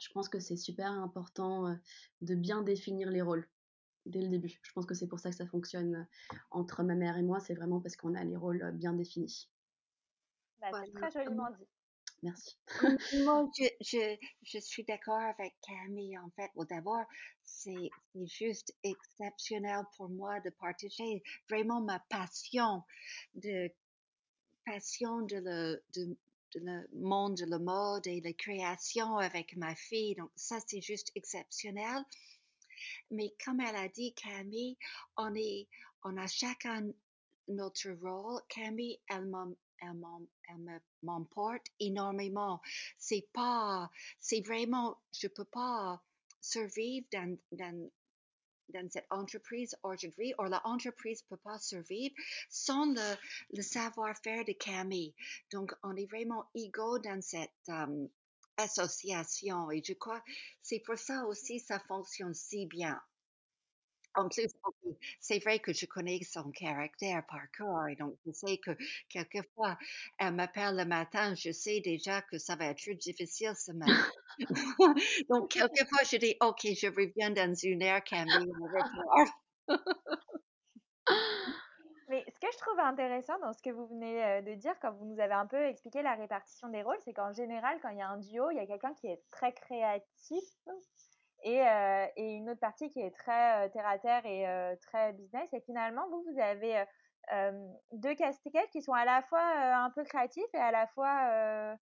je 0.00 0.08
pense 0.12 0.28
que 0.28 0.40
c'est 0.40 0.56
super 0.56 0.90
important 0.90 1.76
de 2.20 2.34
bien 2.34 2.62
définir 2.62 3.10
les 3.10 3.22
rôles 3.22 3.48
dès 4.06 4.20
le 4.20 4.28
début. 4.28 4.60
Je 4.62 4.72
pense 4.72 4.86
que 4.86 4.94
c'est 4.94 5.06
pour 5.06 5.20
ça 5.20 5.30
que 5.30 5.36
ça 5.36 5.46
fonctionne 5.46 6.08
entre 6.50 6.82
ma 6.82 6.94
mère 6.94 7.16
et 7.16 7.22
moi, 7.22 7.40
c'est 7.40 7.54
vraiment 7.54 7.80
parce 7.80 7.96
qu'on 7.96 8.14
a 8.14 8.24
les 8.24 8.36
rôles 8.36 8.72
bien 8.74 8.92
définis. 8.92 9.48
Bah, 10.60 10.70
c'est 10.84 10.92
très 10.92 11.10
joliment 11.10 11.50
dit. 11.58 11.66
Merci. 12.22 12.56
Moi, 13.24 13.50
je, 13.58 13.64
je, 13.80 14.16
je 14.42 14.58
suis 14.58 14.84
d'accord 14.84 15.20
avec 15.20 15.54
Camille, 15.66 16.16
en 16.18 16.30
fait. 16.30 16.50
D'abord, 16.70 17.04
c'est 17.42 17.90
juste 18.14 18.72
exceptionnel 18.84 19.82
pour 19.96 20.08
moi 20.08 20.38
de 20.40 20.50
partager 20.50 21.22
vraiment 21.50 21.80
ma 21.80 21.98
passion 22.10 22.84
de 23.34 23.68
passion 24.64 25.22
de 25.22 25.36
le, 25.36 25.82
de, 25.94 26.16
le 26.54 26.86
monde 26.94 27.36
de 27.36 27.46
la 27.46 27.58
mode 27.58 28.06
et 28.06 28.20
la 28.20 28.32
création 28.32 29.18
avec 29.18 29.56
ma 29.56 29.74
fille. 29.74 30.14
Donc, 30.14 30.30
ça, 30.36 30.58
c'est 30.66 30.80
juste 30.80 31.10
exceptionnel. 31.14 32.04
Mais 33.10 33.34
comme 33.44 33.60
elle 33.60 33.76
a 33.76 33.88
dit, 33.88 34.14
Camille, 34.14 34.76
on, 35.16 35.34
est, 35.34 35.68
on 36.04 36.16
a 36.16 36.26
chacun 36.26 36.90
notre 37.48 37.90
rôle. 37.90 38.40
Camille, 38.48 38.98
elle 39.08 39.30
m'emporte 41.02 41.66
énormément. 41.80 42.60
C'est 42.98 43.28
pas, 43.32 43.90
c'est 44.20 44.40
vraiment, 44.40 44.98
je 45.12 45.28
peux 45.28 45.44
pas 45.44 46.02
survivre 46.40 47.06
dans, 47.12 47.38
dans, 47.52 47.90
dans 48.72 48.88
cette 48.90 49.06
entreprise 49.10 49.76
aujourd'hui, 49.82 50.34
ou 50.38 50.44
l'entreprise 50.44 51.22
ne 51.22 51.36
peut 51.36 51.42
pas 51.42 51.58
survivre 51.58 52.14
sans 52.48 52.94
le, 53.50 53.62
savoir-faire 53.62 54.44
de 54.44 54.52
Camille. 54.52 55.14
Donc, 55.50 55.72
on 55.82 55.96
est 55.96 56.06
vraiment 56.06 56.44
égaux 56.54 56.98
dans 56.98 57.20
cette 57.22 57.50
euh, 57.68 58.06
association 58.56 59.70
et 59.70 59.82
je 59.82 59.94
crois 59.94 60.22
c'est 60.60 60.80
pour 60.80 60.98
ça 60.98 61.24
aussi 61.26 61.58
ça 61.58 61.78
fonctionne 61.80 62.34
si 62.34 62.66
bien. 62.66 63.00
En 64.14 64.28
plus, 64.28 64.48
c'est 65.20 65.38
vrai 65.38 65.58
que 65.58 65.72
je 65.72 65.86
connais 65.86 66.20
son 66.22 66.50
caractère 66.50 67.24
par 67.26 67.50
cœur 67.56 67.88
et 67.88 67.96
donc 67.96 68.14
je 68.26 68.32
sais 68.32 68.58
que 68.58 68.76
quelquefois, 69.08 69.78
elle 70.18 70.34
m'appelle 70.34 70.76
le 70.76 70.84
matin, 70.84 71.34
je 71.34 71.50
sais 71.50 71.80
déjà 71.80 72.22
que 72.22 72.38
ça 72.38 72.56
va 72.56 72.66
être 72.66 72.90
difficile 72.92 73.54
ce 73.56 73.72
matin. 73.72 73.92
donc 75.30 75.50
quelquefois, 75.50 76.02
je 76.10 76.16
dis, 76.16 76.36
OK, 76.40 76.60
je 76.62 76.88
reviens 76.88 77.30
dans 77.30 77.54
une 77.54 77.82
heure, 77.82 78.02
Camille, 78.04 78.52
Mais 82.08 82.24
ce 82.28 82.38
que 82.40 82.52
je 82.52 82.58
trouve 82.58 82.78
intéressant 82.78 83.38
dans 83.38 83.54
ce 83.54 83.62
que 83.62 83.70
vous 83.70 83.86
venez 83.86 84.22
euh, 84.22 84.42
de 84.42 84.54
dire, 84.54 84.74
quand 84.82 84.92
vous 84.92 85.06
nous 85.06 85.18
avez 85.18 85.32
un 85.32 85.46
peu 85.46 85.64
expliqué 85.64 86.02
la 86.02 86.14
répartition 86.14 86.68
des 86.68 86.82
rôles, 86.82 86.98
c'est 87.06 87.14
qu'en 87.14 87.32
général, 87.32 87.78
quand 87.80 87.88
il 87.88 87.98
y 87.98 88.02
a 88.02 88.08
un 88.08 88.18
duo, 88.18 88.50
il 88.50 88.58
y 88.58 88.60
a 88.60 88.66
quelqu'un 88.66 88.92
qui 88.92 89.06
est 89.06 89.22
très 89.30 89.54
créatif 89.54 90.44
et, 91.42 91.66
euh, 91.66 92.06
et, 92.16 92.34
une 92.34 92.50
autre 92.50 92.60
partie 92.60 92.90
qui 92.90 93.00
est 93.00 93.10
très 93.10 93.66
euh, 93.66 93.68
terre 93.68 93.86
à 93.86 93.98
terre 93.98 94.24
et 94.26 94.48
euh, 94.48 94.74
très 94.86 95.12
business. 95.12 95.48
Et 95.52 95.60
finalement, 95.60 96.08
vous, 96.08 96.24
vous 96.30 96.40
avez 96.40 96.84
deux 97.92 98.14
casquettes 98.16 98.70
qui 98.72 98.82
sont 98.82 98.92
à 98.92 99.04
la 99.04 99.22
fois 99.22 99.40
un 99.40 99.90
peu 99.90 100.02
créatifs 100.02 100.42
et 100.54 100.58
à 100.58 100.72
la 100.72 100.88
fois 100.88 101.76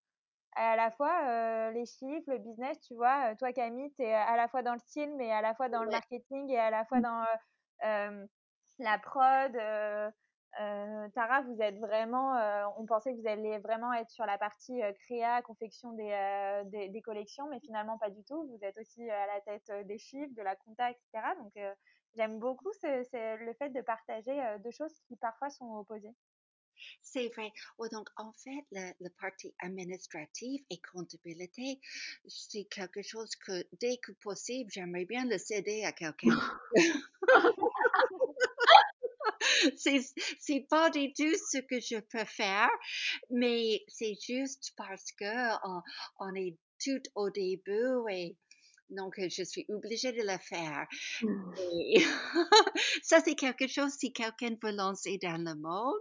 à 0.56 0.76
la 0.76 0.90
fois 0.90 1.70
les 1.70 1.86
chiffres, 1.86 2.30
le 2.30 2.38
business, 2.38 2.78
tu 2.82 2.94
vois. 2.94 3.34
Toi, 3.36 3.52
Camille, 3.52 3.90
tu 3.94 4.02
es 4.02 4.12
à 4.12 4.36
la 4.36 4.48
fois 4.48 4.62
dans 4.62 4.74
le 4.74 4.78
style, 4.80 5.14
mais 5.16 5.32
à 5.32 5.40
la 5.40 5.54
fois 5.54 5.70
dans 5.70 5.82
le 5.82 5.90
marketing 5.90 6.50
et 6.50 6.58
à 6.58 6.70
la 6.70 6.84
fois 6.84 6.98
mmh. 6.98 7.02
dans 7.02 7.24
la 8.80 8.98
prod. 8.98 9.56
Euh, 10.58 11.08
Tara, 11.14 11.42
vous 11.42 11.60
êtes 11.62 11.78
vraiment, 11.78 12.36
euh, 12.36 12.64
on 12.76 12.84
pensait 12.84 13.14
que 13.14 13.20
vous 13.20 13.28
alliez 13.28 13.58
vraiment 13.58 13.92
être 13.92 14.10
sur 14.10 14.26
la 14.26 14.36
partie 14.36 14.82
euh, 14.82 14.92
créa, 15.04 15.42
confection 15.42 15.92
des, 15.92 16.62
des, 16.66 16.88
des, 16.88 17.02
collections, 17.02 17.48
mais 17.48 17.60
finalement 17.60 17.98
pas 17.98 18.10
du 18.10 18.22
tout. 18.24 18.48
Vous 18.48 18.58
êtes 18.62 18.76
aussi 18.78 19.08
à 19.08 19.26
la 19.26 19.40
tête 19.42 19.86
des 19.86 19.98
chiffres, 19.98 20.34
de 20.36 20.42
la 20.42 20.56
compta, 20.56 20.90
etc. 20.90 21.24
Donc 21.38 21.52
j'aime 22.16 22.38
beaucoup 22.38 22.72
ce, 22.72 23.44
le 23.44 23.52
fait 23.54 23.70
de 23.70 23.80
partager 23.80 24.36
deux 24.64 24.72
choses 24.72 24.94
qui 25.06 25.16
parfois 25.16 25.50
sont 25.50 25.72
opposées. 25.76 26.14
C'est 27.02 27.28
vrai. 27.28 27.52
Oh, 27.78 27.88
donc, 27.88 28.08
en 28.16 28.32
fait, 28.32 28.64
la, 28.70 28.94
la, 29.00 29.10
partie 29.20 29.54
administrative 29.58 30.62
et 30.70 30.80
comptabilité, 30.92 31.78
c'est 32.26 32.64
quelque 32.64 33.02
chose 33.02 33.36
que, 33.36 33.62
dès 33.80 33.98
que 33.98 34.12
possible, 34.12 34.70
j'aimerais 34.72 35.04
bien 35.04 35.26
le 35.26 35.36
céder 35.36 35.84
à 35.84 35.92
quelqu'un. 35.92 36.38
c'est 40.40 40.66
pas 40.68 40.90
du 40.90 41.12
tout 41.12 41.34
ce 41.50 41.58
que 41.58 41.80
je 41.80 42.00
faire, 42.24 42.70
mais 43.30 43.82
c'est 43.88 44.16
juste 44.20 44.72
parce 44.76 45.12
que 45.12 45.66
on, 45.66 45.82
on, 46.18 46.34
est 46.34 46.56
tout 46.82 47.02
au 47.14 47.30
début 47.30 48.10
et 48.10 48.36
donc 48.90 49.14
je 49.18 49.42
suis 49.42 49.64
obligée 49.68 50.12
de 50.12 50.22
le 50.22 50.38
faire. 50.38 50.86
Mmh. 51.22 51.54
Et 51.72 52.04
ça, 53.02 53.20
c'est 53.24 53.34
quelque 53.34 53.66
chose, 53.66 53.92
si 53.92 54.12
quelqu'un 54.12 54.56
veut 54.62 54.72
lancer 54.72 55.18
dans 55.22 55.38
le 55.38 55.54
monde, 55.54 56.00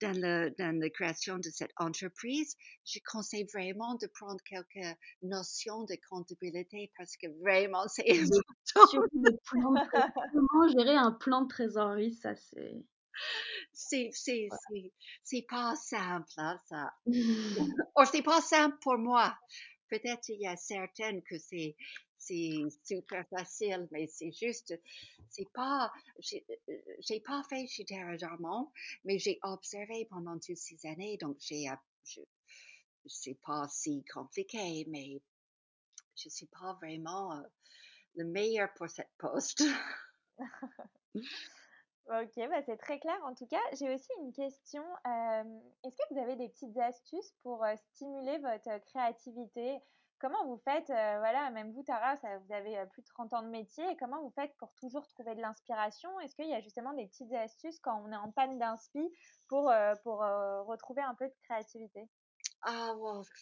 dans, 0.00 0.16
le, 0.16 0.54
dans 0.58 0.78
la 0.78 0.90
création 0.90 1.38
de 1.38 1.50
cette 1.50 1.72
entreprise, 1.76 2.56
je 2.84 2.98
conseille 3.10 3.46
vraiment 3.52 3.94
de 3.96 4.06
prendre 4.06 4.40
quelques 4.44 4.96
notions 5.22 5.84
de 5.84 5.96
comptabilité 6.08 6.92
parce 6.96 7.16
que 7.16 7.26
vraiment, 7.40 7.86
c'est 7.88 8.04
Comment 8.74 10.68
gérer 10.76 10.96
un 10.96 11.12
plan 11.12 11.42
de 11.42 11.48
trésorerie, 11.48 12.14
ça 12.14 12.34
c'est. 12.36 12.84
C'est, 13.72 14.10
c'est, 14.12 14.48
c'est, 15.24 15.46
pas 15.48 15.74
simple, 15.74 16.28
hein, 16.36 16.60
ça. 16.68 16.92
Ou 17.06 18.04
c'est 18.10 18.22
pas 18.22 18.40
simple 18.40 18.76
pour 18.80 18.96
moi. 18.96 19.36
Peut-être 19.88 20.28
il 20.28 20.40
y 20.40 20.46
a 20.46 20.56
certaines 20.56 21.22
que 21.22 21.38
c'est, 21.38 21.76
c'est 22.16 22.58
super 22.84 23.26
facile, 23.28 23.88
mais 23.90 24.06
c'est 24.06 24.32
juste, 24.32 24.78
c'est 25.30 25.50
pas, 25.52 25.92
j'ai, 26.20 27.20
pas 27.20 27.42
fait 27.48 27.66
chez 27.66 27.84
Terra 27.84 28.16
Jarmont, 28.16 28.70
mais 29.04 29.18
j'ai 29.18 29.38
observé 29.42 30.06
pendant 30.10 30.38
toutes 30.38 30.56
ces 30.56 30.86
années, 30.86 31.16
donc 31.18 31.36
j'ai, 31.40 31.66
c'est 33.06 33.38
pas 33.44 33.66
si 33.68 34.04
compliqué, 34.12 34.84
mais 34.88 35.20
je 36.16 36.28
suis 36.28 36.46
pas 36.46 36.74
vraiment 36.74 37.42
le 38.16 38.24
meilleur 38.24 38.72
pour 38.74 38.88
cette 38.88 39.12
poste. 39.18 39.62
ok, 42.08 42.48
bah 42.48 42.62
c'est 42.62 42.76
très 42.76 42.98
clair. 42.98 43.18
En 43.24 43.34
tout 43.34 43.46
cas, 43.46 43.60
j'ai 43.72 43.94
aussi 43.94 44.10
une 44.20 44.32
question. 44.32 44.82
Est-ce 45.84 45.96
que 45.96 46.14
vous 46.14 46.20
avez 46.20 46.36
des 46.36 46.48
petites 46.48 46.76
astuces 46.78 47.32
pour 47.42 47.64
stimuler 47.92 48.38
votre 48.38 48.78
créativité? 48.86 49.78
Comment 50.20 50.44
vous 50.46 50.58
faites, 50.64 50.88
voilà, 50.88 51.48
même 51.50 51.72
vous, 51.72 51.84
Tara, 51.84 52.16
vous 52.16 52.52
avez 52.52 52.84
plus 52.92 53.02
de 53.02 53.06
30 53.06 53.34
ans 53.34 53.42
de 53.42 53.50
métier, 53.50 53.84
comment 54.00 54.20
vous 54.20 54.32
faites 54.34 54.52
pour 54.56 54.74
toujours 54.74 55.06
trouver 55.06 55.36
de 55.36 55.40
l'inspiration? 55.40 56.18
Est-ce 56.20 56.34
qu'il 56.34 56.48
y 56.48 56.54
a 56.54 56.60
justement 56.60 56.92
des 56.92 57.06
petites 57.06 57.32
astuces 57.32 57.78
quand 57.78 58.02
on 58.04 58.10
est 58.10 58.16
en 58.16 58.32
panne 58.32 58.58
d'inspi 58.58 59.08
pour, 59.46 59.72
pour 60.02 60.18
retrouver 60.66 61.02
un 61.02 61.14
peu 61.14 61.28
de 61.28 61.34
créativité? 61.44 62.08
Ah, 62.62 62.92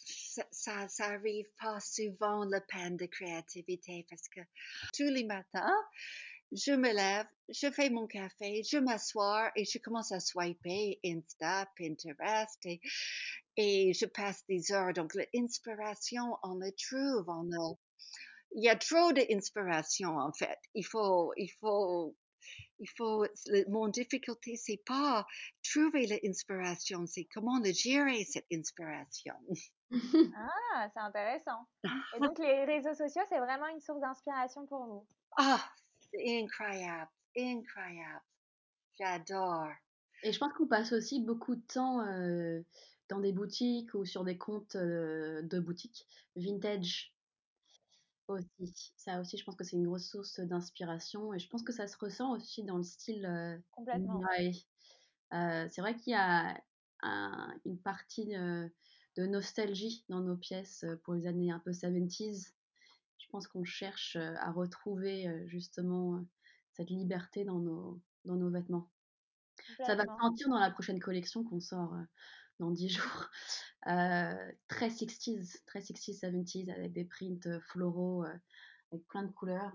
ça, 0.05 0.43
ça, 0.51 0.87
ça, 0.87 1.05
arrive 1.05 1.47
pas 1.59 1.79
souvent, 1.79 2.45
le 2.45 2.59
panne 2.71 2.97
de 2.97 3.07
créativité, 3.07 4.05
parce 4.07 4.27
que 4.29 4.41
tous 4.93 5.09
les 5.11 5.23
matins, 5.23 5.73
je 6.51 6.71
me 6.71 6.93
lève, 6.93 7.27
je 7.49 7.69
fais 7.71 7.89
mon 7.89 8.07
café, 8.07 8.63
je 8.63 8.77
m'assois 8.77 9.51
et 9.55 9.65
je 9.65 9.77
commence 9.79 10.11
à 10.11 10.19
swiper 10.19 10.99
Insta, 11.03 11.69
Pinterest 11.77 12.65
et, 12.65 12.81
et 13.57 13.93
je 13.93 14.05
passe 14.05 14.45
des 14.47 14.71
heures. 14.71 14.93
Donc, 14.93 15.13
l'inspiration, 15.33 16.37
on 16.43 16.55
le 16.55 16.71
trouve, 16.71 17.27
on 17.27 17.51
a, 17.51 17.75
il 18.51 18.63
y 18.63 18.69
a 18.69 18.75
trop 18.75 19.11
d'inspiration, 19.13 20.17
en 20.17 20.31
fait. 20.31 20.59
Il 20.73 20.85
faut, 20.85 21.33
il 21.37 21.49
faut 21.59 22.15
il 22.79 22.89
faut, 22.95 23.25
mon 23.69 23.87
difficulté, 23.87 24.55
c'est 24.55 24.81
pas 24.85 25.25
trouver 25.63 26.05
l'inspiration, 26.07 27.05
c'est 27.07 27.27
comment 27.33 27.59
le 27.59 27.73
gérer 27.73 28.23
cette 28.23 28.47
inspiration. 28.51 29.35
Ah, 30.69 30.89
c'est 30.93 30.99
intéressant. 30.99 31.65
Et 32.15 32.19
donc, 32.19 32.37
les 32.39 32.65
réseaux 32.65 32.93
sociaux, 32.93 33.21
c'est 33.29 33.39
vraiment 33.39 33.67
une 33.67 33.79
source 33.79 34.01
d'inspiration 34.01 34.65
pour 34.67 34.85
vous? 34.85 35.07
Ah, 35.37 35.63
c'est 36.11 36.41
incroyable, 36.41 37.11
incroyable. 37.37 38.23
J'adore. 38.99 39.67
Et 40.23 40.31
je 40.31 40.39
pense 40.39 40.53
qu'on 40.53 40.67
passe 40.67 40.91
aussi 40.93 41.21
beaucoup 41.21 41.55
de 41.55 41.61
temps 41.61 42.01
euh, 42.01 42.61
dans 43.09 43.19
des 43.19 43.31
boutiques 43.31 43.93
ou 43.93 44.05
sur 44.05 44.23
des 44.23 44.37
comptes 44.37 44.75
euh, 44.75 45.41
de 45.43 45.59
boutiques 45.59 46.07
vintage 46.35 47.13
aussi. 48.27 48.93
Ça 48.97 49.21
aussi, 49.21 49.37
je 49.37 49.43
pense 49.45 49.55
que 49.55 49.63
c'est 49.63 49.77
une 49.77 49.85
grosse 49.85 50.09
source 50.09 50.39
d'inspiration 50.39 51.33
et 51.33 51.39
je 51.39 51.47
pense 51.47 51.63
que 51.63 51.71
ça 51.71 51.87
se 51.87 51.97
ressent 51.97 52.33
aussi 52.33 52.63
dans 52.63 52.77
le 52.77 52.83
style 52.83 53.25
euh, 53.25 53.57
Complètement. 53.71 54.21
C'est 55.31 55.81
vrai 55.81 55.95
qu'il 55.95 56.11
y 56.11 56.15
a 56.15 56.61
un, 57.03 57.55
une 57.65 57.79
partie 57.79 58.25
de 58.25 59.25
nostalgie 59.25 60.03
dans 60.09 60.19
nos 60.21 60.35
pièces 60.35 60.85
pour 61.03 61.13
les 61.13 61.27
années 61.27 61.51
un 61.51 61.59
peu 61.59 61.71
70s. 61.71 62.56
Je 63.27 63.31
pense 63.31 63.47
qu'on 63.47 63.65
cherche 63.65 64.15
à 64.15 64.51
retrouver 64.51 65.45
justement 65.47 66.23
cette 66.71 66.89
liberté 66.89 67.43
dans 67.43 67.59
nos, 67.59 67.99
dans 68.23 68.35
nos 68.35 68.49
vêtements. 68.49 68.89
Ça 69.85 69.95
va 69.95 70.03
se 70.03 70.21
sentir 70.21 70.47
dans 70.47 70.59
la 70.59 70.71
prochaine 70.71 70.99
collection 70.99 71.43
qu'on 71.43 71.59
sort 71.59 71.93
dans 72.59 72.71
10 72.71 72.89
jours. 72.97 73.29
Euh, 73.87 74.51
très 74.69 74.87
60s, 74.87 75.61
très 75.65 75.79
60s, 75.79 76.21
70s, 76.21 76.71
avec 76.71 76.93
des 76.93 77.03
prints 77.03 77.59
floraux, 77.67 78.23
avec 78.91 79.05
plein 79.07 79.23
de 79.23 79.31
couleurs. 79.31 79.73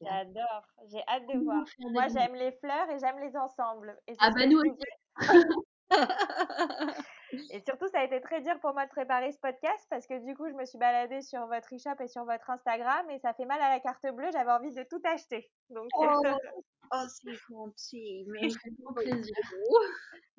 J'adore, 0.00 0.66
j'ai 0.90 1.02
hâte 1.08 1.26
de 1.26 1.42
voir. 1.42 1.64
Moi, 1.78 2.08
j'aime 2.08 2.34
les 2.34 2.52
fleurs 2.52 2.90
et 2.90 2.98
j'aime 2.98 3.18
les 3.20 3.34
ensembles. 3.36 3.96
Et 4.06 4.14
ah 4.18 4.30
bah 4.30 4.46
nous 4.46 4.60
Et 7.50 7.60
surtout, 7.60 7.88
ça 7.88 8.00
a 8.00 8.04
été 8.04 8.20
très 8.20 8.40
dur 8.40 8.58
pour 8.60 8.72
moi 8.72 8.84
de 8.84 8.90
préparer 8.90 9.32
ce 9.32 9.38
podcast 9.38 9.86
parce 9.90 10.06
que 10.06 10.24
du 10.24 10.34
coup, 10.34 10.48
je 10.48 10.54
me 10.54 10.64
suis 10.64 10.78
baladée 10.78 11.22
sur 11.22 11.46
votre 11.46 11.74
e-shop 11.74 12.02
et 12.02 12.08
sur 12.08 12.24
votre 12.24 12.50
Instagram 12.50 13.08
et 13.10 13.18
ça 13.18 13.32
fait 13.34 13.44
mal 13.44 13.60
à 13.60 13.70
la 13.70 13.80
carte 13.80 14.06
bleue. 14.12 14.30
J'avais 14.32 14.52
envie 14.52 14.72
de 14.72 14.82
tout 14.84 15.00
acheter. 15.04 15.50
Donc, 15.70 15.88
oh, 15.94 16.22
oh 16.92 17.04
c'est 17.08 17.34
gentil. 17.34 18.26
Mais 18.28 18.50
fait 18.50 18.70
plaisir. 18.96 19.36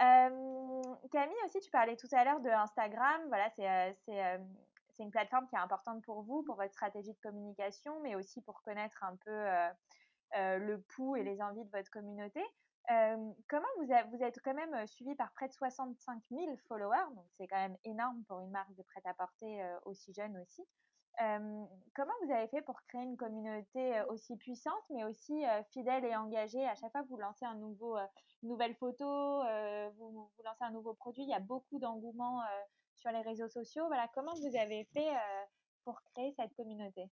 euh, 0.00 0.82
Camille 1.10 1.36
aussi, 1.46 1.60
tu 1.60 1.70
parlais 1.70 1.96
tout 1.96 2.08
à 2.12 2.24
l'heure 2.24 2.40
de 2.40 2.50
Instagram. 2.50 3.22
Voilà, 3.28 3.50
c'est 3.56 3.68
euh, 3.68 3.92
euh, 4.08 4.38
c'est 4.94 5.04
une 5.04 5.10
plateforme 5.10 5.46
qui 5.48 5.54
est 5.54 5.58
importante 5.58 6.04
pour 6.04 6.22
vous, 6.22 6.42
pour 6.42 6.56
votre 6.56 6.72
stratégie 6.72 7.12
de 7.12 7.20
communication, 7.22 7.98
mais 8.02 8.14
aussi 8.14 8.42
pour 8.42 8.60
connaître 8.62 9.02
un 9.02 9.16
peu 9.24 9.46
euh, 10.34 10.56
le 10.58 10.80
pouls 10.80 11.16
et 11.16 11.22
les 11.22 11.42
envies 11.42 11.64
de 11.64 11.70
votre 11.70 11.90
communauté. 11.90 12.42
Comment 12.88 13.68
vous, 13.78 14.22
êtes 14.22 14.40
quand 14.44 14.54
même 14.54 14.86
suivi 14.86 15.14
par 15.14 15.32
près 15.32 15.48
de 15.48 15.52
65 15.52 16.22
000 16.30 16.56
followers, 16.68 17.14
donc 17.14 17.26
c'est 17.36 17.46
quand 17.46 17.56
même 17.56 17.76
énorme 17.84 18.24
pour 18.28 18.40
une 18.40 18.50
marque 18.50 18.74
de 18.74 18.82
prêt-à-porter 18.82 19.62
aussi 19.84 20.12
jeune 20.12 20.36
aussi. 20.38 20.66
comment 21.94 22.12
vous 22.24 22.32
avez 22.32 22.48
fait 22.48 22.62
pour 22.62 22.82
créer 22.88 23.02
une 23.02 23.16
communauté 23.16 24.02
aussi 24.08 24.36
puissante, 24.36 24.82
mais 24.90 25.04
aussi 25.04 25.44
fidèle 25.70 26.04
et 26.04 26.16
engagée? 26.16 26.66
À 26.66 26.74
chaque 26.74 26.92
fois 26.92 27.02
que 27.02 27.08
vous 27.08 27.18
lancez 27.18 27.44
un 27.44 27.54
nouveau, 27.54 27.96
une 28.42 28.48
nouvelle 28.48 28.74
photo, 28.74 29.42
vous, 29.96 30.10
vous, 30.10 30.42
lancez 30.44 30.64
un 30.64 30.72
nouveau 30.72 30.94
produit, 30.94 31.22
il 31.22 31.28
y 31.28 31.34
a 31.34 31.40
beaucoup 31.40 31.78
d'engouement 31.78 32.42
sur 32.96 33.10
les 33.10 33.22
réseaux 33.22 33.48
sociaux. 33.48 33.86
Voilà, 33.86 34.08
comment 34.14 34.34
vous 34.34 34.56
avez 34.56 34.84
fait 34.92 35.10
pour 35.84 36.02
créer 36.14 36.34
cette 36.36 36.54
communauté? 36.54 37.10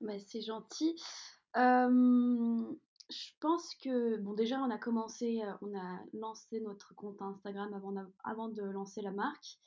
Bah, 0.00 0.18
C'est 0.18 0.42
gentil. 0.42 1.00
Je 3.10 3.30
pense 3.40 3.74
que, 3.76 4.16
bon, 4.16 4.34
déjà, 4.34 4.58
on 4.60 4.70
a 4.70 4.78
commencé, 4.78 5.42
on 5.62 5.76
a 5.78 6.00
lancé 6.12 6.60
notre 6.60 6.94
compte 6.94 7.22
Instagram 7.22 7.72
avant, 7.74 7.94
avant 8.24 8.48
de 8.48 8.62
lancer 8.62 9.02
la 9.02 9.12
marque. 9.12 9.58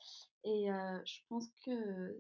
Et 0.43 0.67
je 1.05 1.19
pense 1.29 1.47
que 1.65 2.19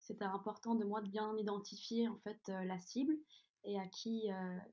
c'était 0.00 0.24
important 0.24 0.74
de 0.74 0.84
moi 0.84 1.00
de 1.00 1.08
bien 1.08 1.36
identifier 1.36 2.08
en 2.08 2.18
fait 2.18 2.40
la 2.46 2.78
cible 2.78 3.14
et 3.64 3.78
à 3.78 3.86
qui 3.86 4.28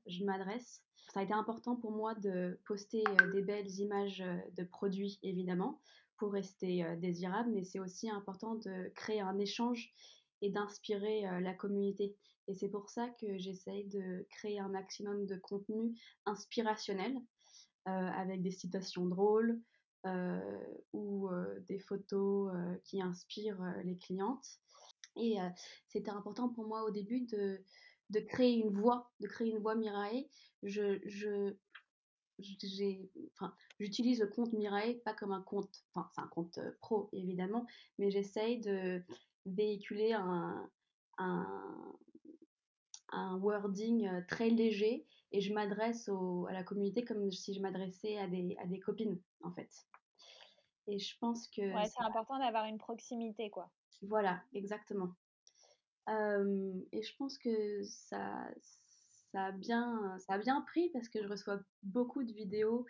je 0.06 0.24
m'adresse. 0.24 0.82
Ça 1.12 1.20
a 1.20 1.22
été 1.24 1.32
important 1.32 1.76
pour 1.76 1.90
moi 1.92 2.14
de 2.14 2.60
poster 2.64 3.02
des 3.32 3.42
belles 3.42 3.70
images 3.80 4.22
de 4.56 4.64
produits 4.64 5.18
évidemment 5.22 5.80
pour 6.16 6.32
rester 6.32 6.84
désirable, 6.98 7.50
mais 7.52 7.64
c'est 7.64 7.80
aussi 7.80 8.08
important 8.08 8.54
de 8.54 8.90
créer 8.94 9.20
un 9.20 9.38
échange 9.38 9.92
et 10.42 10.50
d'inspirer 10.50 11.22
la 11.40 11.54
communauté. 11.54 12.16
Et 12.48 12.54
c'est 12.54 12.68
pour 12.68 12.90
ça 12.90 13.08
que 13.20 13.38
j'essaye 13.38 13.86
de 13.88 14.26
créer 14.30 14.58
un 14.58 14.68
maximum 14.68 15.26
de 15.26 15.36
contenu 15.36 15.94
inspirationnel 16.26 17.16
avec 17.84 18.42
des 18.42 18.50
citations 18.50 19.06
drôles, 19.06 19.60
ou 20.92 21.28
des 21.68 21.78
photos 21.78 22.52
qui 22.84 23.00
inspirent 23.00 23.64
les 23.84 23.96
clientes. 23.96 24.58
Et 25.16 25.36
c'était 25.88 26.10
important 26.10 26.48
pour 26.48 26.66
moi 26.66 26.84
au 26.84 26.90
début 26.90 27.20
de, 27.20 27.62
de 28.10 28.20
créer 28.20 28.54
une 28.54 28.70
voix, 28.70 29.12
de 29.20 29.28
créer 29.28 29.50
une 29.50 29.58
voix 29.58 29.74
Mirae. 29.74 30.26
Je, 30.62 31.00
je, 31.06 31.54
enfin, 33.34 33.54
j'utilise 33.78 34.20
le 34.20 34.26
compte 34.26 34.52
Mirae 34.52 34.94
pas 35.04 35.14
comme 35.14 35.32
un 35.32 35.42
compte, 35.42 35.84
enfin 35.94 36.08
c'est 36.14 36.20
un 36.20 36.28
compte 36.28 36.58
pro 36.80 37.08
évidemment, 37.12 37.66
mais 37.98 38.10
j'essaye 38.10 38.60
de 38.60 39.02
véhiculer 39.46 40.12
un, 40.12 40.70
un, 41.18 41.94
un 43.12 43.36
wording 43.36 44.08
très 44.26 44.50
léger 44.50 45.06
et 45.30 45.40
je 45.40 45.52
m'adresse 45.52 46.08
à 46.08 46.52
la 46.52 46.62
communauté 46.62 47.04
comme 47.04 47.30
si 47.30 47.54
je 47.54 47.60
m'adressais 47.60 48.18
à 48.18 48.26
des, 48.26 48.56
à 48.60 48.66
des 48.66 48.80
copines 48.80 49.20
en 49.42 49.52
fait. 49.52 49.70
Et 50.86 50.98
je 50.98 51.16
pense 51.18 51.48
que. 51.48 51.62
Ouais, 51.74 51.86
c'est 51.86 52.04
important 52.04 52.38
d'avoir 52.38 52.64
une 52.66 52.78
proximité, 52.78 53.50
quoi. 53.50 53.70
Voilà, 54.02 54.42
exactement. 54.52 55.14
et 56.08 57.02
je 57.02 57.16
pense 57.16 57.38
que 57.38 57.82
ça, 57.84 58.48
ça, 59.30 59.46
a 59.46 59.52
bien, 59.52 60.16
ça 60.18 60.34
a 60.34 60.38
bien 60.38 60.60
pris 60.62 60.90
parce 60.90 61.08
que 61.08 61.22
je 61.22 61.28
reçois 61.28 61.60
beaucoup 61.82 62.24
de 62.24 62.32
vidéos 62.32 62.84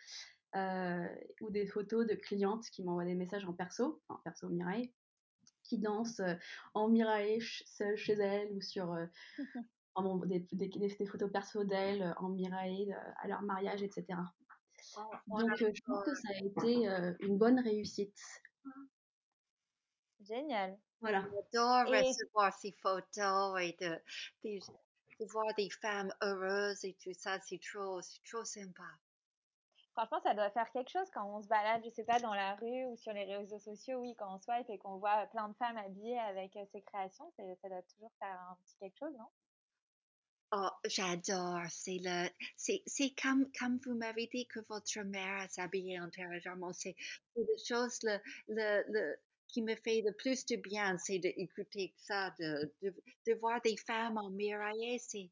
ou 0.55 1.51
des 1.51 1.67
photos 1.67 2.07
de 2.07 2.15
clientes 2.15 2.69
qui 2.71 2.83
m'envoient 2.83 3.05
des 3.05 3.15
messages 3.15 3.45
en 3.45 3.53
perso, 3.53 4.03
en 4.09 4.17
perso 4.17 4.49
Mireille, 4.49 4.93
qui 5.63 5.79
dansent 5.79 6.23
en 6.73 6.89
Mireille 6.89 7.43
seule 7.67 7.97
chez 7.97 8.15
elle 8.15 8.53
ou 8.53 8.63
sur. 8.63 8.97
des, 10.27 10.41
des, 10.53 10.69
des, 10.69 11.07
photos 11.07 11.31
perso 11.31 11.65
d'elles 11.65 12.15
en 12.19 12.29
Mireille 12.29 12.95
à 13.21 13.29
leur 13.29 13.43
mariage, 13.43 13.83
etc. 13.83 14.19
Donc, 15.27 15.57
je 15.57 15.83
pense 15.85 16.05
que 16.05 16.15
ça 16.15 16.29
a 16.35 16.45
été 16.45 16.89
une 17.21 17.39
bonne 17.39 17.61
réussite. 17.61 18.17
Génial. 20.21 20.79
Voilà. 21.01 21.27
J'adore 21.53 21.87
recevoir 21.87 22.53
ces 22.55 22.73
photos 22.81 23.61
et 23.61 23.77
de, 23.81 24.01
de, 24.45 24.59
de, 25.19 25.27
voir 25.27 25.53
des 25.57 25.69
femmes 25.69 26.13
heureuses 26.23 26.85
et 26.85 26.97
tout 27.03 27.13
ça. 27.13 27.41
C'est 27.41 27.61
trop, 27.61 28.01
trop 28.31 28.45
sympa. 28.45 28.85
Franchement, 29.95 30.21
ça 30.23 30.33
doit 30.33 30.51
faire 30.51 30.71
quelque 30.71 30.91
chose 30.91 31.11
quand 31.13 31.27
on 31.27 31.43
se 31.43 31.49
balade, 31.49 31.83
je 31.85 31.91
sais 31.91 32.05
pas, 32.05 32.19
dans 32.19 32.33
la 32.33 32.55
rue 32.55 32.87
ou 32.87 32.97
sur 32.97 33.13
les 33.13 33.25
réseaux 33.25 33.59
sociaux, 33.59 33.99
oui, 33.99 34.15
quand 34.17 34.35
on 34.35 34.39
swipe 34.39 34.71
et 34.71 34.79
qu'on 34.79 34.97
voit 34.97 35.27
plein 35.27 35.49
de 35.49 35.55
femmes 35.55 35.77
habillées 35.77 36.19
avec 36.19 36.57
ces 36.71 36.81
créations, 36.83 37.31
ça 37.37 37.69
doit 37.69 37.83
toujours 37.83 38.13
faire 38.19 38.41
un 38.51 38.57
petit 38.63 38.77
quelque 38.79 38.97
chose, 38.97 39.13
non? 39.19 39.27
Oh, 40.55 40.69
j'adore. 40.85 41.63
C'est 41.71 41.99
le, 42.03 42.29
c'est, 42.57 42.83
c'est 42.87 43.15
comme, 43.21 43.47
comme 43.59 43.79
vous 43.87 43.95
m'avez 43.95 44.29
dit 44.33 44.47
que 44.47 44.61
votre 44.69 45.01
mère 45.03 45.51
s'habillait 45.51 45.97
intérieurement. 45.97 46.73
C'est, 46.75 46.95
c'est 47.35 47.41
la 47.41 47.77
chose 47.79 47.99
le, 48.03 48.19
le, 48.49 48.85
le, 48.89 49.17
qui 49.49 49.63
me 49.63 49.75
fait 49.77 50.03
le 50.05 50.13
plus 50.13 50.45
de 50.47 50.57
bien, 50.57 50.97
c'est 50.99 51.19
d'écouter 51.19 51.95
ça, 51.97 52.35
de, 52.39 52.73
de, 52.83 53.35
voir 53.41 53.61
des 53.63 53.77
femmes 53.77 54.19
en 54.19 54.31
miraillé. 54.31 54.99
C'est, 54.99 55.31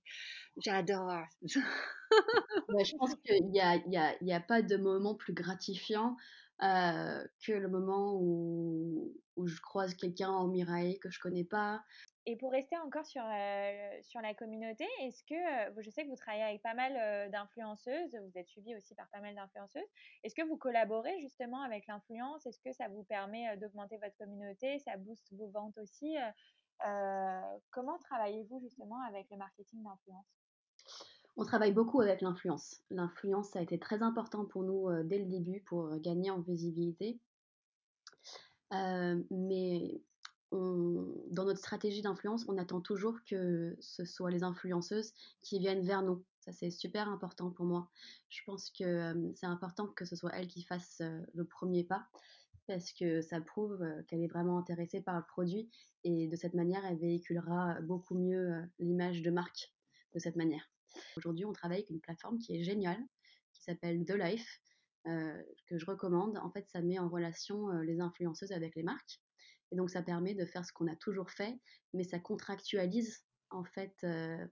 j'adore. 0.65 1.25
je 1.43 2.97
pense 2.97 3.15
qu'il 3.25 3.51
n'y 3.51 3.61
a, 3.61 3.77
y 3.89 3.97
a, 3.97 4.15
y 4.23 4.33
a 4.33 4.41
pas 4.41 4.63
de 4.63 4.77
moment 4.77 5.15
plus 5.15 5.33
gratifiant 5.33 6.17
euh, 6.63 7.25
que 7.45 7.53
le 7.53 7.69
moment 7.69 8.19
où, 8.21 9.17
où 9.37 9.47
je 9.47 9.61
croise 9.61 9.95
quelqu'un 9.95 10.29
en 10.29 10.49
miraille 10.49 10.99
que 10.99 11.11
je 11.11 11.19
connais 11.19 11.45
pas, 11.45 11.83
et 12.27 12.37
pour 12.37 12.53
rester 12.53 12.77
encore 12.79 13.07
sur, 13.07 13.23
euh, 13.25 13.99
sur 14.03 14.21
la 14.21 14.35
communauté, 14.35 14.87
est-ce 15.01 15.25
que, 15.25 15.35
euh, 15.35 15.83
je 15.83 15.91
sais 15.91 16.05
que 16.05 16.09
vous 16.09 16.17
travaillez 16.17 16.45
avec 16.45 16.63
pas 16.63 16.75
mal 16.75 16.95
euh, 16.97 17.29
d'influenceuses, 17.31 18.15
vous 18.15 18.39
êtes 18.39 18.49
suivi 18.49 18.77
aussi 18.77 18.95
par 18.95 19.09
pas 19.09 19.21
mal 19.21 19.35
d'influenceuses, 19.35 19.89
est-ce 20.23 20.35
que 20.35 20.47
vous 20.47 20.59
collaborez 20.59 21.19
justement 21.21 21.63
avec 21.63 21.87
l'influence? 21.87 22.45
Est-ce 22.45 22.61
que 22.61 22.73
ça 22.73 22.89
vous 22.89 23.05
permet 23.05 23.57
d'augmenter 23.57 23.97
votre 23.97 24.17
communauté? 24.19 24.79
Ça 24.81 24.97
booste 24.99 25.33
vos 25.33 25.49
ventes 25.49 25.79
aussi? 25.79 26.17
Comment 27.71 27.99
travaillez-vous 27.99 28.61
justement 28.61 29.01
avec 29.09 29.27
le 29.31 29.37
marketing 29.37 29.83
d'influence? 29.83 30.27
On 31.37 31.45
travaille 31.45 31.73
beaucoup 31.73 32.01
avec 32.01 32.21
l'influence. 32.21 32.83
L'influence 32.91 33.57
a 33.57 33.63
été 33.63 33.79
très 33.79 34.03
important 34.03 34.45
pour 34.45 34.63
nous 34.63 34.91
dès 35.05 35.19
le 35.19 35.27
début 35.27 35.61
pour 35.61 35.97
gagner 36.01 36.31
en 36.31 36.41
visibilité. 36.41 37.19
mais 38.71 40.01
dans 40.53 41.45
notre 41.45 41.59
stratégie 41.59 42.03
d'influence, 42.03 42.45
on 42.49 42.59
attend 42.59 42.81
toujours 42.81 43.19
que 43.25 43.77
ce 43.81 44.05
soit 44.05 44.31
les 44.31 44.43
influenceuses 44.43 45.13
qui 45.43 45.59
viennent 45.59 45.85
vers 45.85 46.03
nous. 46.03 46.25
Ça, 46.41 46.53
c'est 46.53 46.71
super 46.71 47.09
important 47.09 47.51
pour 47.51 47.67
moi. 47.67 47.89
Je 48.29 48.41
pense 48.47 48.71
que 48.71 49.33
c'est 49.37 49.47
important 49.47 49.87
que 49.87 50.05
ce 50.05 50.17
soit 50.17 50.33
elle 50.35 50.49
qui 50.49 50.63
fasse 50.63 51.03
le 51.35 51.45
premier 51.45 51.85
pas 51.85 52.09
parce 52.67 52.93
que 52.93 53.21
ça 53.21 53.41
prouve 53.41 53.83
euh, 53.83 54.03
qu'elle 54.05 54.23
est 54.23 54.29
vraiment 54.29 54.57
intéressée 54.57 55.01
par 55.01 55.17
le 55.17 55.25
produit 55.27 55.69
et 56.05 56.29
de 56.29 56.37
cette 56.37 56.55
manière, 56.55 56.85
elle 56.85 56.99
véhiculera 56.99 57.81
beaucoup 57.83 58.15
mieux 58.15 58.63
l'image 58.79 59.23
de 59.23 59.31
marque 59.31 59.75
de 60.15 60.19
cette 60.21 60.37
manière. 60.37 60.71
Aujourd'hui, 61.17 61.45
on 61.45 61.53
travaille 61.53 61.79
avec 61.79 61.91
une 61.91 62.01
plateforme 62.01 62.39
qui 62.39 62.57
est 62.57 62.63
géniale, 62.63 63.03
qui 63.53 63.63
s'appelle 63.63 64.05
The 64.05 64.13
Life, 64.13 64.61
que 65.05 65.79
je 65.79 65.87
recommande. 65.87 66.39
En 66.39 66.51
fait, 66.51 66.69
ça 66.69 66.81
met 66.81 66.99
en 66.99 67.09
relation 67.09 67.71
les 67.81 68.01
influenceuses 68.01 68.53
avec 68.53 68.77
les 68.77 68.83
marques. 68.83 69.21
Et 69.73 69.77
donc, 69.77 69.91
ça 69.91 70.03
permet 70.03 70.35
de 70.35 70.45
faire 70.45 70.65
ce 70.65 70.73
qu'on 70.73 70.89
a 70.89 70.97
toujours 70.97 71.31
fait, 71.31 71.59
mais 71.95 72.05
ça 72.05 72.19
contractualise 72.19 73.25
en 73.51 73.65
fait 73.65 73.95
euh, 74.05 74.47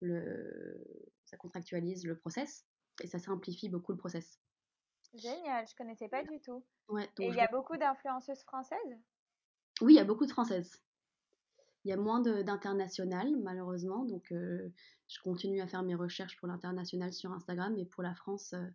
le, 0.00 0.84
ça 1.24 1.36
contractualise 1.36 2.06
le 2.06 2.16
process 2.16 2.64
et 3.02 3.06
ça 3.06 3.18
simplifie 3.18 3.68
beaucoup 3.68 3.92
le 3.92 3.98
process. 3.98 4.40
Génial, 5.14 5.66
je 5.66 5.74
connaissais 5.74 6.08
pas 6.08 6.22
du 6.22 6.40
tout. 6.40 6.64
Ouais, 6.88 7.08
et 7.18 7.26
il 7.28 7.34
y 7.34 7.40
a 7.40 7.48
beaucoup 7.48 7.76
d'influenceuses 7.76 8.42
françaises? 8.42 8.98
Oui, 9.80 9.94
il 9.94 9.96
y 9.96 10.00
a 10.00 10.04
beaucoup 10.04 10.26
de 10.26 10.30
françaises. 10.30 10.82
Il 11.84 11.90
y 11.90 11.92
a 11.92 11.96
moins 11.96 12.20
d'international, 12.20 13.36
malheureusement, 13.42 14.04
donc 14.04 14.32
euh, 14.32 14.68
je 15.08 15.20
continue 15.22 15.60
à 15.60 15.66
faire 15.66 15.82
mes 15.82 15.94
recherches 15.94 16.36
pour 16.38 16.48
l'international 16.48 17.12
sur 17.12 17.32
Instagram, 17.32 17.74
mais 17.74 17.86
pour 17.86 18.02
la 18.02 18.14
France, 18.14 18.52
euh, 18.52 18.66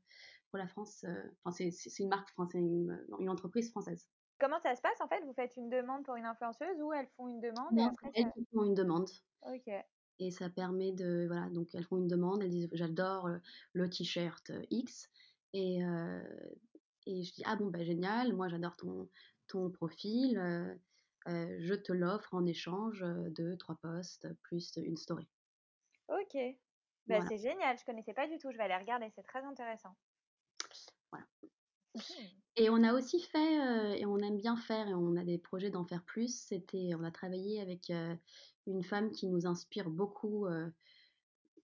pour 0.49 0.57
la 0.57 0.67
France, 0.67 1.05
c'est 1.51 1.99
une 1.99 2.09
marque 2.09 2.29
française, 2.29 2.61
une, 2.61 3.05
une 3.19 3.29
entreprise 3.29 3.69
française. 3.71 4.07
Comment 4.43 4.59
ça 4.59 4.75
se 4.75 4.81
passe 4.81 4.99
en 4.99 5.07
fait 5.07 5.21
Vous 5.21 5.31
faites 5.31 5.55
une 5.55 5.69
demande 5.69 6.03
pour 6.03 6.17
une 6.17 6.25
influenceuse 6.25 6.81
ou 6.81 6.91
elles 6.91 7.07
font 7.15 7.29
une 7.29 7.39
demande 7.39 7.71
non, 7.71 7.85
et 7.85 7.87
après 7.87 8.11
elles 8.13 8.25
ça... 8.25 8.41
font 8.51 8.65
une 8.65 8.73
demande. 8.73 9.09
Ok. 9.43 9.71
Et 10.19 10.31
ça 10.31 10.49
permet 10.49 10.91
de 10.91 11.27
voilà 11.29 11.49
donc 11.49 11.73
elles 11.73 11.85
font 11.85 11.95
une 11.95 12.09
demande, 12.09 12.43
elles 12.43 12.49
disent 12.49 12.67
j'adore 12.73 13.29
le, 13.71 13.89
t-shirt 13.89 14.51
X 14.69 15.09
et 15.53 15.81
euh, 15.85 16.21
et 17.05 17.23
je 17.23 17.33
dis 17.33 17.43
ah 17.45 17.55
bon 17.55 17.67
bah 17.67 17.85
génial, 17.85 18.33
moi 18.33 18.49
j'adore 18.49 18.75
ton 18.75 19.07
ton 19.47 19.69
profil, 19.69 20.37
euh, 20.37 20.75
euh, 21.29 21.57
je 21.61 21.73
te 21.73 21.93
l'offre 21.93 22.33
en 22.33 22.45
échange 22.45 22.99
de 22.99 23.55
trois 23.55 23.75
posts 23.75 24.27
plus 24.41 24.73
une 24.75 24.97
story. 24.97 25.25
Ok. 26.09 26.37
Bah, 27.07 27.21
C'est 27.29 27.37
génial, 27.37 27.77
je 27.77 27.85
connaissais 27.85 28.13
pas 28.13 28.27
du 28.27 28.37
tout, 28.39 28.51
je 28.51 28.57
vais 28.57 28.63
aller 28.63 28.75
regarder, 28.75 29.09
c'est 29.15 29.23
très 29.23 29.41
intéressant. 29.45 29.95
Voilà. 31.11 31.25
Mmh. 31.95 31.99
Et 32.55 32.69
on 32.69 32.83
a 32.83 32.93
aussi 32.93 33.19
fait, 33.19 33.61
euh, 33.61 33.93
et 33.95 34.05
on 34.05 34.19
aime 34.19 34.37
bien 34.37 34.55
faire, 34.55 34.87
et 34.87 34.93
on 34.93 35.15
a 35.15 35.23
des 35.23 35.39
projets 35.39 35.71
d'en 35.71 35.85
faire 35.85 36.03
plus, 36.03 36.35
c'était, 36.35 36.91
on 36.93 37.03
a 37.03 37.09
travaillé 37.09 37.59
avec 37.59 37.89
euh, 37.89 38.15
une 38.67 38.83
femme 38.83 39.11
qui 39.11 39.27
nous 39.27 39.47
inspire 39.47 39.89
beaucoup 39.89 40.45
euh, 40.45 40.69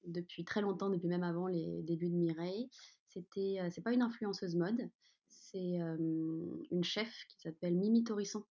depuis 0.05 0.45
très 0.45 0.61
longtemps, 0.61 0.89
depuis 0.89 1.07
même 1.07 1.23
avant 1.23 1.47
les 1.47 1.83
débuts 1.83 2.09
de 2.09 2.15
Mireille. 2.15 2.69
C'était, 3.07 3.59
c'est 3.71 3.81
pas 3.81 3.93
une 3.93 4.01
influenceuse 4.01 4.55
mode, 4.55 4.89
c'est 5.27 5.77
une 5.79 6.83
chef 6.83 7.11
qui 7.27 7.39
s'appelle 7.41 7.75
Mimi 7.75 8.03
Torisson, 8.03 8.45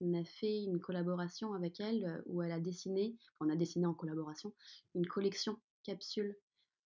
on 0.00 0.14
a 0.14 0.24
fait 0.24 0.62
une 0.62 0.78
collaboration 0.78 1.52
avec 1.52 1.80
elle 1.80 2.22
où 2.26 2.40
elle 2.40 2.52
a 2.52 2.60
dessiné, 2.60 3.16
on 3.40 3.50
a 3.50 3.56
dessiné 3.56 3.86
en 3.86 3.94
collaboration, 3.94 4.52
une 4.94 5.06
collection 5.06 5.58
capsule 5.82 6.36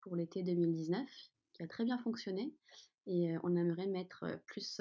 pour 0.03 0.15
l'été 0.15 0.45
2019 0.45 1.09
qui 1.53 1.65
a 1.65 1.67
très 1.67 1.85
bien 1.85 1.99
fonctionné 1.99 2.55
et 3.07 3.37
on 3.43 3.57
aimerait 3.57 3.87
mettre 3.87 4.41
plus, 4.47 4.81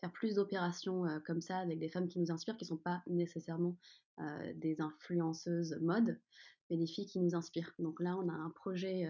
faire 0.00 0.12
plus 0.12 0.34
d'opérations 0.34 1.04
comme 1.26 1.40
ça 1.40 1.58
avec 1.58 1.78
des 1.78 1.88
femmes 1.88 2.08
qui 2.08 2.20
nous 2.20 2.30
inspirent, 2.30 2.56
qui 2.56 2.64
ne 2.64 2.68
sont 2.68 2.76
pas 2.76 3.02
nécessairement 3.06 3.76
des 4.54 4.80
influenceuses 4.80 5.78
mode, 5.80 6.20
mais 6.70 6.76
des 6.76 6.86
filles 6.86 7.06
qui 7.06 7.20
nous 7.20 7.34
inspirent. 7.34 7.74
Donc 7.78 8.00
là, 8.00 8.16
on 8.16 8.28
a 8.28 8.32
un 8.32 8.50
projet 8.50 9.08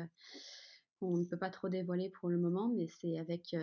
qu'on 0.99 1.17
ne 1.17 1.25
peut 1.25 1.39
pas 1.39 1.51
trop 1.51 1.69
dévoiler 1.69 2.11
pour 2.11 2.29
le 2.29 2.39
moment, 2.39 2.69
mais 2.69 2.89
c'est 2.89 3.19
avec 3.19 3.55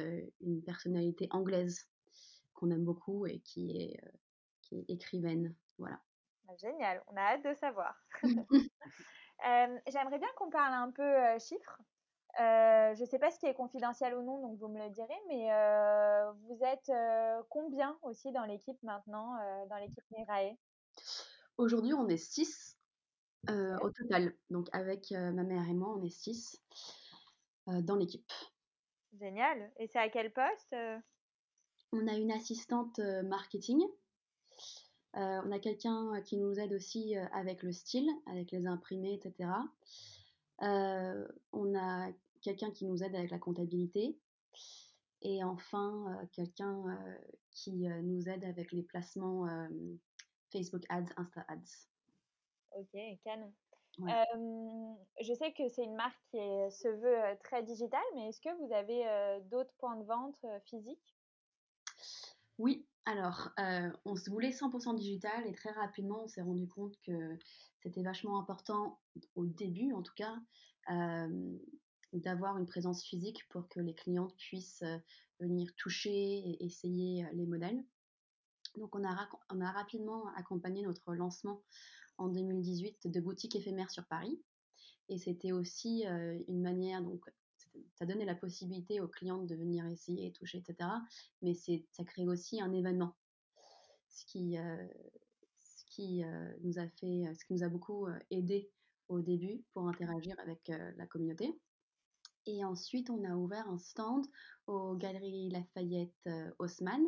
une 0.42 0.62
personnalité 0.64 1.28
anglaise 1.32 1.88
qu'on 2.54 2.72
aime 2.72 2.84
beaucoup 2.84 3.26
et 3.26 3.40
qui 3.40 3.72
est, 3.78 4.00
qui 4.62 4.80
est 4.80 4.86
écrivaine. 4.90 5.56
Voilà. 5.78 6.00
Ah, 6.48 6.56
génial, 6.58 7.04
on 7.08 7.16
a 7.16 7.22
hâte 7.22 7.44
de 7.44 7.54
savoir. 7.54 7.96
J'aimerais 9.88 10.20
bien 10.20 10.28
qu'on 10.36 10.50
parle 10.50 10.74
un 10.74 10.92
peu 10.92 11.40
chiffres. 11.40 11.80
Euh, 12.38 12.96
je 12.96 13.02
ne 13.02 13.06
sais 13.06 13.20
pas 13.20 13.32
ce 13.32 13.40
qui 13.40 13.48
est 13.48 13.56
confidentiel 13.56 14.14
ou 14.16 14.22
non, 14.22 14.40
donc 14.40 14.60
vous 14.60 14.68
me 14.68 14.80
le 14.80 14.90
direz, 14.92 15.20
mais 15.28 15.52
euh, 15.52 16.32
vous 16.44 16.60
êtes 16.64 16.90
euh, 16.90 17.42
combien 17.50 17.98
aussi 18.04 18.32
dans 18.32 18.46
l'équipe 18.46 18.82
maintenant, 18.84 19.36
dans 19.70 19.78
l'équipe 19.78 20.04
Mirae? 20.12 20.56
Aujourd'hui, 21.58 21.94
on 21.94 22.08
est 22.08 22.18
6 22.18 22.78
au 23.48 23.90
total. 23.90 24.36
Donc 24.50 24.68
avec 24.74 25.12
ma 25.12 25.44
mère 25.44 25.68
et 25.68 25.74
moi, 25.74 25.96
on 25.98 26.04
est 26.04 26.10
6 26.10 26.62
dans 27.68 27.96
l'équipe. 27.96 28.32
Génial. 29.20 29.72
Et 29.78 29.88
c'est 29.88 30.00
à 30.00 30.10
quel 30.10 30.32
poste 30.32 30.76
On 31.92 32.08
a 32.08 32.14
une 32.14 32.32
assistante 32.32 33.00
marketing. 33.00 33.82
on 35.14 35.52
a 35.52 35.60
quelqu'un 35.60 36.22
qui 36.22 36.38
nous 36.38 36.60
aide 36.60 36.74
aussi 36.74 37.16
avec 37.34 37.64
le 37.64 37.72
style, 37.72 38.10
avec 38.28 38.52
les 38.52 38.68
imprimés, 38.68 39.14
etc. 39.14 39.50
on 40.62 41.76
a 41.76 42.12
quelqu'un 42.42 42.72
qui 42.72 42.86
nous 42.86 43.04
aide 43.04 43.16
avec 43.16 43.32
la 43.32 43.40
comptabilité. 43.40 44.18
Et 45.22 45.44
enfin, 45.44 46.22
quelqu'un 46.32 46.84
qui 47.52 47.88
nous 47.88 48.30
aide 48.30 48.46
avec 48.46 48.72
les 48.72 48.84
placements 48.84 49.48
Facebook 50.52 50.84
Ads, 50.90 51.12
Insta 51.18 51.46
Ads. 51.48 51.88
Ok, 52.78 52.98
canon. 53.24 53.54
je 54.00 55.34
sais 55.34 55.52
que 55.54 55.68
c'est 55.70 55.84
une 55.84 55.96
marque 55.96 56.22
qui 56.32 56.38
se 56.38 56.88
veut 56.88 57.38
très 57.44 57.64
digitale, 57.64 58.00
mais 58.16 58.30
est-ce 58.30 58.42
que 58.42 58.54
vous 58.66 58.74
avez 58.74 59.42
d'autres 59.50 59.74
points 59.78 59.98
de 59.98 60.06
vente 60.06 60.46
physiques? 60.66 61.16
Oui, 62.58 62.86
alors 63.10 63.50
on 64.06 64.16
se 64.16 64.30
voulait 64.30 64.52
100% 64.52 64.96
digital 64.96 65.48
et 65.48 65.54
très 65.54 65.72
rapidement 65.72 66.24
on 66.24 66.28
s'est 66.28 66.44
rendu 66.44 66.68
compte 66.68 66.96
que 67.02 67.38
c'était 67.82 68.04
vachement 68.04 68.40
important, 68.40 69.00
au 69.36 69.46
début 69.46 69.94
en 69.94 70.04
tout 70.04 70.14
cas, 70.16 70.36
d'avoir 72.14 72.58
une 72.58 72.68
présence 72.68 73.04
physique 73.04 73.48
pour 73.50 73.68
que 73.68 73.80
les 73.80 73.96
clientes 73.96 74.36
puissent 74.38 74.84
venir 75.40 75.74
toucher 75.76 76.12
et 76.12 76.64
essayer 76.64 77.26
les 77.34 77.48
modèles. 77.48 77.84
Donc 78.78 78.96
on 78.96 79.04
a, 79.04 79.30
on 79.50 79.62
a 79.62 79.72
rapidement 79.72 80.28
accompagné 80.36 80.84
notre 80.84 81.16
lancement 81.16 81.64
en 82.18 82.28
2018 82.28 83.08
de 83.08 83.20
boutiques 83.22 83.56
éphémères 83.56 83.92
sur 83.92 84.06
Paris. 84.06 84.40
Et 85.08 85.18
c'était 85.18 85.52
aussi 85.52 86.06
une 86.48 86.62
manière, 86.62 87.02
donc 87.02 87.26
ça 87.94 88.06
donnait 88.06 88.26
la 88.26 88.36
possibilité 88.36 89.00
aux 89.00 89.08
clientes 89.08 89.48
de 89.48 89.56
venir 89.56 89.86
essayer, 89.88 90.32
toucher, 90.32 90.60
etc. 90.60 90.90
Mais 91.42 91.54
ça 91.54 92.04
crée 92.04 92.28
aussi 92.28 92.62
un 92.62 92.74
événement. 92.74 93.16
Ce 94.10 94.26
qui, 94.26 94.58
nous 96.62 97.64
a 97.64 97.70
beaucoup 97.70 98.08
aidé 98.32 98.72
au 99.08 99.22
début 99.22 99.64
pour 99.74 99.88
interagir 99.88 100.40
avec 100.40 100.68
la 100.68 101.08
communauté. 101.08 101.60
Et 102.46 102.64
ensuite, 102.66 103.10
on 103.10 103.24
a 103.24 103.36
ouvert 103.36 103.68
un 103.68 103.78
stand 103.78 104.26
aux 104.68 104.96
Galeries 104.96 105.50
Lafayette 105.50 106.30
Haussmann. 106.58 107.04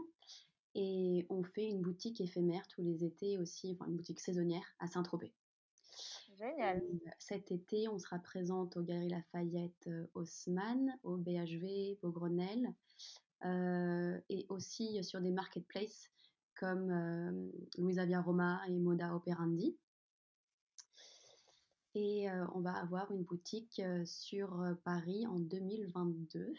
Et 0.73 1.25
on 1.29 1.43
fait 1.43 1.67
une 1.67 1.81
boutique 1.81 2.21
éphémère 2.21 2.65
tous 2.67 2.81
les 2.81 3.03
étés 3.03 3.37
aussi, 3.37 3.77
une 3.87 3.97
boutique 3.97 4.19
saisonnière 4.19 4.63
à 4.79 4.87
Saint-Tropez. 4.87 5.33
Génial. 6.41 6.81
cet 7.19 7.51
été, 7.51 7.87
on 7.87 7.99
sera 7.99 8.17
présente 8.17 8.75
aux 8.75 8.81
Galeries 8.81 9.09
Lafayette 9.09 9.89
Haussmann, 10.15 10.97
au 11.03 11.17
BHV, 11.17 11.99
au 12.01 12.09
Grenelle, 12.09 12.73
et 14.29 14.47
aussi 14.49 15.03
sur 15.03 15.21
des 15.21 15.29
marketplaces 15.29 16.09
comme 16.55 17.51
Louisa 17.77 18.05
Via 18.05 18.21
Roma 18.21 18.59
et 18.67 18.79
Moda 18.79 19.15
Operandi. 19.15 19.77
Et 21.93 22.27
on 22.55 22.61
va 22.61 22.73
avoir 22.73 23.11
une 23.11 23.23
boutique 23.23 23.79
sur 24.05 24.65
Paris 24.83 25.27
en 25.27 25.37
2022, 25.37 26.53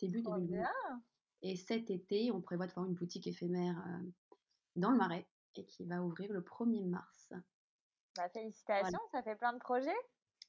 début 0.00 0.20
2022. 0.20 0.62
Et 1.40 1.56
cet 1.56 1.90
été, 1.90 2.30
on 2.30 2.42
prévoit 2.42 2.66
de 2.66 2.72
faire 2.72 2.84
une 2.84 2.94
boutique 2.94 3.26
éphémère 3.26 3.82
dans 4.76 4.90
le 4.90 4.98
Marais 4.98 5.26
et 5.56 5.64
qui 5.64 5.86
va 5.86 6.02
ouvrir 6.02 6.30
le 6.30 6.42
1er 6.42 6.86
mars. 6.86 7.13
Bah, 8.16 8.28
félicitations, 8.28 9.00
ça 9.12 9.22
fait 9.22 9.36
plein 9.36 9.52
de 9.52 9.58
projets. 9.58 9.96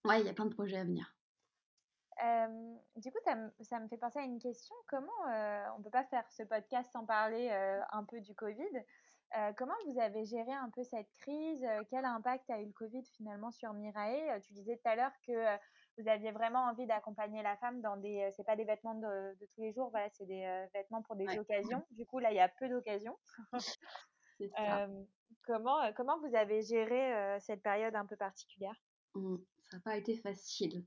Ouais, 0.04 0.20
il 0.22 0.26
y 0.26 0.30
a 0.30 0.34
plein 0.34 0.46
de 0.46 0.54
projets 0.54 0.78
à 0.78 0.84
venir. 0.84 1.16
du 2.96 3.12
coup, 3.12 3.18
ça, 3.24 3.36
ça, 3.62 3.80
me 3.80 3.88
fait 3.88 3.98
penser 3.98 4.20
à 4.20 4.24
une 4.24 4.40
question. 4.40 4.76
Comment 4.88 5.12
on 5.76 5.80
ne 5.80 5.84
peut 5.84 5.90
pas 5.90 6.06
faire 6.06 6.30
ce 6.32 6.44
podcast 6.44 6.92
sans 6.92 7.06
parler 7.06 7.50
un 7.92 8.04
peu 8.04 8.22
du 8.22 8.36
Covid? 8.36 8.84
Euh, 9.38 9.52
comment 9.58 9.74
vous 9.86 10.00
avez 10.00 10.26
géré 10.26 10.54
un 10.54 10.70
peu 10.70 10.84
cette 10.84 11.12
crise? 11.20 11.64
Euh, 11.64 11.84
Quel 11.90 12.06
impact 12.06 12.50
a 12.50 12.62
eu 12.62 12.68
le 12.68 12.72
Covid 12.72 13.04
finalement 13.18 13.52
sur 13.52 13.74
Mirae 13.74 14.30
euh, 14.30 14.40
Tu 14.40 14.54
disais 14.54 14.78
tout 14.78 14.88
à 14.88 14.96
l'heure 14.96 15.12
que 15.28 15.58
vous 15.98 16.08
aviez 16.08 16.32
vraiment 16.32 16.64
envie 16.66 16.86
d'accompagner 16.86 17.42
la 17.44 17.58
femme 17.58 17.82
dans 17.82 17.98
des. 17.98 18.30
c'est 18.36 18.46
pas 18.46 18.56
des 18.56 18.64
vêtements 18.64 18.96
de, 18.96 19.36
tous 19.54 19.62
les 19.62 19.74
jours, 19.74 19.90
voilà, 19.90 20.10
c'est 20.12 20.26
des 20.26 20.66
vêtements 20.74 21.02
pour 21.02 21.16
des 21.16 21.38
occasions. 21.38 21.86
Du 21.92 22.06
coup, 22.06 22.20
là, 22.20 22.32
il 22.32 22.36
y 22.36 22.40
a 22.40 22.50
peu 22.50 22.70
d'occasions. 22.70 23.18
comment, 25.46 25.92
comment 25.96 26.20
vous 26.20 26.36
avez 26.36 26.62
géré 26.62 27.40
cette 27.40 27.62
période 27.62 27.96
un 27.96 28.06
peu 28.06 28.16
particulière? 28.16 28.76
Mmh, 29.16 29.38
Ça 29.70 29.78
n'a 29.78 29.84
pas 29.84 29.98
été 29.98 30.18
facile. 30.18 30.84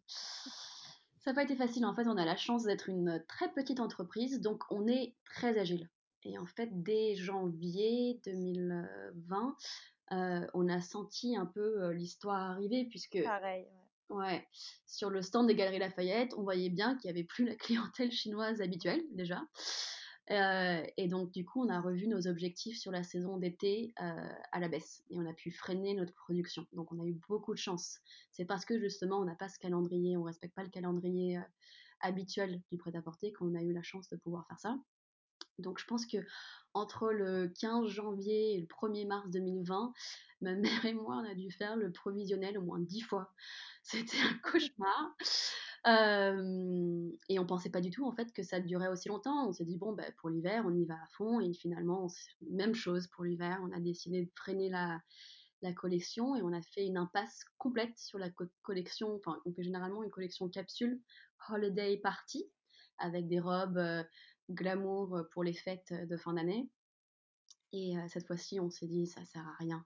Ça 1.21 1.31
n'a 1.31 1.35
pas 1.35 1.43
été 1.43 1.57
facile. 1.57 1.85
En 1.85 1.95
fait, 1.95 2.07
on 2.07 2.17
a 2.17 2.25
la 2.25 2.37
chance 2.37 2.65
d'être 2.65 2.89
une 2.89 3.25
très 3.29 3.51
petite 3.53 3.81
entreprise, 3.81 4.41
donc 4.41 4.63
on 4.71 4.87
est 4.87 5.15
très 5.25 5.59
agile. 5.59 5.89
Et 6.25 6.39
en 6.39 6.47
fait, 6.47 6.69
dès 6.83 7.15
janvier 7.15 8.21
2020, 8.25 9.57
euh, 10.13 10.47
on 10.55 10.69
a 10.69 10.81
senti 10.81 11.37
un 11.37 11.47
peu 11.47 11.83
euh, 11.83 11.93
l'histoire 11.93 12.51
arriver, 12.51 12.87
puisque. 12.87 13.23
Pareil, 13.23 13.67
ouais. 14.11 14.47
Sur 14.87 15.11
le 15.11 15.23
stand 15.23 15.47
des 15.47 15.55
Galeries 15.55 15.79
Lafayette, 15.79 16.35
on 16.37 16.43
voyait 16.43 16.71
bien 16.71 16.97
qu'il 16.97 17.11
n'y 17.11 17.19
avait 17.19 17.27
plus 17.27 17.45
la 17.45 17.55
clientèle 17.55 18.11
chinoise 18.11 18.61
habituelle, 18.61 19.03
déjà. 19.13 19.41
Euh, 20.31 20.83
et 20.97 21.09
donc, 21.09 21.31
du 21.33 21.45
coup, 21.45 21.65
on 21.65 21.69
a 21.69 21.81
revu 21.81 22.07
nos 22.07 22.27
objectifs 22.27 22.79
sur 22.79 22.93
la 22.93 23.03
saison 23.03 23.39
d'été 23.39 23.95
à 23.97 24.61
la 24.61 24.69
baisse 24.69 25.03
et 25.11 25.19
on 25.19 25.27
a 25.27 25.33
pu 25.33 25.51
freiner 25.51 25.95
notre 25.95 26.15
production. 26.15 26.67
Donc, 26.73 26.93
on 26.93 27.01
a 27.01 27.07
eu 27.07 27.19
beaucoup 27.29 27.55
de 27.55 27.59
chance. 27.59 27.99
C'est 28.33 28.45
parce 28.45 28.65
que 28.65 28.79
justement, 28.79 29.19
on 29.19 29.25
n'a 29.25 29.35
pas 29.35 29.49
ce 29.49 29.59
calendrier, 29.59 30.17
on 30.17 30.21
ne 30.21 30.27
respecte 30.27 30.55
pas 30.55 30.65
le 30.65 30.71
calendrier 30.71 31.41
habituel 32.01 32.63
du 32.71 32.79
prêt-à-porter 32.79 33.33
qu'on 33.33 33.55
a 33.55 33.63
eu 33.63 33.73
la 33.73 33.83
chance 33.83 34.09
de 34.11 34.17
pouvoir 34.17 34.47
faire 34.47 34.61
ça. 34.61 34.79
Donc 35.59 35.79
je 35.81 35.87
pense 35.87 36.07
que 36.07 36.19
entre 36.75 37.11
le 37.11 37.49
15 37.61 37.89
janvier 37.89 38.55
et 38.55 38.61
le 38.61 38.67
1er 38.67 39.07
mars 39.07 39.29
2020, 39.31 39.93
ma 40.41 40.55
mère 40.55 40.85
et 40.85 40.95
moi, 40.95 41.17
on 41.17 41.29
a 41.29 41.35
dû 41.35 41.51
faire 41.51 41.77
le 41.77 41.91
provisionnel 41.91 42.59
au 42.59 42.63
moins 42.63 42.79
dix 42.79 43.01
fois. 43.01 43.33
C'était 43.83 44.21
un 44.21 44.39
cauchemar. 44.39 45.17
Et 47.29 47.39
on 47.39 47.47
pensait 47.47 47.71
pas 47.71 47.81
du 47.81 47.91
tout 47.91 48.07
en 48.07 48.13
fait 48.13 48.33
que 48.33 48.43
ça 48.43 48.61
durait 48.61 48.89
aussi 48.89 49.09
longtemps. 49.09 49.49
On 49.49 49.53
s'est 49.53 49.65
dit 49.65 49.77
bon 49.77 49.93
bah, 49.93 50.05
pour 50.19 50.29
l'hiver 50.29 50.65
on 50.67 50.75
y 50.75 50.85
va 50.85 50.95
à 50.95 51.07
fond 51.13 51.41
et 51.41 51.53
finalement 51.53 52.09
même 52.51 52.75
chose 52.75 53.07
pour 53.09 53.25
l'hiver. 53.25 53.61
On 53.63 53.73
a 53.73 53.81
décidé 53.81 54.25
de 54.25 54.31
freiner 54.35 54.69
la, 54.69 55.01
la 55.63 55.73
collection 55.73 56.37
et 56.37 56.43
on 56.43 56.53
a 56.53 56.63
fait 56.63 56.87
une 56.87 56.97
impasse 56.97 57.45
complète 57.59 57.99
sur 57.99 58.19
la 58.19 58.31
collection. 58.63 59.15
Enfin 59.15 59.41
on 59.45 59.53
fait 59.53 59.63
généralement 59.63 60.03
une 60.03 60.11
collection 60.11 60.49
capsule 60.49 61.01
holiday 61.49 61.97
party 61.99 62.45
avec 62.99 63.29
des 63.29 63.41
robes 63.41 63.81
glamour 64.51 65.23
pour 65.33 65.45
les 65.45 65.53
fêtes 65.53 65.93
de 65.93 66.17
fin 66.17 66.35
d'année. 66.35 66.69
Et 67.73 67.95
cette 68.09 68.27
fois-ci, 68.27 68.61
on 68.61 68.71
s'est 68.71 68.87
dit, 68.87 69.07
ça 69.07 69.25
sert 69.25 69.47
à 69.47 69.55
rien. 69.59 69.85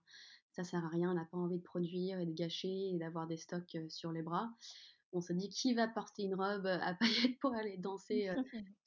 Ça 0.52 0.64
sert 0.64 0.84
à 0.84 0.88
rien, 0.88 1.10
on 1.10 1.14
n'a 1.14 1.24
pas 1.24 1.38
envie 1.38 1.58
de 1.58 1.62
produire 1.62 2.20
et 2.20 2.26
de 2.26 2.32
gâcher 2.32 2.90
et 2.90 2.98
d'avoir 2.98 3.26
des 3.26 3.38
stocks 3.38 3.76
sur 3.88 4.12
les 4.12 4.22
bras. 4.22 4.50
On 5.12 5.20
s'est 5.20 5.34
dit, 5.34 5.48
qui 5.48 5.74
va 5.74 5.88
porter 5.88 6.22
une 6.22 6.34
robe 6.34 6.66
à 6.66 6.94
paillettes 7.00 7.38
pour 7.40 7.54
aller 7.54 7.76
danser 7.76 8.30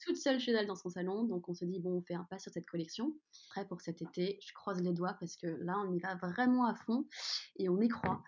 toute 0.04 0.16
seule 0.16 0.40
chez 0.40 0.52
elle 0.52 0.66
dans 0.66 0.76
son 0.76 0.90
salon 0.90 1.24
Donc 1.24 1.48
on 1.48 1.54
se 1.54 1.64
dit, 1.64 1.80
bon, 1.80 1.98
on 1.98 2.02
fait 2.02 2.14
un 2.14 2.24
pas 2.24 2.38
sur 2.38 2.52
cette 2.52 2.66
collection. 2.66 3.12
Après, 3.50 3.66
pour 3.66 3.80
cet 3.80 4.02
été, 4.02 4.38
je 4.42 4.52
croise 4.52 4.80
les 4.82 4.92
doigts 4.92 5.16
parce 5.20 5.36
que 5.36 5.46
là, 5.46 5.78
on 5.86 5.92
y 5.92 6.00
va 6.00 6.16
vraiment 6.16 6.66
à 6.66 6.74
fond 6.74 7.06
et 7.56 7.68
on 7.68 7.80
y 7.80 7.88
croit. 7.88 8.22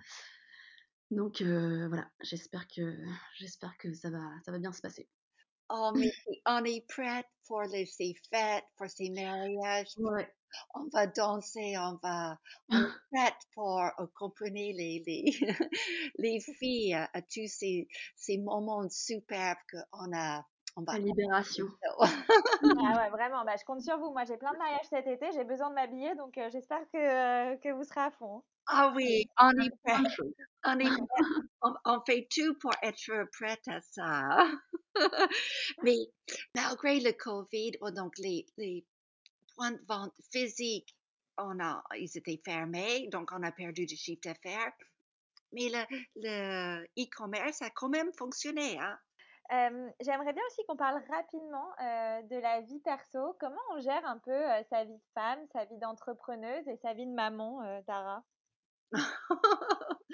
Donc 1.11 1.43
voilà, 1.43 2.09
j'espère 2.21 2.69
que, 2.69 2.97
j'espère 3.37 3.77
que 3.79 3.93
ça 3.95 4.11
va, 4.11 4.31
ça 4.45 4.53
va 4.53 4.59
bien 4.59 4.73
se 4.73 4.81
passer. 4.81 5.09
Oh, 5.71 5.93
mais 5.95 6.11
on 6.47 6.65
est 6.65 6.87
prête 6.89 7.27
pour 7.47 7.63
les, 7.63 7.85
ces 7.85 8.15
fêtes, 8.31 8.65
pour 8.77 8.89
ces 8.89 9.11
mariages. 9.11 9.93
Ouais, 9.99 10.33
on 10.75 10.89
va 10.93 11.07
danser, 11.07 11.77
on 11.79 11.99
va, 12.03 12.39
on 12.71 12.87
prête 13.13 13.35
pour 13.55 13.81
accompagner 13.81 14.73
les, 14.73 15.03
les, 15.07 15.33
les 16.19 16.41
filles 16.41 16.95
à, 16.95 17.11
à 17.13 17.23
tous 17.23 17.49
ces, 17.49 17.89
ces 18.17 18.39
moments 18.39 18.89
superbes 18.89 19.59
qu'on 19.71 20.17
a. 20.17 20.45
On 20.77 20.83
va 20.83 20.93
La 20.93 20.99
libération. 21.01 21.67
Ah 22.63 23.03
ouais, 23.03 23.11
vraiment, 23.11 23.45
bah, 23.45 23.55
je 23.59 23.65
compte 23.65 23.83
sur 23.83 23.99
vous. 23.99 24.13
Moi, 24.13 24.25
j'ai 24.25 24.37
plein 24.37 24.53
de 24.53 24.59
mariages 24.59 24.87
cet 24.89 25.07
été, 25.07 25.27
j'ai 25.33 25.45
besoin 25.45 25.71
de 25.71 25.75
m'habiller, 25.75 26.15
donc 26.17 26.37
euh, 26.39 26.49
j'espère 26.53 26.81
que, 26.93 26.99
euh, 26.99 27.57
que 27.57 27.73
vous 27.73 27.83
serez 27.85 28.01
à 28.01 28.11
fond. 28.13 28.43
Ah 28.67 28.93
oui, 28.95 29.25
on 29.41 29.51
est 29.51 29.71
prêt. 29.83 29.97
On, 30.65 30.79
est 30.79 30.85
prêt. 30.85 31.01
on, 31.63 31.73
on 31.85 32.01
fait 32.05 32.29
tout 32.31 32.55
pour 32.61 32.73
être 32.83 33.29
prête 33.33 33.67
à 33.69 33.81
ça. 33.81 34.47
Mais 35.83 35.97
malgré 36.55 37.01
le 37.01 37.13
Covid, 37.13 37.73
oh, 37.81 37.91
donc 37.91 38.13
les, 38.19 38.47
les 38.57 38.85
points 39.59 39.73
de 39.73 39.85
vente 39.89 40.15
physiques, 40.33 40.97
on 41.37 41.61
a, 41.61 41.83
ils 41.97 42.17
étaient 42.17 42.41
fermés, 42.45 43.09
donc 43.09 43.31
on 43.33 43.43
a 43.43 43.53
perdu 43.53 43.85
du 43.87 43.97
chiffre 43.97 44.21
d'affaires. 44.25 44.73
Mais 45.53 45.71
le, 46.17 46.85
e-commerce 46.99 47.63
a 47.63 47.71
quand 47.71 47.89
même 47.89 48.13
fonctionné. 48.13 48.79
Hein? 48.79 48.99
Euh, 49.53 49.91
J'aimerais 50.01 50.33
bien 50.33 50.43
aussi 50.49 50.63
qu'on 50.67 50.77
parle 50.77 51.03
rapidement 51.11 51.71
euh, 51.81 52.23
de 52.23 52.37
la 52.37 52.61
vie 52.61 52.81
perso. 52.81 53.37
Comment 53.41 53.61
on 53.71 53.81
gère 53.81 54.05
un 54.05 54.19
peu 54.19 54.31
euh, 54.31 54.63
sa 54.71 54.85
vie 54.85 54.95
de 54.95 55.09
femme, 55.15 55.41
sa 55.53 55.65
vie 55.65 55.79
d'entrepreneuse 55.79 56.69
et 56.69 56.77
sa 56.83 56.95
vie 56.95 57.07
de 57.07 57.15
maman, 57.15 57.83
Tara? 57.87 58.23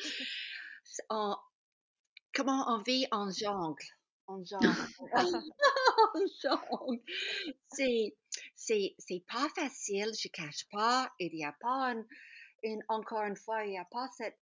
On, 1.10 1.34
Comment 2.34 2.64
on 2.66 2.82
vit 2.82 3.06
en 3.12 3.30
jongle? 3.30 3.84
En 4.26 4.42
jongle. 4.44 4.66
C'est, 7.72 8.16
c'est, 8.54 8.94
c'est 8.98 9.24
pas 9.28 9.48
facile, 9.54 10.12
je 10.14 10.28
cache 10.28 10.66
pas. 10.70 11.10
Il 11.18 11.32
n'y 11.34 11.44
a 11.44 11.54
pas 11.60 11.92
une, 11.92 12.06
une, 12.62 12.82
encore 12.88 13.22
une 13.22 13.36
fois, 13.36 13.64
il 13.64 13.70
n'y 13.70 13.78
a 13.78 13.84
pas 13.84 14.08
cette 14.16 14.38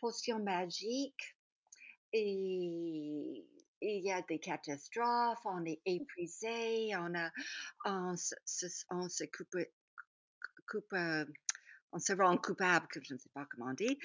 potion 0.00 0.38
magique. 0.38 1.36
Et 2.12 3.46
il 3.80 4.04
y 4.04 4.12
a 4.12 4.22
des 4.22 4.38
catastrophes, 4.38 5.44
on 5.44 5.64
est 5.64 5.80
épuisé, 5.84 6.90
on 6.96 7.14
a, 7.14 7.30
on 7.84 8.16
se, 8.16 8.34
on 8.90 9.08
se 9.08 9.24
coupe, 9.24 9.56
coupe, 10.68 10.94
on 11.92 11.98
se 11.98 12.12
rend 12.12 12.38
coupable, 12.38 12.86
que 12.88 13.00
je 13.02 13.14
ne 13.14 13.18
sais 13.18 13.30
pas 13.34 13.46
comment 13.50 13.72
dire, 13.74 13.96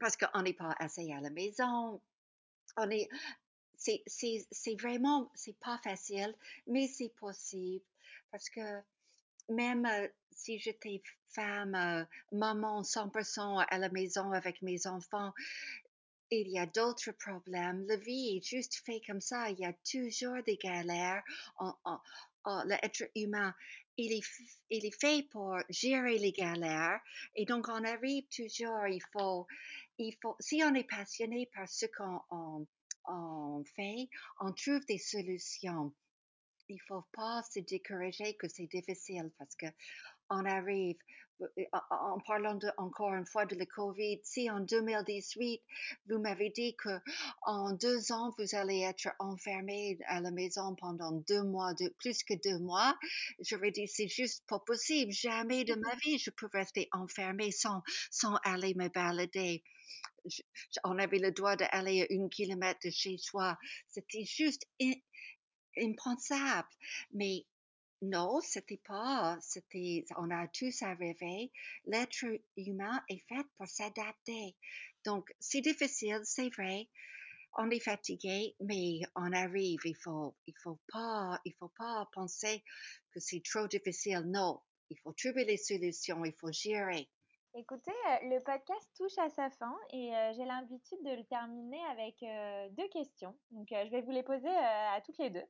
parce 0.00 0.16
qu'on 0.16 0.42
n'est 0.42 0.52
pas 0.54 0.74
assez 0.78 1.10
à 1.12 1.20
la 1.20 1.30
maison. 1.30 2.00
On 2.76 2.90
est, 2.90 3.08
c'est, 4.06 4.74
vraiment, 4.80 5.30
c'est 5.34 5.58
pas 5.58 5.78
facile, 5.82 6.34
mais 6.66 6.88
c'est 6.88 7.14
possible 7.14 7.84
parce 8.30 8.48
que 8.48 8.80
même 9.48 9.86
euh, 9.86 10.08
si 10.30 10.58
j'étais 10.58 11.02
femme, 11.28 11.74
euh, 11.74 12.04
maman 12.32 12.82
100% 12.82 13.64
à 13.68 13.78
la 13.78 13.88
maison 13.90 14.32
avec 14.32 14.62
mes 14.62 14.86
enfants, 14.86 15.32
il 16.30 16.48
y 16.48 16.58
a 16.58 16.66
d'autres 16.66 17.12
problèmes. 17.12 17.84
La 17.86 17.96
vie 17.96 18.36
est 18.36 18.46
juste 18.46 18.82
fait 18.86 19.02
comme 19.06 19.20
ça. 19.20 19.50
Il 19.50 19.58
y 19.58 19.66
a 19.66 19.74
toujours 19.90 20.42
des 20.46 20.56
galères. 20.56 21.22
On, 21.58 21.72
on, 21.84 21.98
on, 22.46 22.64
L'être 22.64 23.04
humain, 23.14 23.54
il 23.98 24.12
est, 24.12 24.24
il 24.70 24.86
est 24.86 25.00
fait 25.00 25.28
pour 25.30 25.58
gérer 25.68 26.18
les 26.18 26.32
galères. 26.32 27.00
Et 27.34 27.44
donc, 27.44 27.68
on 27.68 27.84
arrive 27.84 28.24
toujours, 28.34 28.86
il 28.86 29.02
faut, 29.12 29.46
il 29.98 30.16
faut, 30.22 30.36
si 30.40 30.62
on 30.64 30.74
est 30.74 30.88
passionné 30.88 31.50
par 31.54 31.68
ce 31.68 31.86
qu'on 31.86 32.66
on, 33.08 33.64
fait, 33.76 34.08
on 34.40 34.52
trouve 34.52 34.84
des 34.86 34.98
solutions. 34.98 35.94
Il 36.68 36.80
faut 36.88 37.04
pas 37.12 37.42
se 37.42 37.60
décourager 37.60 38.36
que 38.36 38.48
c'est 38.48 38.66
difficile 38.66 39.30
parce 39.38 39.54
que 39.56 39.66
on 40.30 40.44
arrive, 40.44 40.96
en 41.90 42.20
parlant 42.20 42.54
de, 42.54 42.70
encore 42.76 43.12
une 43.14 43.26
fois 43.26 43.46
de 43.46 43.54
la 43.56 43.66
COVID, 43.66 44.20
si 44.22 44.50
en 44.50 44.60
2018, 44.60 45.60
vous 46.08 46.18
m'avez 46.18 46.50
dit 46.50 46.76
que 46.76 47.00
en 47.42 47.72
deux 47.72 48.12
ans, 48.12 48.32
vous 48.38 48.54
allez 48.54 48.80
être 48.80 49.08
enfermé 49.18 49.98
à 50.06 50.20
la 50.20 50.30
maison 50.30 50.74
pendant 50.76 51.12
deux 51.12 51.42
mois, 51.42 51.74
de, 51.74 51.88
plus 51.98 52.22
que 52.22 52.34
deux 52.44 52.58
mois, 52.58 52.96
j'aurais 53.40 53.70
dit, 53.70 53.88
c'est 53.88 54.08
juste 54.08 54.44
pas 54.46 54.60
possible. 54.60 55.12
Jamais 55.12 55.64
de 55.64 55.74
ma 55.74 55.94
vie, 55.96 56.18
je 56.18 56.30
peux 56.30 56.48
rester 56.52 56.88
enfermé 56.92 57.50
sans, 57.50 57.82
sans 58.10 58.36
aller 58.44 58.74
me 58.74 58.88
balader. 58.88 59.62
Je, 60.24 60.42
on 60.84 60.98
avait 60.98 61.18
le 61.18 61.32
droit 61.32 61.56
d'aller 61.56 62.02
à 62.02 62.12
une 62.12 62.30
kilomètre 62.30 62.80
de 62.84 62.90
chez 62.90 63.18
soi. 63.18 63.58
C'était 63.88 64.24
juste 64.24 64.66
in, 64.80 64.92
impensable. 65.78 66.68
Mais 67.12 67.44
non, 68.02 68.40
c'était 68.40 68.80
pas, 68.86 69.38
c'était, 69.40 70.04
on 70.16 70.30
a 70.30 70.48
tous 70.48 70.82
à 70.82 70.94
rêver. 70.94 71.52
L'être 71.86 72.24
humain 72.56 73.02
est 73.08 73.24
fait 73.28 73.46
pour 73.56 73.68
s'adapter. 73.68 74.56
Donc, 75.04 75.32
c'est 75.38 75.60
difficile, 75.60 76.20
c'est 76.24 76.50
vrai. 76.50 76.88
On 77.54 77.70
est 77.70 77.80
fatigué, 77.80 78.56
mais 78.60 79.00
on 79.14 79.32
arrive. 79.32 79.80
Il 79.84 79.96
faut, 79.96 80.34
il 80.46 80.54
faut 80.62 80.80
pas, 80.92 81.40
il 81.44 81.54
faut 81.54 81.72
pas 81.78 82.08
penser 82.12 82.64
que 83.12 83.20
c'est 83.20 83.42
trop 83.44 83.68
difficile. 83.68 84.22
Non, 84.26 84.60
il 84.90 84.98
faut 84.98 85.12
trouver 85.12 85.44
les 85.44 85.56
solutions, 85.56 86.24
il 86.24 86.34
faut 86.34 86.52
gérer. 86.52 87.08
Écoutez, 87.54 87.92
le 88.22 88.42
podcast 88.42 88.88
touche 88.96 89.18
à 89.18 89.28
sa 89.28 89.50
fin 89.50 89.76
et 89.90 90.16
euh, 90.16 90.32
j'ai 90.34 90.44
l'habitude 90.46 91.02
de 91.04 91.10
le 91.10 91.24
terminer 91.24 91.84
avec 91.90 92.22
euh, 92.22 92.68
deux 92.70 92.88
questions. 92.88 93.36
Donc, 93.50 93.70
euh, 93.72 93.84
je 93.84 93.90
vais 93.90 94.00
vous 94.00 94.10
les 94.10 94.22
poser 94.22 94.48
à 94.48 95.00
toutes 95.04 95.18
les 95.18 95.30
deux. 95.30 95.44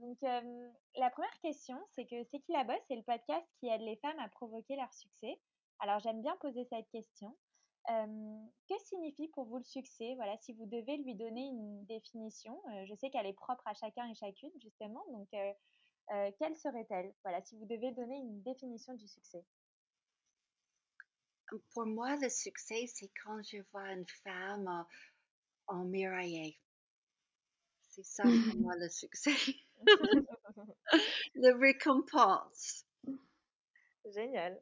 Donc, 0.00 0.16
euh, 0.22 0.70
la 0.96 1.10
première 1.10 1.40
question, 1.40 1.78
c'est 1.94 2.06
que 2.06 2.24
C'est 2.30 2.40
qui 2.40 2.52
la 2.52 2.64
bosse 2.64 2.80
C'est 2.88 2.96
le 2.96 3.02
podcast 3.02 3.46
qui 3.58 3.68
aide 3.68 3.82
les 3.82 3.96
femmes 3.96 4.18
à 4.18 4.28
provoquer 4.28 4.74
leur 4.76 4.92
succès. 4.94 5.38
Alors, 5.78 6.00
j'aime 6.00 6.22
bien 6.22 6.36
poser 6.38 6.64
cette 6.64 6.88
question. 6.90 7.36
Euh, 7.90 8.46
que 8.68 8.78
signifie 8.84 9.28
pour 9.28 9.44
vous 9.44 9.58
le 9.58 9.64
succès? 9.64 10.14
Voilà, 10.16 10.38
si 10.38 10.54
vous 10.54 10.64
devez 10.66 10.96
lui 10.98 11.14
donner 11.14 11.48
une 11.48 11.84
définition, 11.84 12.62
euh, 12.70 12.86
je 12.86 12.94
sais 12.94 13.10
qu'elle 13.10 13.26
est 13.26 13.34
propre 13.34 13.66
à 13.66 13.74
chacun 13.74 14.08
et 14.08 14.14
chacune, 14.14 14.52
justement. 14.62 15.04
Donc, 15.12 15.28
quelle 16.38 16.56
serait-elle? 16.56 17.14
Voilà, 17.22 17.42
si 17.42 17.56
vous 17.56 17.66
devez 17.66 17.92
donner 17.92 18.16
une 18.16 18.42
définition 18.42 18.94
du 18.94 19.06
succès. 19.06 19.44
Pour 21.74 21.86
moi, 21.86 22.16
le 22.16 22.28
succès, 22.30 22.86
c'est 22.86 23.10
quand 23.22 23.42
je 23.42 23.58
vois 23.70 23.92
une 23.92 24.06
femme 24.24 24.86
en 25.66 25.84
miraillée. 25.84 26.58
C'est 27.82 28.04
ça 28.04 28.22
pour 28.22 28.32
moi 28.60 28.76
le 28.76 28.88
succès. 28.88 29.30
le 31.34 31.58
récompense. 31.58 32.84
Génial. 34.06 34.60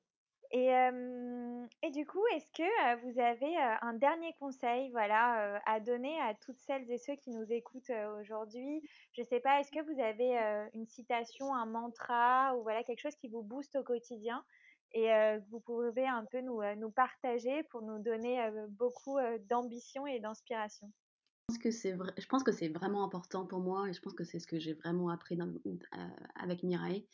Et, 0.50 0.74
euh, 0.74 1.66
et, 1.82 1.90
du 1.90 2.06
coup, 2.06 2.24
est-ce 2.34 2.50
que 2.56 2.62
euh, 2.62 2.96
vous 3.04 3.20
avez 3.20 3.54
euh, 3.54 3.74
un 3.82 3.92
dernier 3.92 4.32
conseil 4.40 4.90
voilà, 4.92 5.60
à 5.66 5.78
donner 5.78 6.18
à 6.22 6.34
toutes 6.34 6.58
celles 6.60 6.90
et 6.90 6.96
ceux 6.96 7.16
qui 7.16 7.30
nous 7.30 7.52
écoutent 7.52 7.92
aujourd'hui? 8.18 8.82
Je 9.12 9.20
ne 9.20 9.26
sais 9.26 9.40
pas, 9.40 9.60
est-ce 9.60 9.70
que 9.70 9.82
vous 9.82 10.00
avez 10.00 10.38
une 10.72 10.86
citation, 10.86 11.54
un 11.54 11.66
mantra 11.66 12.56
ou 12.56 12.62
voilà, 12.62 12.82
quelque 12.82 13.00
chose 13.00 13.16
qui 13.16 13.28
vous 13.28 13.42
booste 13.42 13.76
au 13.76 13.82
quotidien 13.82 14.42
et 14.92 15.08
que 15.08 15.50
vous 15.50 15.60
pouvez 15.60 16.06
un 16.06 16.24
peu 16.24 16.40
nous, 16.40 16.62
nous 16.76 16.90
partager 16.90 17.62
pour 17.64 17.82
nous 17.82 17.98
donner 17.98 18.50
beaucoup 18.70 19.18
d'ambition 19.50 20.06
et 20.06 20.18
d'inspiration? 20.18 20.90
Que 21.56 21.70
c'est 21.70 21.92
vrai, 21.92 22.12
je 22.18 22.26
pense 22.26 22.42
que 22.42 22.52
c'est 22.52 22.68
vraiment 22.68 23.04
important 23.04 23.46
pour 23.46 23.60
moi 23.60 23.88
et 23.88 23.94
je 23.94 24.00
pense 24.02 24.12
que 24.12 24.24
c'est 24.24 24.38
ce 24.38 24.46
que 24.46 24.58
j'ai 24.58 24.74
vraiment 24.74 25.08
appris 25.08 25.36
dans, 25.36 25.48
euh, 25.48 26.08
avec 26.34 26.62
Mirai 26.62 27.08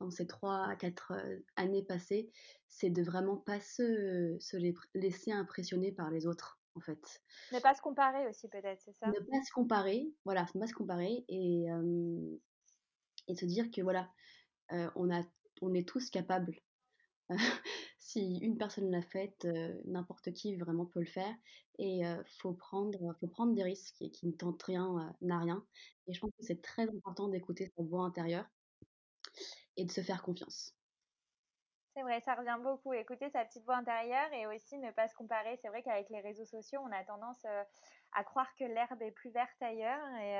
dans 0.00 0.10
ces 0.10 0.26
trois 0.26 0.66
à 0.66 0.76
quatre 0.76 1.12
euh, 1.12 1.38
années 1.54 1.84
passées, 1.84 2.30
c'est 2.68 2.90
de 2.90 3.02
vraiment 3.02 3.36
pas 3.36 3.60
se, 3.60 4.36
se, 4.40 4.56
laisser 4.94 5.30
impressionner 5.30 5.92
par 5.92 6.10
les 6.10 6.26
autres 6.26 6.58
en 6.74 6.80
fait. 6.80 7.22
Ne 7.52 7.60
pas 7.60 7.74
se 7.74 7.80
comparer 7.80 8.26
aussi 8.28 8.48
peut-être, 8.48 8.80
c'est 8.82 8.92
ça? 8.92 9.06
Ne 9.06 9.20
pas 9.20 9.42
se 9.46 9.52
comparer, 9.52 10.12
voilà, 10.24 10.46
ne 10.54 10.60
pas 10.60 10.66
se 10.66 10.74
comparer 10.74 11.24
et, 11.28 11.70
euh, 11.70 12.36
et 13.28 13.36
se 13.36 13.46
dire 13.46 13.70
que 13.70 13.80
voilà, 13.80 14.10
euh, 14.72 14.90
on, 14.96 15.14
a, 15.14 15.22
on 15.62 15.72
est 15.74 15.88
tous 15.88 16.10
capables 16.10 16.56
si 18.16 18.38
une 18.38 18.56
personne 18.56 18.90
l'a 18.90 19.02
faite, 19.02 19.44
euh, 19.44 19.78
n'importe 19.84 20.32
qui 20.32 20.56
vraiment 20.56 20.86
peut 20.86 21.00
le 21.00 21.06
faire. 21.06 21.34
Et 21.78 21.98
il 21.98 22.24
faut, 22.40 22.54
prendre, 22.54 23.14
faut 23.20 23.26
prendre 23.26 23.54
des 23.54 23.62
risques 23.62 24.00
et 24.00 24.10
qui 24.10 24.26
ne 24.26 24.32
tentent 24.32 24.62
rien, 24.62 25.14
n'a 25.20 25.38
rien. 25.38 25.62
Et 26.06 26.14
je 26.14 26.20
pense 26.20 26.30
que 26.30 26.42
c'est 26.42 26.62
très 26.62 26.88
important 26.88 27.28
d'écouter 27.28 27.70
sa 27.76 27.82
voix 27.82 28.04
intérieure 28.04 28.46
et 29.76 29.84
de 29.84 29.90
se 29.90 30.00
faire 30.00 30.22
confiance. 30.22 30.74
C'est 31.94 32.00
vrai, 32.00 32.22
ça 32.22 32.34
revient 32.34 32.58
beaucoup. 32.62 32.94
Écouter 32.94 33.28
sa 33.28 33.44
petite 33.44 33.64
voix 33.64 33.76
intérieure 33.76 34.32
et 34.32 34.46
aussi 34.46 34.78
ne 34.78 34.90
pas 34.90 35.06
se 35.06 35.14
comparer. 35.14 35.58
C'est 35.60 35.68
vrai 35.68 35.82
qu'avec 35.82 36.08
les 36.08 36.20
réseaux 36.20 36.46
sociaux, 36.46 36.80
on 36.82 36.92
a 36.92 37.04
tendance 37.04 37.44
à 38.12 38.24
croire 38.24 38.48
que 38.58 38.64
l'herbe 38.64 39.02
est 39.02 39.12
plus 39.12 39.30
verte 39.30 39.60
ailleurs. 39.60 40.06
Et 40.22 40.34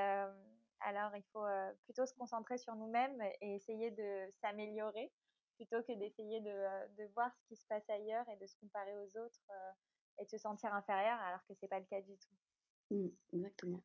alors, 0.80 1.14
il 1.16 1.24
faut 1.34 1.44
plutôt 1.84 2.06
se 2.06 2.14
concentrer 2.14 2.56
sur 2.56 2.74
nous-mêmes 2.76 3.20
et 3.42 3.56
essayer 3.56 3.90
de 3.90 4.30
s'améliorer 4.40 5.12
plutôt 5.56 5.82
que 5.82 5.92
d'essayer 5.92 6.40
de, 6.40 6.50
euh, 6.50 6.86
de, 6.98 7.04
voir 7.14 7.30
ce 7.34 7.48
qui 7.48 7.56
se 7.56 7.66
passe 7.66 7.88
ailleurs 7.88 8.24
et 8.28 8.36
de 8.36 8.46
se 8.46 8.56
comparer 8.60 8.96
aux 8.96 9.18
autres 9.18 9.40
euh, 9.50 9.72
et 10.20 10.24
de 10.24 10.30
se 10.30 10.38
sentir 10.38 10.72
inférieur 10.74 11.18
alors 11.20 11.40
que 11.46 11.54
c'est 11.54 11.68
pas 11.68 11.78
le 11.78 11.86
cas 11.86 12.00
du 12.00 12.16
tout. 12.16 12.94
Mmh, 12.94 13.08
exactement. 13.32 13.82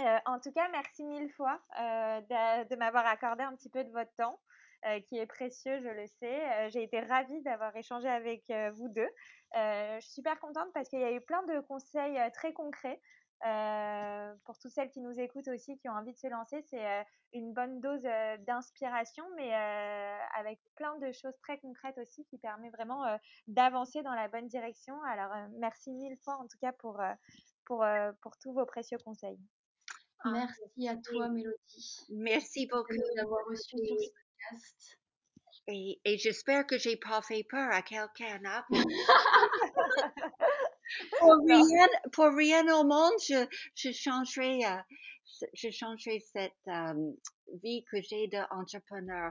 Euh, 0.00 0.18
en 0.26 0.40
tout 0.40 0.52
cas, 0.52 0.68
merci 0.70 1.04
mille 1.04 1.30
fois 1.30 1.60
euh, 1.78 2.20
de, 2.20 2.68
de 2.68 2.76
m'avoir 2.76 3.06
accordé 3.06 3.44
un 3.44 3.54
petit 3.54 3.70
peu 3.70 3.84
de 3.84 3.90
votre 3.90 4.12
temps. 4.16 4.40
qui 5.08 5.16
est 5.16 5.26
précieux, 5.26 5.80
je 5.80 5.88
le 5.88 6.06
sais. 6.06 6.70
J'ai 6.70 6.82
été 6.82 7.00
ravie 7.00 7.40
d'avoir 7.42 7.74
échangé 7.74 8.08
avec 8.08 8.42
vous 8.74 8.88
deux. 8.88 9.08
je 9.54 9.98
suis 10.00 10.14
super 10.14 10.38
contente 10.40 10.70
parce 10.74 10.88
qu'il 10.90 11.00
y 11.00 11.04
a 11.04 11.12
eu 11.12 11.22
plein 11.22 11.42
de 11.44 11.60
conseils 11.60 12.20
très 12.34 12.52
concrets. 12.52 13.00
Euh, 13.46 14.34
pour 14.44 14.58
toutes 14.58 14.70
celles 14.70 14.90
qui 14.90 15.00
nous 15.00 15.20
écoutent 15.20 15.48
aussi, 15.48 15.76
qui 15.76 15.88
ont 15.90 15.92
envie 15.92 16.12
de 16.12 16.18
se 16.18 16.28
lancer, 16.28 16.62
c'est 16.70 16.86
euh, 16.86 17.02
une 17.34 17.52
bonne 17.52 17.78
dose 17.80 18.04
euh, 18.04 18.38
d'inspiration, 18.38 19.24
mais 19.36 19.52
avec 20.38 20.58
plein 20.76 20.96
de 20.98 21.12
choses 21.12 21.36
très 21.42 21.58
concrètes 21.58 21.98
aussi 21.98 22.24
qui 22.24 22.38
permet 22.38 22.70
vraiment 22.70 23.04
d'avancer 23.46 24.02
dans 24.02 24.14
la 24.14 24.28
bonne 24.28 24.48
direction. 24.48 25.00
Alors, 25.02 25.30
merci 25.58 25.92
mille 25.92 26.16
fois 26.18 26.36
en 26.36 26.46
tout 26.46 26.58
cas 26.60 26.72
pour, 26.72 27.00
pour, 27.66 27.84
pour 28.22 28.36
tous 28.38 28.52
vos 28.52 28.64
précieux 28.64 28.98
conseils. 29.04 29.38
Ah, 30.20 30.30
merci 30.32 30.88
à 30.88 30.96
toi, 30.96 31.28
Mélodie. 31.28 32.06
Merci 32.10 32.66
beaucoup 32.66 32.94
d'avoir 33.16 33.44
reçu 33.46 33.76
ce 33.76 34.10
podcast. 34.10 34.98
Et, 35.66 36.00
et 36.04 36.18
j'espère 36.18 36.66
que 36.66 36.78
j'ai 36.78 36.96
pas 36.96 37.20
fait 37.22 37.44
peur 37.44 37.70
à 37.72 37.82
quelqu'un. 37.82 38.40
Pour, 41.20 41.36
rien, 41.46 41.88
pour 42.12 42.36
rien 42.36 42.62
au 42.74 42.84
monde, 42.84 43.12
je, 43.26 43.46
je 43.74 43.92
changerai, 43.92 44.64
euh, 44.64 45.46
je 45.54 45.70
changerai 45.70 46.20
cette 46.20 46.52
euh, 46.68 47.12
vie 47.62 47.84
que 47.90 48.00
j'ai 48.02 48.28
d'entrepreneur. 48.28 49.22